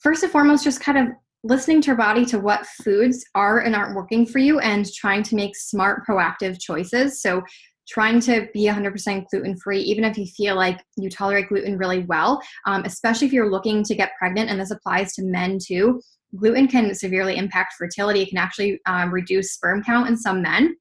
first 0.01 0.23
and 0.23 0.33
foremost, 0.33 0.65
just 0.65 0.81
kind 0.81 0.97
of 0.99 1.15
listening 1.45 1.81
to 1.83 1.87
your 1.89 1.97
body 1.97 2.25
to 2.27 2.39
what 2.39 2.67
foods 2.67 3.25
are 3.35 3.61
and 3.61 3.75
aren't 3.75 3.95
working 3.95 4.27
for 4.27 4.39
you 4.39 4.59
and 4.61 4.91
trying 4.93 5.23
to 5.25 5.35
make 5.35 5.55
smart, 5.55 6.07
proactive 6.07 6.59
choices. 6.59 7.21
So, 7.21 7.43
trying 7.89 8.21
to 8.21 8.49
be 8.53 8.67
100% 8.67 9.25
gluten 9.31 9.57
free, 9.57 9.81
even 9.81 10.05
if 10.05 10.19
you 10.19 10.27
feel 10.27 10.57
like 10.57 10.83
you 10.97 11.09
tolerate 11.09 11.49
gluten 11.49 11.79
really 11.79 12.01
well, 12.01 12.41
um, 12.67 12.85
especially 12.85 13.27
if 13.27 13.33
you're 13.33 13.51
looking 13.51 13.83
to 13.83 13.95
get 13.95 14.13
pregnant, 14.19 14.51
and 14.51 14.61
this 14.61 14.71
applies 14.71 15.15
to 15.15 15.25
men 15.25 15.59
too. 15.63 16.01
Gluten 16.37 16.69
can 16.69 16.95
severely 16.95 17.37
impact 17.37 17.75
fertility. 17.79 18.23
It 18.23 18.29
can 18.29 18.39
actually 18.39 18.81
um, 18.87 19.13
reduce 19.13 19.53
sperm 19.53 19.83
count 19.83 20.09
in 20.09 20.17
some 20.17 20.43
men. 20.43 20.77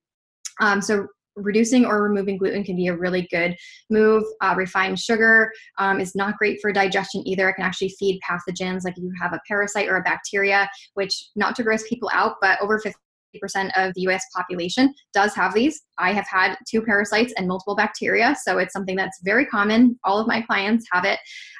Um, 0.60 0.82
so 0.82 1.06
reducing 1.38 1.84
or 1.84 2.02
removing 2.02 2.36
gluten 2.36 2.64
can 2.64 2.76
be 2.76 2.88
a 2.88 2.96
really 2.96 3.26
good 3.30 3.56
move. 3.90 4.24
Uh, 4.40 4.54
refined 4.56 4.98
sugar 4.98 5.52
um, 5.78 6.00
is 6.00 6.14
not 6.14 6.36
great 6.36 6.58
for 6.60 6.72
digestion 6.72 7.26
either. 7.26 7.48
It 7.48 7.54
can 7.54 7.64
actually 7.64 7.94
feed 7.98 8.20
pathogens 8.28 8.84
like 8.84 8.96
you 8.96 9.12
have 9.20 9.32
a 9.32 9.40
parasite 9.46 9.88
or 9.88 9.96
a 9.96 10.02
bacteria, 10.02 10.68
which 10.94 11.30
not 11.36 11.56
to 11.56 11.62
gross 11.62 11.88
people 11.88 12.10
out, 12.12 12.36
but 12.40 12.60
over 12.60 12.78
50 12.78 12.98
percent 13.40 13.70
of 13.76 13.92
the 13.94 14.02
US 14.02 14.24
population 14.34 14.92
does 15.12 15.34
have 15.34 15.54
these. 15.54 15.82
I 15.98 16.12
have 16.12 16.26
had 16.26 16.56
two 16.68 16.82
parasites 16.82 17.32
and 17.36 17.46
multiple 17.46 17.76
bacteria, 17.76 18.34
so 18.42 18.58
it's 18.58 18.72
something 18.72 18.96
that's 18.96 19.20
very 19.22 19.46
common. 19.46 19.98
All 20.04 20.18
of 20.18 20.26
my 20.26 20.40
clients 20.42 20.86
have 20.92 21.04
it. 21.04 21.18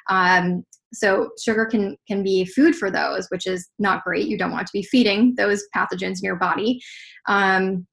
Um, 0.09 0.63
so 0.93 1.29
sugar 1.41 1.65
can 1.65 1.97
can 2.07 2.23
be 2.23 2.45
food 2.45 2.75
for 2.75 2.89
those, 2.89 3.27
which 3.29 3.47
is 3.47 3.69
not 3.79 4.03
great. 4.03 4.27
You 4.27 4.37
don't 4.37 4.51
want 4.51 4.67
to 4.67 4.73
be 4.73 4.83
feeding 4.83 5.35
those 5.35 5.63
pathogens 5.75 6.17
in 6.17 6.23
your 6.23 6.35
body. 6.35 6.79
Um, 7.27 7.85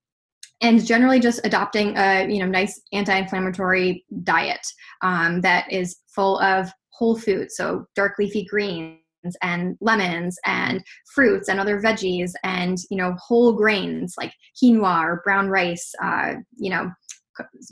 and 0.62 0.84
generally 0.86 1.20
just 1.20 1.40
adopting 1.44 1.96
a 1.96 2.26
you 2.28 2.40
know 2.40 2.46
nice 2.46 2.80
anti-inflammatory 2.92 4.04
diet 4.22 4.66
um, 5.02 5.40
that 5.42 5.70
is 5.70 5.96
full 6.14 6.38
of 6.40 6.70
whole 6.90 7.18
foods 7.18 7.56
so 7.56 7.84
dark 7.94 8.14
leafy 8.18 8.44
greens 8.44 8.98
and 9.42 9.76
lemons 9.80 10.36
and 10.46 10.82
fruits 11.14 11.48
and 11.48 11.60
other 11.60 11.80
veggies 11.80 12.32
and 12.44 12.78
you 12.90 12.96
know 12.96 13.14
whole 13.18 13.52
grains 13.52 14.14
like 14.18 14.32
quinoa 14.62 15.02
or 15.02 15.20
brown 15.24 15.48
rice 15.48 15.92
uh, 16.02 16.34
you 16.56 16.70
know 16.70 16.90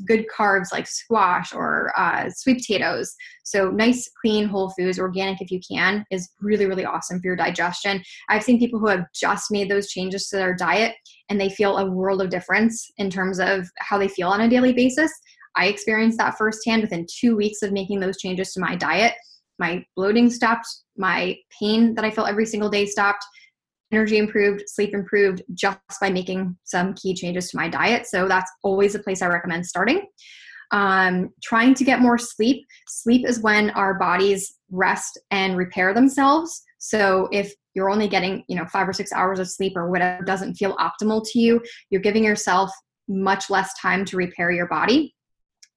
good 0.07 0.27
carbs 0.35 0.73
like 0.73 0.87
squash 0.87 1.53
or 1.53 1.93
uh, 1.97 2.29
sweet 2.31 2.59
potatoes. 2.59 3.15
So 3.45 3.71
nice, 3.71 4.11
clean, 4.21 4.47
whole 4.47 4.71
foods, 4.71 4.99
organic 4.99 5.41
if 5.41 5.51
you 5.51 5.61
can, 5.69 6.05
is 6.11 6.31
really, 6.41 6.67
really 6.67 6.85
awesome 6.85 7.21
for 7.21 7.27
your 7.27 7.37
digestion. 7.37 8.03
I've 8.29 8.43
seen 8.43 8.59
people 8.59 8.79
who 8.79 8.89
have 8.89 9.05
just 9.15 9.51
made 9.51 9.71
those 9.71 9.89
changes 9.89 10.29
to 10.29 10.37
their 10.37 10.55
diet 10.55 10.95
and 11.29 11.41
they 11.41 11.49
feel 11.49 11.79
a 11.79 11.91
world 11.91 12.23
of 12.23 12.31
difference 12.31 12.91
in 12.99 13.11
terms 13.11 13.41
of 13.41 13.69
how 13.79 13.99
they 13.99 14.09
feel 14.09 14.29
on 14.29 14.43
a 14.43 14.49
daily 14.49 14.73
basis. 14.73 15.13
I 15.57 15.67
experienced 15.67 16.19
that 16.19 16.37
firsthand 16.37 16.83
within 16.83 17.07
two 17.09 17.37
weeks 17.37 17.63
of 17.63 17.73
making 17.73 18.01
those 18.01 18.19
changes 18.19 18.53
to 18.53 18.61
my 18.61 18.75
diet. 18.75 19.15
My 19.59 19.85
bloating 19.95 20.31
stopped, 20.31 20.67
my 20.97 21.37
pain 21.61 21.95
that 21.95 22.05
I 22.05 22.11
felt 22.11 22.29
every 22.29 22.47
single 22.47 22.69
day 22.69 22.87
stopped 22.87 23.25
energy 23.95 24.19
improved, 24.19 24.65
sleep 24.67 24.93
improved 24.93 25.43
just 25.55 25.79
by 26.01 26.11
making 26.11 26.57
some 26.65 26.95
key 26.95 27.15
changes 27.15 27.51
to 27.51 27.57
my 27.57 27.69
diet. 27.69 28.07
So 28.07 28.27
that's 28.27 28.51
always 28.63 28.95
a 28.95 28.99
place 28.99 29.23
I 29.23 29.29
recommend 29.29 29.67
starting. 29.67 30.07
Um, 30.73 31.31
trying 31.43 31.75
to 31.75 31.85
get 31.85 32.01
more 32.01 32.19
sleep. 32.19 32.67
Sleep 32.89 33.29
is 33.29 33.41
when 33.41 33.71
our 33.71 33.95
bodies 33.95 34.55
rest 34.71 35.19
and 35.31 35.57
repair 35.57 35.95
themselves. 35.95 36.63
So 36.79 37.29
if 37.31 37.55
you're 37.75 37.91
only 37.91 38.09
getting, 38.09 38.45
you 38.49 38.57
know, 38.57 38.67
five 38.67 38.89
or 38.89 38.93
six 38.93 39.13
hours 39.13 39.39
of 39.39 39.49
sleep 39.49 39.75
or 39.77 39.91
whatever 39.91 40.25
doesn't 40.25 40.55
feel 40.55 40.77
optimal 40.77 41.23
to 41.33 41.39
you, 41.39 41.61
you're 41.91 42.01
giving 42.01 42.25
yourself 42.25 42.71
much 43.09 43.51
less 43.51 43.73
time 43.81 44.05
to 44.07 44.17
repair 44.17 44.51
your 44.51 44.67
body. 44.67 45.15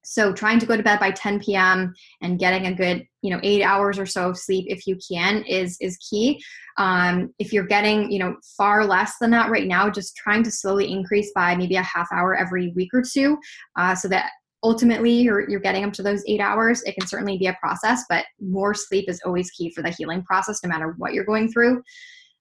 So 0.09 0.31
trying 0.31 0.57
to 0.59 0.65
go 0.65 0.77
to 0.77 0.83
bed 0.83 1.01
by 1.01 1.11
10 1.11 1.41
p.m. 1.41 1.93
and 2.21 2.39
getting 2.39 2.67
a 2.67 2.73
good, 2.73 3.05
you 3.21 3.29
know, 3.29 3.41
eight 3.43 3.61
hours 3.61 3.99
or 3.99 4.05
so 4.05 4.29
of 4.29 4.37
sleep 4.37 4.65
if 4.69 4.87
you 4.87 4.97
can 5.11 5.43
is 5.43 5.77
is 5.81 5.97
key. 5.97 6.41
Um, 6.77 7.33
if 7.39 7.51
you're 7.51 7.65
getting, 7.65 8.09
you 8.09 8.19
know, 8.19 8.37
far 8.55 8.85
less 8.85 9.15
than 9.19 9.31
that 9.31 9.49
right 9.49 9.67
now, 9.67 9.89
just 9.89 10.15
trying 10.15 10.43
to 10.43 10.51
slowly 10.51 10.89
increase 10.89 11.31
by 11.35 11.55
maybe 11.57 11.75
a 11.75 11.83
half 11.83 12.07
hour 12.13 12.35
every 12.35 12.71
week 12.73 12.93
or 12.93 13.01
two, 13.01 13.37
uh, 13.77 13.95
so 13.95 14.07
that 14.07 14.31
ultimately 14.63 15.11
you're, 15.11 15.49
you're 15.49 15.59
getting 15.59 15.83
up 15.83 15.91
to 15.93 16.03
those 16.03 16.23
eight 16.25 16.39
hours. 16.39 16.83
It 16.83 16.93
can 16.93 17.05
certainly 17.05 17.37
be 17.37 17.47
a 17.47 17.57
process, 17.61 18.03
but 18.07 18.25
more 18.39 18.73
sleep 18.73 19.09
is 19.09 19.19
always 19.25 19.51
key 19.51 19.71
for 19.71 19.83
the 19.83 19.89
healing 19.89 20.23
process, 20.23 20.63
no 20.63 20.69
matter 20.69 20.95
what 20.97 21.13
you're 21.13 21.25
going 21.25 21.51
through. 21.51 21.83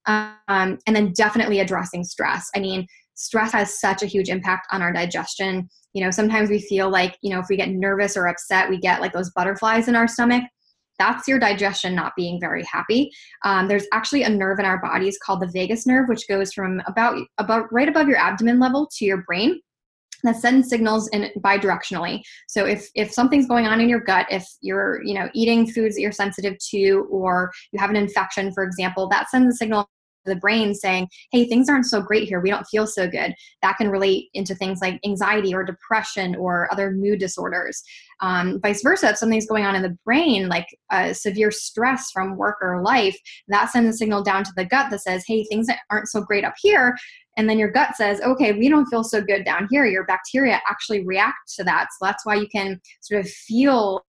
Um, 0.06 0.78
and 0.86 0.94
then 0.94 1.12
definitely 1.14 1.58
addressing 1.58 2.04
stress. 2.04 2.48
I 2.54 2.60
mean, 2.60 2.86
stress 3.16 3.52
has 3.52 3.80
such 3.80 4.02
a 4.02 4.06
huge 4.06 4.28
impact 4.28 4.68
on 4.70 4.82
our 4.82 4.92
digestion. 4.92 5.68
You 5.92 6.04
know, 6.04 6.10
sometimes 6.10 6.48
we 6.48 6.60
feel 6.60 6.88
like, 6.90 7.16
you 7.22 7.30
know, 7.30 7.40
if 7.40 7.46
we 7.50 7.56
get 7.56 7.70
nervous 7.70 8.16
or 8.16 8.28
upset, 8.28 8.70
we 8.70 8.78
get 8.78 9.00
like 9.00 9.12
those 9.12 9.30
butterflies 9.32 9.88
in 9.88 9.96
our 9.96 10.06
stomach 10.06 10.44
that's 10.98 11.28
your 11.28 11.38
digestion 11.38 11.94
not 11.94 12.14
being 12.16 12.40
very 12.40 12.64
happy. 12.64 13.10
Um, 13.44 13.68
there's 13.68 13.86
actually 13.92 14.22
a 14.22 14.28
nerve 14.28 14.58
in 14.58 14.64
our 14.64 14.80
bodies 14.80 15.18
called 15.22 15.40
the 15.40 15.46
vagus 15.46 15.86
nerve, 15.86 16.08
which 16.08 16.28
goes 16.28 16.52
from 16.52 16.80
about 16.86 17.18
about 17.38 17.72
right 17.72 17.88
above 17.88 18.08
your 18.08 18.18
abdomen 18.18 18.58
level 18.58 18.88
to 18.96 19.04
your 19.04 19.18
brain 19.22 19.60
that 20.24 20.36
sends 20.36 20.68
signals 20.68 21.08
in 21.08 21.30
bidirectionally. 21.38 22.20
So 22.48 22.64
if 22.64 22.88
if 22.94 23.12
something's 23.12 23.46
going 23.46 23.66
on 23.66 23.80
in 23.80 23.88
your 23.88 24.00
gut, 24.00 24.26
if 24.30 24.46
you're 24.60 25.02
you 25.04 25.14
know 25.14 25.28
eating 25.34 25.66
foods 25.66 25.96
that 25.96 26.00
you're 26.00 26.12
sensitive 26.12 26.56
to, 26.70 27.06
or 27.10 27.52
you 27.72 27.78
have 27.78 27.90
an 27.90 27.96
infection, 27.96 28.52
for 28.52 28.64
example, 28.64 29.08
that 29.08 29.30
sends 29.30 29.54
a 29.54 29.56
signal 29.56 29.88
the 30.26 30.36
brain 30.36 30.74
saying, 30.74 31.08
hey, 31.32 31.46
things 31.46 31.68
aren't 31.68 31.86
so 31.86 32.00
great 32.00 32.28
here. 32.28 32.40
We 32.40 32.50
don't 32.50 32.66
feel 32.66 32.86
so 32.86 33.08
good. 33.08 33.34
That 33.62 33.76
can 33.78 33.88
relate 33.88 34.28
into 34.34 34.54
things 34.54 34.80
like 34.80 35.00
anxiety 35.04 35.54
or 35.54 35.64
depression 35.64 36.36
or 36.36 36.70
other 36.72 36.90
mood 36.90 37.18
disorders. 37.18 37.82
Um, 38.20 38.60
vice 38.62 38.82
versa, 38.82 39.10
if 39.10 39.18
something's 39.18 39.46
going 39.46 39.64
on 39.64 39.74
in 39.74 39.82
the 39.82 39.96
brain, 40.04 40.48
like 40.48 40.66
uh, 40.90 41.12
severe 41.12 41.50
stress 41.50 42.10
from 42.10 42.36
work 42.36 42.56
or 42.60 42.82
life, 42.82 43.16
that 43.48 43.70
sends 43.70 43.94
a 43.94 43.98
signal 43.98 44.22
down 44.22 44.44
to 44.44 44.52
the 44.56 44.64
gut 44.64 44.90
that 44.90 45.00
says, 45.00 45.24
hey, 45.26 45.44
things 45.44 45.66
aren't 45.90 46.08
so 46.08 46.22
great 46.22 46.44
up 46.44 46.54
here. 46.58 46.96
And 47.36 47.48
then 47.48 47.58
your 47.58 47.70
gut 47.70 47.94
says, 47.96 48.20
okay, 48.22 48.52
we 48.52 48.70
don't 48.70 48.86
feel 48.86 49.04
so 49.04 49.20
good 49.20 49.44
down 49.44 49.68
here. 49.70 49.84
Your 49.84 50.06
bacteria 50.06 50.60
actually 50.68 51.04
react 51.04 51.54
to 51.56 51.64
that. 51.64 51.88
So 51.98 52.06
that's 52.06 52.24
why 52.24 52.36
you 52.36 52.48
can 52.48 52.80
sort 53.02 53.20
of 53.20 53.30
feel 53.30 54.05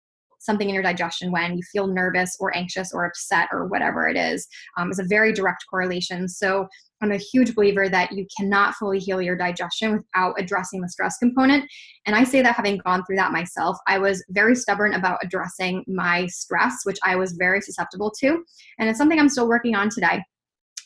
something 0.47 0.67
in 0.67 0.73
your 0.73 0.83
digestion 0.83 1.31
when 1.31 1.55
you 1.55 1.61
feel 1.71 1.85
nervous 1.85 2.35
or 2.39 2.55
anxious 2.57 2.91
or 2.91 3.05
upset 3.05 3.47
or 3.51 3.67
whatever 3.67 4.07
it 4.07 4.17
is 4.17 4.47
um, 4.77 4.89
is 4.89 4.97
a 4.97 5.05
very 5.07 5.31
direct 5.31 5.63
correlation. 5.69 6.27
So 6.27 6.67
I'm 7.01 7.11
a 7.11 7.17
huge 7.17 7.53
believer 7.53 7.89
that 7.89 8.11
you 8.11 8.25
cannot 8.35 8.73
fully 8.73 8.97
heal 8.97 9.21
your 9.21 9.35
digestion 9.35 9.97
without 9.97 10.33
addressing 10.39 10.81
the 10.81 10.89
stress 10.89 11.17
component. 11.17 11.69
And 12.07 12.15
I 12.15 12.23
say 12.23 12.41
that 12.41 12.55
having 12.55 12.79
gone 12.79 13.03
through 13.05 13.17
that 13.17 13.31
myself, 13.31 13.77
I 13.87 13.99
was 13.99 14.25
very 14.29 14.55
stubborn 14.55 14.93
about 14.93 15.19
addressing 15.21 15.83
my 15.87 16.25
stress, 16.27 16.73
which 16.85 16.97
I 17.03 17.15
was 17.15 17.33
very 17.33 17.61
susceptible 17.61 18.11
to. 18.21 18.43
And 18.79 18.89
it's 18.89 18.97
something 18.97 19.19
I'm 19.19 19.29
still 19.29 19.47
working 19.47 19.75
on 19.75 19.89
today. 19.89 20.23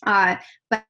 Uh, 0.05 0.35
but 0.69 0.83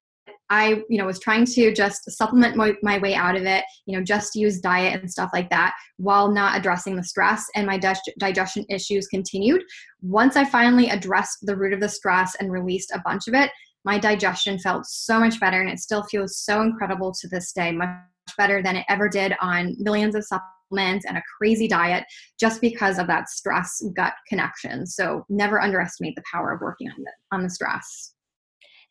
I, 0.50 0.84
you 0.90 0.98
know, 0.98 1.06
was 1.06 1.20
trying 1.20 1.46
to 1.46 1.74
just 1.74 2.10
supplement 2.12 2.56
my, 2.56 2.74
my, 2.84 2.98
way 2.98 3.16
out 3.16 3.36
of 3.36 3.44
it, 3.44 3.64
you 3.86 3.98
know, 3.98 4.04
just 4.04 4.36
use 4.36 4.60
diet 4.60 5.00
and 5.00 5.10
stuff 5.10 5.32
like 5.34 5.50
that 5.50 5.74
while 5.98 6.32
not 6.32 6.58
addressing 6.58 6.96
the 6.96 7.04
stress. 7.04 7.46
And 7.56 7.66
my 7.66 7.78
dig- 7.78 7.98
digestion 8.20 8.66
issues 8.70 9.08
continued. 9.08 9.64
Once 10.02 10.36
I 10.36 10.46
finally 10.46 10.90
addressed 10.90 11.40
the 11.44 11.56
root 11.56 11.74
of 11.74 11.80
the 11.80 11.90
stress 11.90 12.36
and 12.40 12.52
released 12.52 12.92
a 12.92 13.02
bunch 13.04 13.28
of 13.28 13.34
it, 13.34 13.52
my 13.84 13.98
digestion 13.98 14.60
felt 14.60 14.86
so 14.86 15.20
much 15.20 15.40
better. 15.40 15.62
And 15.62 15.70
it 15.70 15.80
still 15.80 16.04
feels 16.04 16.38
so 16.38 16.62
incredible 16.62 17.12
to 17.14 17.28
this 17.28 17.52
day, 17.52 17.72
much 17.72 17.98
better 18.38 18.62
than 18.62 18.76
it 18.76 18.86
ever 18.90 19.10
did 19.10 19.34
on 19.42 19.76
millions 19.80 20.16
of 20.16 20.26
supplements 20.26 21.06
and 21.06 21.18
a 21.18 21.24
crazy 21.38 21.68
diet 21.68 22.06
just 22.40 22.62
because 22.62 22.98
of 22.98 23.08
that 23.08 23.30
stress 23.30 23.84
gut 23.96 24.14
connection. 24.28 24.86
So 24.86 25.26
never 25.30 25.62
underestimate 25.62 26.16
the 26.16 26.24
power 26.32 26.52
of 26.52 26.62
working 26.62 26.90
on 26.90 27.04
the, 27.04 27.12
on 27.36 27.44
the 27.44 27.50
stress. 27.50 28.14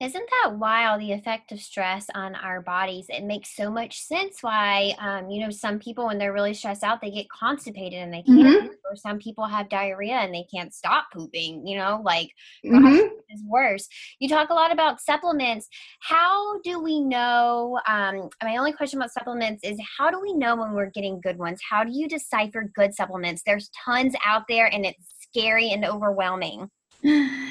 Isn't 0.01 0.31
that 0.43 0.57
wild, 0.57 1.03
the 1.03 1.13
effect 1.13 1.53
of 1.53 1.61
stress 1.61 2.07
on 2.15 2.35
our 2.35 2.63
bodies? 2.63 3.05
It 3.11 3.23
makes 3.23 3.55
so 3.55 3.71
much 3.71 4.01
sense 4.01 4.39
why, 4.43 4.95
um, 4.99 5.29
you 5.29 5.45
know, 5.45 5.51
some 5.51 5.79
people, 5.79 6.07
when 6.07 6.17
they're 6.17 6.33
really 6.33 6.55
stressed 6.55 6.83
out, 6.83 7.03
they 7.03 7.11
get 7.11 7.29
constipated 7.29 7.99
and 7.99 8.11
they 8.11 8.23
can't, 8.23 8.63
mm-hmm. 8.63 8.91
or 8.91 8.97
some 8.97 9.19
people 9.19 9.45
have 9.45 9.69
diarrhea 9.69 10.15
and 10.15 10.35
they 10.35 10.47
can't 10.53 10.73
stop 10.73 11.09
pooping, 11.13 11.67
you 11.67 11.77
know, 11.77 12.01
like, 12.03 12.31
mm-hmm. 12.65 13.09
is 13.29 13.43
worse. 13.47 13.89
You 14.21 14.31
talk 14.31 14.49
a 14.49 14.55
lot 14.55 14.73
about 14.73 15.03
supplements. 15.03 15.69
How 16.01 16.59
do 16.61 16.83
we 16.83 17.01
know? 17.01 17.79
Um, 17.87 18.31
my 18.43 18.57
only 18.57 18.73
question 18.73 18.99
about 18.99 19.13
supplements 19.13 19.63
is 19.65 19.79
how 19.99 20.11
do 20.11 20.19
we 20.19 20.33
know 20.33 20.57
when 20.57 20.73
we're 20.73 20.89
getting 20.89 21.21
good 21.21 21.37
ones? 21.37 21.61
How 21.69 21.85
do 21.85 21.93
you 21.93 22.09
decipher 22.09 22.71
good 22.75 22.95
supplements? 22.95 23.43
There's 23.45 23.69
tons 23.85 24.15
out 24.25 24.45
there 24.49 24.73
and 24.73 24.87
it's 24.87 25.05
scary 25.29 25.73
and 25.73 25.85
overwhelming. 25.85 26.71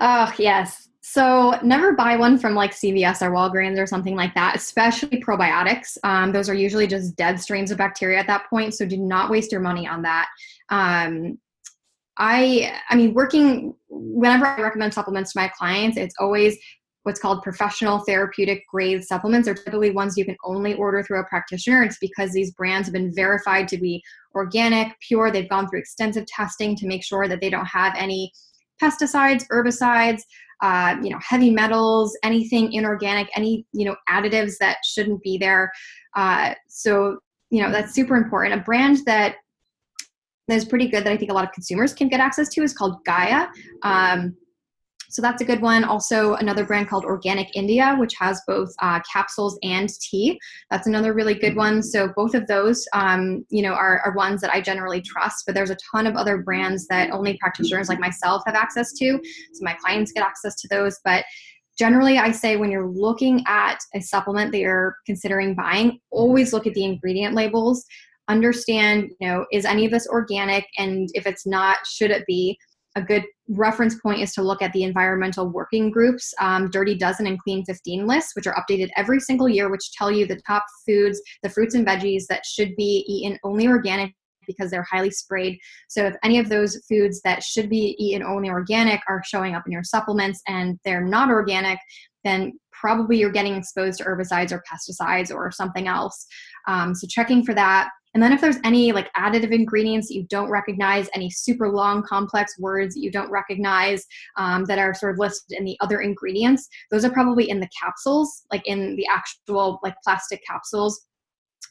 Oh, 0.00 0.34
yes. 0.40 0.88
So 1.06 1.58
never 1.62 1.92
buy 1.92 2.16
one 2.16 2.38
from 2.38 2.54
like 2.54 2.70
CVS 2.70 3.20
or 3.20 3.30
Walgreens 3.30 3.78
or 3.78 3.86
something 3.86 4.16
like 4.16 4.34
that, 4.36 4.56
especially 4.56 5.22
probiotics. 5.22 5.98
Um, 6.02 6.32
those 6.32 6.48
are 6.48 6.54
usually 6.54 6.86
just 6.86 7.14
dead 7.14 7.38
strains 7.38 7.70
of 7.70 7.76
bacteria 7.76 8.18
at 8.18 8.26
that 8.26 8.48
point. 8.48 8.72
So 8.72 8.86
do 8.86 8.96
not 8.96 9.30
waste 9.30 9.52
your 9.52 9.60
money 9.60 9.86
on 9.86 10.00
that. 10.00 10.28
Um, 10.70 11.38
I, 12.16 12.80
I 12.88 12.96
mean, 12.96 13.12
working 13.12 13.74
whenever 13.90 14.46
I 14.46 14.62
recommend 14.62 14.94
supplements 14.94 15.34
to 15.34 15.40
my 15.40 15.48
clients, 15.48 15.98
it's 15.98 16.14
always 16.18 16.56
what's 17.02 17.20
called 17.20 17.42
professional 17.42 17.98
therapeutic 17.98 18.62
grade 18.72 19.04
supplements 19.04 19.46
are 19.46 19.52
typically 19.52 19.90
ones 19.90 20.16
you 20.16 20.24
can 20.24 20.38
only 20.42 20.72
order 20.72 21.02
through 21.02 21.20
a 21.20 21.24
practitioner. 21.24 21.82
It's 21.82 21.98
because 21.98 22.32
these 22.32 22.52
brands 22.52 22.88
have 22.88 22.94
been 22.94 23.14
verified 23.14 23.68
to 23.68 23.76
be 23.76 24.02
organic, 24.34 24.98
pure. 25.06 25.30
They've 25.30 25.50
gone 25.50 25.68
through 25.68 25.80
extensive 25.80 26.24
testing 26.24 26.74
to 26.76 26.86
make 26.86 27.04
sure 27.04 27.28
that 27.28 27.42
they 27.42 27.50
don't 27.50 27.66
have 27.66 27.92
any 27.94 28.32
pesticides, 28.82 29.44
herbicides, 29.50 30.22
uh, 30.62 30.96
you 31.02 31.10
know, 31.10 31.18
heavy 31.20 31.50
metals, 31.50 32.16
anything 32.22 32.72
inorganic, 32.72 33.28
any 33.36 33.66
you 33.72 33.84
know 33.84 33.96
additives 34.08 34.54
that 34.60 34.78
shouldn't 34.84 35.22
be 35.22 35.38
there. 35.38 35.70
Uh, 36.16 36.54
so 36.68 37.18
you 37.50 37.62
know 37.62 37.70
that's 37.70 37.94
super 37.94 38.16
important. 38.16 38.60
A 38.60 38.64
brand 38.64 38.98
that 39.06 39.36
is 40.48 40.64
pretty 40.64 40.88
good 40.88 41.04
that 41.04 41.12
I 41.12 41.16
think 41.16 41.30
a 41.30 41.34
lot 41.34 41.44
of 41.44 41.52
consumers 41.52 41.94
can 41.94 42.08
get 42.08 42.20
access 42.20 42.48
to 42.50 42.62
is 42.62 42.74
called 42.74 43.04
Gaia. 43.04 43.46
Um, 43.82 44.36
so 45.14 45.22
that's 45.22 45.40
a 45.40 45.44
good 45.44 45.62
one. 45.62 45.84
Also, 45.84 46.34
another 46.34 46.64
brand 46.64 46.88
called 46.88 47.04
Organic 47.04 47.54
India, 47.54 47.94
which 48.00 48.14
has 48.18 48.42
both 48.48 48.74
uh, 48.82 48.98
capsules 49.10 49.56
and 49.62 49.88
tea. 50.00 50.40
That's 50.72 50.88
another 50.88 51.14
really 51.14 51.34
good 51.34 51.54
one. 51.54 51.84
So 51.84 52.08
both 52.16 52.34
of 52.34 52.48
those, 52.48 52.84
um, 52.94 53.46
you 53.48 53.62
know, 53.62 53.74
are, 53.74 54.00
are 54.00 54.12
ones 54.16 54.40
that 54.40 54.52
I 54.52 54.60
generally 54.60 55.00
trust. 55.00 55.44
But 55.46 55.54
there's 55.54 55.70
a 55.70 55.76
ton 55.92 56.08
of 56.08 56.16
other 56.16 56.38
brands 56.38 56.88
that 56.88 57.12
only 57.12 57.38
practitioners 57.38 57.88
like 57.88 58.00
myself 58.00 58.42
have 58.46 58.56
access 58.56 58.92
to. 58.94 59.20
So 59.52 59.60
my 59.60 59.74
clients 59.74 60.10
get 60.10 60.24
access 60.24 60.56
to 60.56 60.68
those. 60.68 60.98
But 61.04 61.24
generally 61.76 62.18
i 62.18 62.30
say 62.30 62.56
when 62.56 62.70
you're 62.70 62.88
looking 62.88 63.42
at 63.48 63.80
a 63.96 64.00
supplement 64.00 64.52
that 64.52 64.58
you're 64.58 64.94
considering 65.06 65.56
buying 65.56 65.98
always 66.12 66.52
look 66.52 66.68
at 66.68 66.74
the 66.74 66.84
ingredient 66.84 67.34
labels 67.34 67.84
understand 68.28 69.10
you 69.18 69.26
know 69.26 69.44
is 69.50 69.64
any 69.64 69.84
of 69.84 69.90
this 69.90 70.06
organic 70.06 70.64
and 70.78 71.08
if 71.14 71.26
it's 71.26 71.44
not 71.44 71.78
should 71.84 72.12
it 72.12 72.24
be 72.28 72.56
a 72.96 73.02
good 73.02 73.24
reference 73.48 73.96
point 74.00 74.20
is 74.20 74.32
to 74.32 74.42
look 74.42 74.62
at 74.62 74.72
the 74.72 74.84
environmental 74.84 75.48
working 75.48 75.90
groups 75.90 76.32
um, 76.40 76.70
dirty 76.70 76.94
dozen 76.94 77.26
and 77.26 77.38
clean 77.40 77.64
15 77.64 78.06
lists 78.06 78.34
which 78.34 78.46
are 78.46 78.54
updated 78.54 78.88
every 78.96 79.20
single 79.20 79.48
year 79.48 79.70
which 79.70 79.92
tell 79.92 80.10
you 80.10 80.26
the 80.26 80.40
top 80.46 80.64
foods 80.86 81.20
the 81.42 81.50
fruits 81.50 81.74
and 81.74 81.86
veggies 81.86 82.24
that 82.28 82.44
should 82.46 82.74
be 82.76 83.04
eaten 83.06 83.38
only 83.44 83.66
organic 83.66 84.12
because 84.46 84.70
they're 84.70 84.86
highly 84.90 85.10
sprayed. 85.10 85.58
So 85.88 86.04
if 86.04 86.14
any 86.22 86.38
of 86.38 86.50
those 86.50 86.78
foods 86.86 87.22
that 87.22 87.42
should 87.42 87.70
be 87.70 87.96
eaten 87.98 88.22
only 88.22 88.50
organic 88.50 89.00
are 89.08 89.22
showing 89.24 89.54
up 89.54 89.62
in 89.64 89.72
your 89.72 89.84
supplements 89.84 90.42
and 90.46 90.78
they're 90.84 91.04
not 91.04 91.30
organic 91.30 91.78
then 92.24 92.52
probably 92.72 93.18
you're 93.18 93.30
getting 93.30 93.54
exposed 93.54 93.98
to 93.98 94.04
herbicides 94.04 94.50
or 94.50 94.62
pesticides 94.70 95.32
or 95.32 95.50
something 95.50 95.86
else. 95.86 96.26
Um, 96.66 96.94
so 96.94 97.06
checking 97.06 97.44
for 97.44 97.54
that 97.54 97.90
and 98.14 98.22
then 98.22 98.32
if 98.32 98.40
there's 98.40 98.58
any 98.64 98.92
like 98.92 99.12
additive 99.14 99.50
ingredients 99.50 100.08
that 100.08 100.14
you 100.14 100.22
don't 100.24 100.48
recognize, 100.48 101.08
any 101.14 101.28
super 101.28 101.68
long 101.68 102.02
complex 102.02 102.58
words 102.58 102.94
that 102.94 103.00
you 103.00 103.10
don't 103.10 103.30
recognize 103.30 104.06
um, 104.36 104.64
that 104.66 104.78
are 104.78 104.94
sort 104.94 105.12
of 105.12 105.18
listed 105.18 105.58
in 105.58 105.64
the 105.64 105.76
other 105.80 106.00
ingredients, 106.00 106.68
those 106.90 107.04
are 107.04 107.10
probably 107.10 107.50
in 107.50 107.58
the 107.58 107.68
capsules, 107.78 108.44
like 108.52 108.66
in 108.66 108.94
the 108.96 109.06
actual 109.06 109.80
like 109.82 109.96
plastic 110.04 110.40
capsules. 110.46 111.06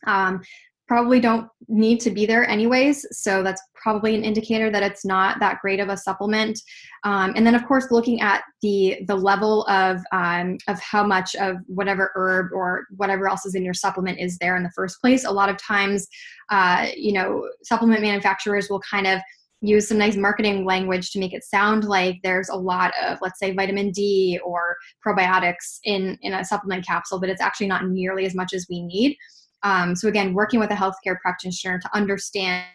Um, 0.06 0.42
probably 0.88 1.20
don't 1.20 1.48
need 1.68 2.00
to 2.00 2.12
be 2.12 2.26
there 2.26 2.48
anyways 2.48 3.06
so 3.12 3.42
that's 3.42 3.62
probably 3.84 4.16
an 4.16 4.24
indicator 4.24 4.72
that 4.72 4.82
it's 4.82 5.04
not 5.06 5.40
that 5.42 5.60
great 5.62 5.82
of 5.82 5.90
a 5.90 5.98
supplement. 5.98 6.58
Um, 7.04 7.34
and 7.36 7.46
then 7.46 7.54
of 7.54 7.68
course 7.68 7.92
looking 7.92 8.22
at 8.22 8.44
the 8.62 9.00
the 9.08 9.16
level 9.16 9.68
of 9.68 10.02
um, 10.14 10.58
of 10.70 10.80
how 10.80 11.06
much 11.06 11.36
of 11.36 11.58
whatever 11.68 12.12
herb 12.16 12.54
or 12.54 12.86
whatever 12.96 13.28
else 13.28 13.46
is 13.46 13.56
in 13.56 13.64
your 13.64 13.74
supplement 13.74 14.20
is 14.20 14.38
there 14.38 14.56
in 14.56 14.64
the 14.64 14.72
first 14.74 15.02
place. 15.02 15.26
A 15.26 15.32
lot 15.32 15.50
of 15.50 15.58
times 15.58 16.08
uh, 16.50 16.88
you 16.96 17.12
know 17.12 17.48
supplement 17.64 18.02
manufacturers 18.02 18.70
will 18.70 18.82
kind 18.90 19.06
of 19.06 19.20
use 19.62 19.88
some 19.88 19.98
nice 19.98 20.16
marketing 20.16 20.66
language 20.66 21.12
to 21.12 21.20
make 21.20 21.34
it 21.34 21.44
sound 21.44 21.86
like 21.86 22.20
there's 22.24 22.50
a 22.50 22.56
lot 22.56 22.92
of 23.02 23.18
let's 23.22 23.40
say 23.40 23.54
vitamin 23.54 23.92
d 23.92 24.40
or 24.46 24.76
probiotics 25.06 25.80
in 25.84 26.18
in 26.22 26.34
a 26.34 26.44
supplement 26.44 26.86
capsule 26.86 27.18
but 27.18 27.30
it's 27.30 27.40
actually 27.40 27.68
not 27.68 27.88
nearly 27.88 28.26
as 28.26 28.36
much 28.36 28.54
as 28.54 28.68
we 28.70 28.82
need 28.82 29.16
um, 29.64 29.96
so 29.96 30.08
again, 30.08 30.34
working 30.34 30.60
with 30.60 30.72
a 30.72 30.76
healthcare 30.76 31.20
practitioner 31.22 31.80
to 31.80 31.90
understand 31.96 32.66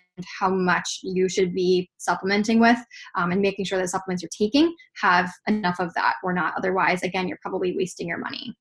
how 0.40 0.48
much 0.48 1.00
you 1.02 1.28
should 1.28 1.54
be 1.54 1.88
supplementing 1.98 2.58
with 2.58 2.78
um, 3.14 3.30
and 3.30 3.40
making 3.40 3.64
sure 3.64 3.78
that 3.78 3.88
supplements 3.88 4.22
you're 4.22 4.30
taking 4.36 4.74
have 5.00 5.30
enough 5.46 5.78
of 5.78 5.94
that 5.94 6.14
or 6.24 6.32
not. 6.32 6.54
Otherwise, 6.56 7.02
again, 7.02 7.28
you're 7.28 7.38
probably 7.40 7.76
wasting 7.76 8.08
your 8.08 8.18
money. 8.18 8.54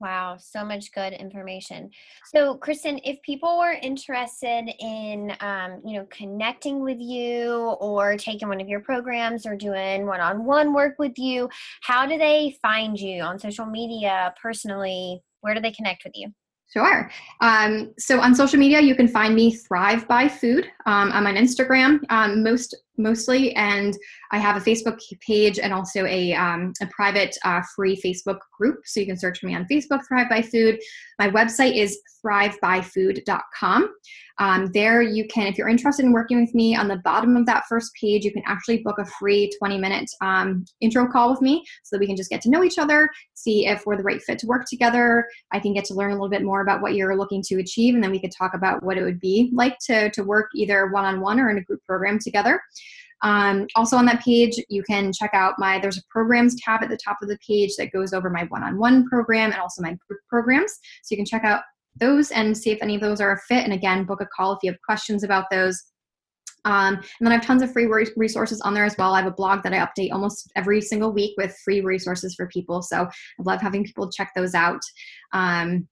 Wow, 0.00 0.36
so 0.38 0.64
much 0.64 0.92
good 0.92 1.12
information. 1.12 1.90
So, 2.26 2.56
Kristin, 2.58 3.00
if 3.02 3.20
people 3.22 3.58
were 3.58 3.72
interested 3.72 4.70
in, 4.78 5.32
um, 5.40 5.82
you 5.84 5.98
know, 5.98 6.06
connecting 6.08 6.84
with 6.84 6.98
you 7.00 7.76
or 7.80 8.16
taking 8.16 8.46
one 8.46 8.60
of 8.60 8.68
your 8.68 8.78
programs 8.78 9.44
or 9.44 9.56
doing 9.56 10.06
one-on-one 10.06 10.72
work 10.72 10.94
with 11.00 11.18
you, 11.18 11.48
how 11.82 12.06
do 12.06 12.16
they 12.16 12.56
find 12.62 12.96
you 12.96 13.22
on 13.22 13.40
social 13.40 13.66
media, 13.66 14.32
personally? 14.40 15.20
Where 15.40 15.54
do 15.54 15.60
they 15.60 15.72
connect 15.72 16.04
with 16.04 16.12
you? 16.14 16.32
Sure. 16.70 17.10
Um, 17.40 17.94
so 17.98 18.20
on 18.20 18.34
social 18.34 18.58
media, 18.58 18.80
you 18.80 18.94
can 18.94 19.08
find 19.08 19.34
me 19.34 19.54
Thrive 19.54 20.06
by 20.06 20.28
Food. 20.28 20.66
Um, 20.84 21.10
I'm 21.12 21.26
on 21.26 21.34
Instagram 21.34 22.00
um, 22.10 22.42
most 22.42 22.74
mostly, 22.98 23.54
and 23.54 23.96
I 24.30 24.38
have 24.38 24.56
a 24.56 24.64
Facebook 24.64 24.98
page 25.26 25.58
and 25.58 25.72
also 25.72 26.04
a, 26.06 26.34
um, 26.34 26.72
a 26.82 26.86
private 26.86 27.36
uh, 27.44 27.62
free 27.74 27.96
Facebook 27.96 28.38
group. 28.56 28.80
So 28.84 29.00
you 29.00 29.06
can 29.06 29.18
search 29.18 29.42
me 29.42 29.54
on 29.54 29.66
Facebook, 29.70 30.00
Thrive 30.06 30.28
by 30.28 30.42
Food. 30.42 30.78
My 31.18 31.30
website 31.30 31.76
is 31.76 31.98
thrivebyfood.com. 32.24 33.94
Um, 34.40 34.70
there, 34.72 35.02
you 35.02 35.26
can, 35.26 35.48
if 35.48 35.58
you're 35.58 35.68
interested 35.68 36.04
in 36.04 36.12
working 36.12 36.40
with 36.40 36.54
me, 36.54 36.76
on 36.76 36.86
the 36.86 36.98
bottom 36.98 37.36
of 37.36 37.44
that 37.46 37.64
first 37.68 37.92
page, 38.00 38.24
you 38.24 38.32
can 38.32 38.42
actually 38.46 38.78
book 38.78 38.98
a 38.98 39.06
free 39.18 39.50
20 39.58 39.78
minute 39.78 40.08
um, 40.20 40.64
intro 40.80 41.08
call 41.08 41.30
with 41.30 41.42
me 41.42 41.64
so 41.82 41.96
that 41.96 42.00
we 42.00 42.06
can 42.06 42.16
just 42.16 42.30
get 42.30 42.40
to 42.42 42.50
know 42.50 42.62
each 42.62 42.78
other, 42.78 43.10
see 43.34 43.66
if 43.66 43.84
we're 43.84 43.96
the 43.96 44.02
right 44.02 44.22
fit 44.22 44.38
to 44.40 44.46
work 44.46 44.64
together. 44.68 45.26
I 45.52 45.58
can 45.58 45.72
get 45.72 45.84
to 45.86 45.94
learn 45.94 46.10
a 46.10 46.14
little 46.14 46.28
bit 46.28 46.44
more 46.44 46.60
about 46.60 46.82
what 46.82 46.94
you're 46.94 47.16
looking 47.16 47.42
to 47.48 47.58
achieve, 47.58 47.94
and 47.94 48.02
then 48.02 48.12
we 48.12 48.20
could 48.20 48.32
talk 48.36 48.54
about 48.54 48.82
what 48.82 48.96
it 48.96 49.02
would 49.02 49.20
be 49.20 49.50
like 49.52 49.76
to, 49.86 50.10
to 50.10 50.22
work 50.22 50.50
either 50.54 50.86
one 50.88 51.04
on 51.04 51.20
one 51.20 51.40
or 51.40 51.50
in 51.50 51.58
a 51.58 51.62
group 51.62 51.82
program 51.84 52.18
together. 52.18 52.60
Um, 53.22 53.66
also 53.74 53.96
on 53.96 54.06
that 54.06 54.22
page, 54.22 54.54
you 54.68 54.82
can 54.82 55.12
check 55.12 55.30
out 55.32 55.54
my, 55.58 55.78
there's 55.78 55.98
a 55.98 56.02
programs 56.10 56.54
tab 56.60 56.82
at 56.82 56.88
the 56.88 56.98
top 57.04 57.18
of 57.22 57.28
the 57.28 57.38
page 57.46 57.72
that 57.76 57.92
goes 57.92 58.12
over 58.12 58.30
my 58.30 58.44
one-on-one 58.44 59.08
program 59.08 59.50
and 59.50 59.60
also 59.60 59.82
my 59.82 59.96
group 60.08 60.20
programs. 60.28 60.72
So 61.02 61.14
you 61.14 61.16
can 61.16 61.26
check 61.26 61.44
out 61.44 61.62
those 61.96 62.30
and 62.30 62.56
see 62.56 62.70
if 62.70 62.78
any 62.80 62.94
of 62.94 63.00
those 63.00 63.20
are 63.20 63.32
a 63.32 63.38
fit. 63.48 63.64
And 63.64 63.72
again, 63.72 64.04
book 64.04 64.20
a 64.20 64.26
call 64.26 64.52
if 64.52 64.58
you 64.62 64.70
have 64.70 64.80
questions 64.82 65.24
about 65.24 65.46
those. 65.50 65.82
Um, 66.64 66.96
and 66.96 67.04
then 67.20 67.32
I 67.32 67.36
have 67.36 67.44
tons 67.44 67.62
of 67.62 67.72
free 67.72 67.86
resources 68.16 68.60
on 68.60 68.74
there 68.74 68.84
as 68.84 68.94
well. 68.98 69.14
I 69.14 69.22
have 69.22 69.30
a 69.30 69.34
blog 69.34 69.62
that 69.62 69.72
I 69.72 69.78
update 69.78 70.12
almost 70.12 70.50
every 70.54 70.80
single 70.80 71.12
week 71.12 71.34
with 71.38 71.56
free 71.64 71.80
resources 71.80 72.34
for 72.34 72.46
people. 72.48 72.82
So 72.82 73.02
I 73.04 73.42
love 73.42 73.60
having 73.60 73.84
people 73.84 74.10
check 74.10 74.32
those 74.34 74.54
out. 74.54 74.80
Um, 75.32 75.88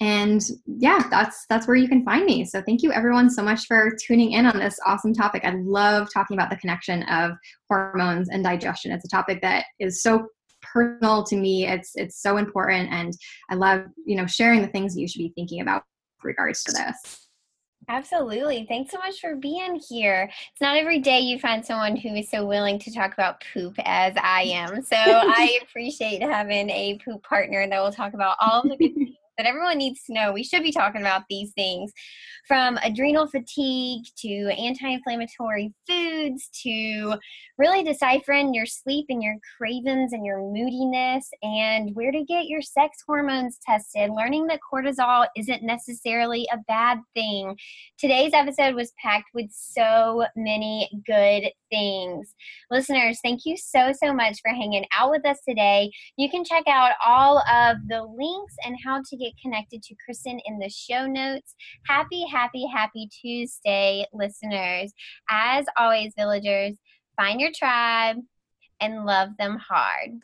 and 0.00 0.42
yeah 0.66 1.02
that's 1.10 1.44
that's 1.48 1.66
where 1.66 1.76
you 1.76 1.88
can 1.88 2.04
find 2.04 2.24
me 2.24 2.44
so 2.44 2.62
thank 2.62 2.82
you 2.82 2.92
everyone 2.92 3.28
so 3.28 3.42
much 3.42 3.66
for 3.66 3.96
tuning 4.06 4.32
in 4.32 4.46
on 4.46 4.56
this 4.56 4.78
awesome 4.86 5.12
topic 5.12 5.42
i 5.44 5.50
love 5.64 6.08
talking 6.12 6.36
about 6.36 6.50
the 6.50 6.56
connection 6.56 7.02
of 7.04 7.32
hormones 7.68 8.28
and 8.28 8.44
digestion 8.44 8.92
it's 8.92 9.04
a 9.04 9.08
topic 9.08 9.40
that 9.42 9.64
is 9.80 10.02
so 10.02 10.26
personal 10.62 11.24
to 11.24 11.36
me 11.36 11.66
it's 11.66 11.92
it's 11.96 12.20
so 12.22 12.36
important 12.36 12.90
and 12.92 13.12
i 13.50 13.54
love 13.54 13.82
you 14.04 14.16
know 14.16 14.26
sharing 14.26 14.62
the 14.62 14.68
things 14.68 14.94
that 14.94 15.00
you 15.00 15.08
should 15.08 15.18
be 15.18 15.32
thinking 15.34 15.60
about 15.60 15.82
regards 16.22 16.62
to 16.62 16.72
this 16.72 17.28
Absolutely. 17.90 18.66
Thanks 18.68 18.90
so 18.90 18.98
much 18.98 19.18
for 19.18 19.34
being 19.34 19.80
here. 19.88 20.30
It's 20.52 20.60
not 20.60 20.76
every 20.76 20.98
day 20.98 21.20
you 21.20 21.38
find 21.38 21.64
someone 21.64 21.96
who 21.96 22.10
is 22.10 22.30
so 22.30 22.44
willing 22.44 22.78
to 22.80 22.92
talk 22.92 23.14
about 23.14 23.42
poop 23.54 23.74
as 23.84 24.12
I 24.20 24.42
am. 24.42 24.82
So 24.82 24.96
I 24.96 25.58
appreciate 25.62 26.20
having 26.20 26.68
a 26.68 26.98
poop 27.02 27.22
partner 27.22 27.66
that 27.66 27.82
will 27.82 27.92
talk 27.92 28.12
about 28.12 28.36
all 28.40 28.62
the 28.62 28.76
good 28.76 28.94
things 28.94 29.16
that 29.38 29.46
everyone 29.46 29.78
needs 29.78 30.02
to 30.04 30.12
know. 30.12 30.32
We 30.32 30.42
should 30.42 30.64
be 30.64 30.72
talking 30.72 31.00
about 31.00 31.22
these 31.30 31.52
things 31.52 31.92
from 32.46 32.76
adrenal 32.82 33.26
fatigue 33.28 34.04
to 34.16 34.50
anti 34.58 34.88
inflammatory 34.88 35.72
foods 35.86 36.48
to 36.64 37.14
really 37.56 37.82
deciphering 37.82 38.54
your 38.54 38.66
sleep 38.66 39.06
and 39.08 39.22
your 39.22 39.36
cravings 39.56 40.12
and 40.12 40.24
your 40.24 40.40
moodiness 40.40 41.28
and 41.42 41.94
where 41.94 42.10
to 42.10 42.24
get 42.24 42.46
your 42.46 42.62
sex 42.62 42.98
hormones 43.06 43.58
tested, 43.64 44.10
learning 44.10 44.46
that 44.46 44.60
cortisol 44.72 45.26
isn't 45.36 45.62
necessarily 45.62 46.48
a 46.52 46.58
bad 46.66 46.98
thing. 47.14 47.56
Today's 47.98 48.32
episode 48.32 48.74
was 48.74 48.92
packed 49.02 49.30
with 49.34 49.50
so 49.52 50.24
many 50.36 50.88
good 51.06 51.50
things. 51.70 52.34
Listeners, 52.70 53.18
thank 53.22 53.44
you 53.44 53.56
so, 53.56 53.92
so 53.92 54.12
much 54.12 54.38
for 54.40 54.52
hanging 54.52 54.86
out 54.96 55.10
with 55.10 55.26
us 55.26 55.38
today. 55.46 55.90
You 56.16 56.30
can 56.30 56.44
check 56.44 56.64
out 56.66 56.92
all 57.04 57.38
of 57.38 57.76
the 57.88 58.02
links 58.02 58.54
and 58.64 58.76
how 58.84 59.02
to 59.02 59.16
get 59.16 59.27
connected 59.40 59.82
to 59.82 59.94
Kristin 59.94 60.38
in 60.44 60.58
the 60.58 60.68
show 60.68 61.06
notes. 61.06 61.54
Happy, 61.86 62.26
happy, 62.26 62.66
happy 62.66 63.08
Tuesday, 63.08 64.06
listeners. 64.12 64.92
As 65.28 65.66
always, 65.76 66.12
villagers, 66.16 66.76
find 67.16 67.40
your 67.40 67.52
tribe 67.54 68.18
and 68.80 69.04
love 69.04 69.30
them 69.38 69.58
hard. 69.58 70.20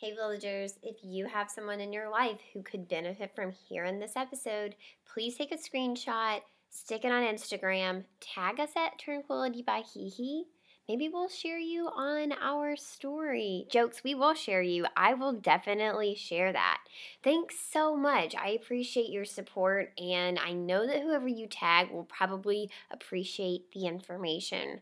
Hey, 0.00 0.14
villagers, 0.14 0.74
if 0.82 0.96
you 1.02 1.26
have 1.26 1.50
someone 1.50 1.80
in 1.80 1.92
your 1.92 2.08
life 2.08 2.40
who 2.52 2.62
could 2.62 2.88
benefit 2.88 3.34
from 3.34 3.50
hearing 3.50 3.98
this 3.98 4.16
episode, 4.16 4.76
please 5.12 5.36
take 5.36 5.52
a 5.52 5.56
screenshot, 5.56 6.40
stick 6.70 7.04
it 7.04 7.10
on 7.10 7.24
Instagram, 7.24 8.04
tag 8.20 8.60
us 8.60 8.70
at 8.76 8.98
Tranquility 8.98 9.62
by 9.62 9.80
HeHe 9.80 10.44
maybe 10.88 11.08
we'll 11.08 11.28
share 11.28 11.58
you 11.58 11.86
on 11.88 12.32
our 12.40 12.74
story. 12.74 13.66
Jokes, 13.70 14.02
we 14.02 14.14
will 14.14 14.34
share 14.34 14.62
you. 14.62 14.86
I 14.96 15.14
will 15.14 15.34
definitely 15.34 16.14
share 16.14 16.52
that. 16.52 16.78
Thanks 17.22 17.56
so 17.70 17.94
much. 17.94 18.34
I 18.34 18.50
appreciate 18.50 19.10
your 19.10 19.26
support, 19.26 19.92
and 19.98 20.38
I 20.38 20.52
know 20.52 20.86
that 20.86 21.02
whoever 21.02 21.28
you 21.28 21.46
tag 21.46 21.90
will 21.90 22.04
probably 22.04 22.70
appreciate 22.90 23.70
the 23.72 23.86
information. 23.86 24.80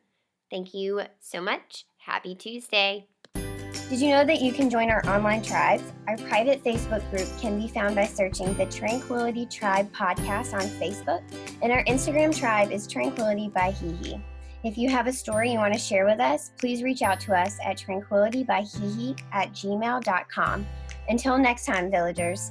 Thank 0.49 0.73
you 0.75 1.03
so 1.19 1.41
much. 1.41 1.87
Happy 1.99 2.37
Tuesday. 2.37 3.09
Did 3.89 4.01
you 4.01 4.11
know 4.11 4.25
that 4.25 4.41
you 4.41 4.53
can 4.53 4.71
join 4.71 4.91
our 4.91 5.05
online 5.07 5.43
tribes? 5.43 5.85
Our 6.09 6.17
private 6.17 6.63
Facebook 6.65 7.09
group 7.11 7.29
can 7.41 7.61
be 7.61 7.69
found 7.69 7.95
by 7.95 8.07
searching 8.07 8.55
the 8.55 8.67
Tranquility 8.67 9.47
Tribe 9.47 9.93
podcast 9.93 10.55
on 10.55 10.69
Facebook, 10.81 11.23
and 11.63 11.73
our 11.73 11.85
Instagram 11.85 12.37
tribe 12.37 12.71
is 12.71 12.87
Tranquility 12.87 13.49
by 13.49 13.73
Hee 13.73 14.21
if 14.67 14.77
you 14.77 14.91
have 14.91 15.07
a 15.07 15.12
story 15.12 15.53
you 15.53 15.59
want 15.59 15.73
to 15.73 15.79
share 15.79 16.05
with 16.05 16.19
us, 16.19 16.51
please 16.59 16.83
reach 16.83 17.01
out 17.01 17.21
to 17.21 17.33
us 17.33 17.57
at 17.64 17.79
tranquilitybyhehe 17.79 19.17
at 19.33 19.53
gmail.com. 19.53 20.67
Until 21.09 21.39
next 21.39 21.67
time, 21.67 21.89
villagers. 21.89 22.51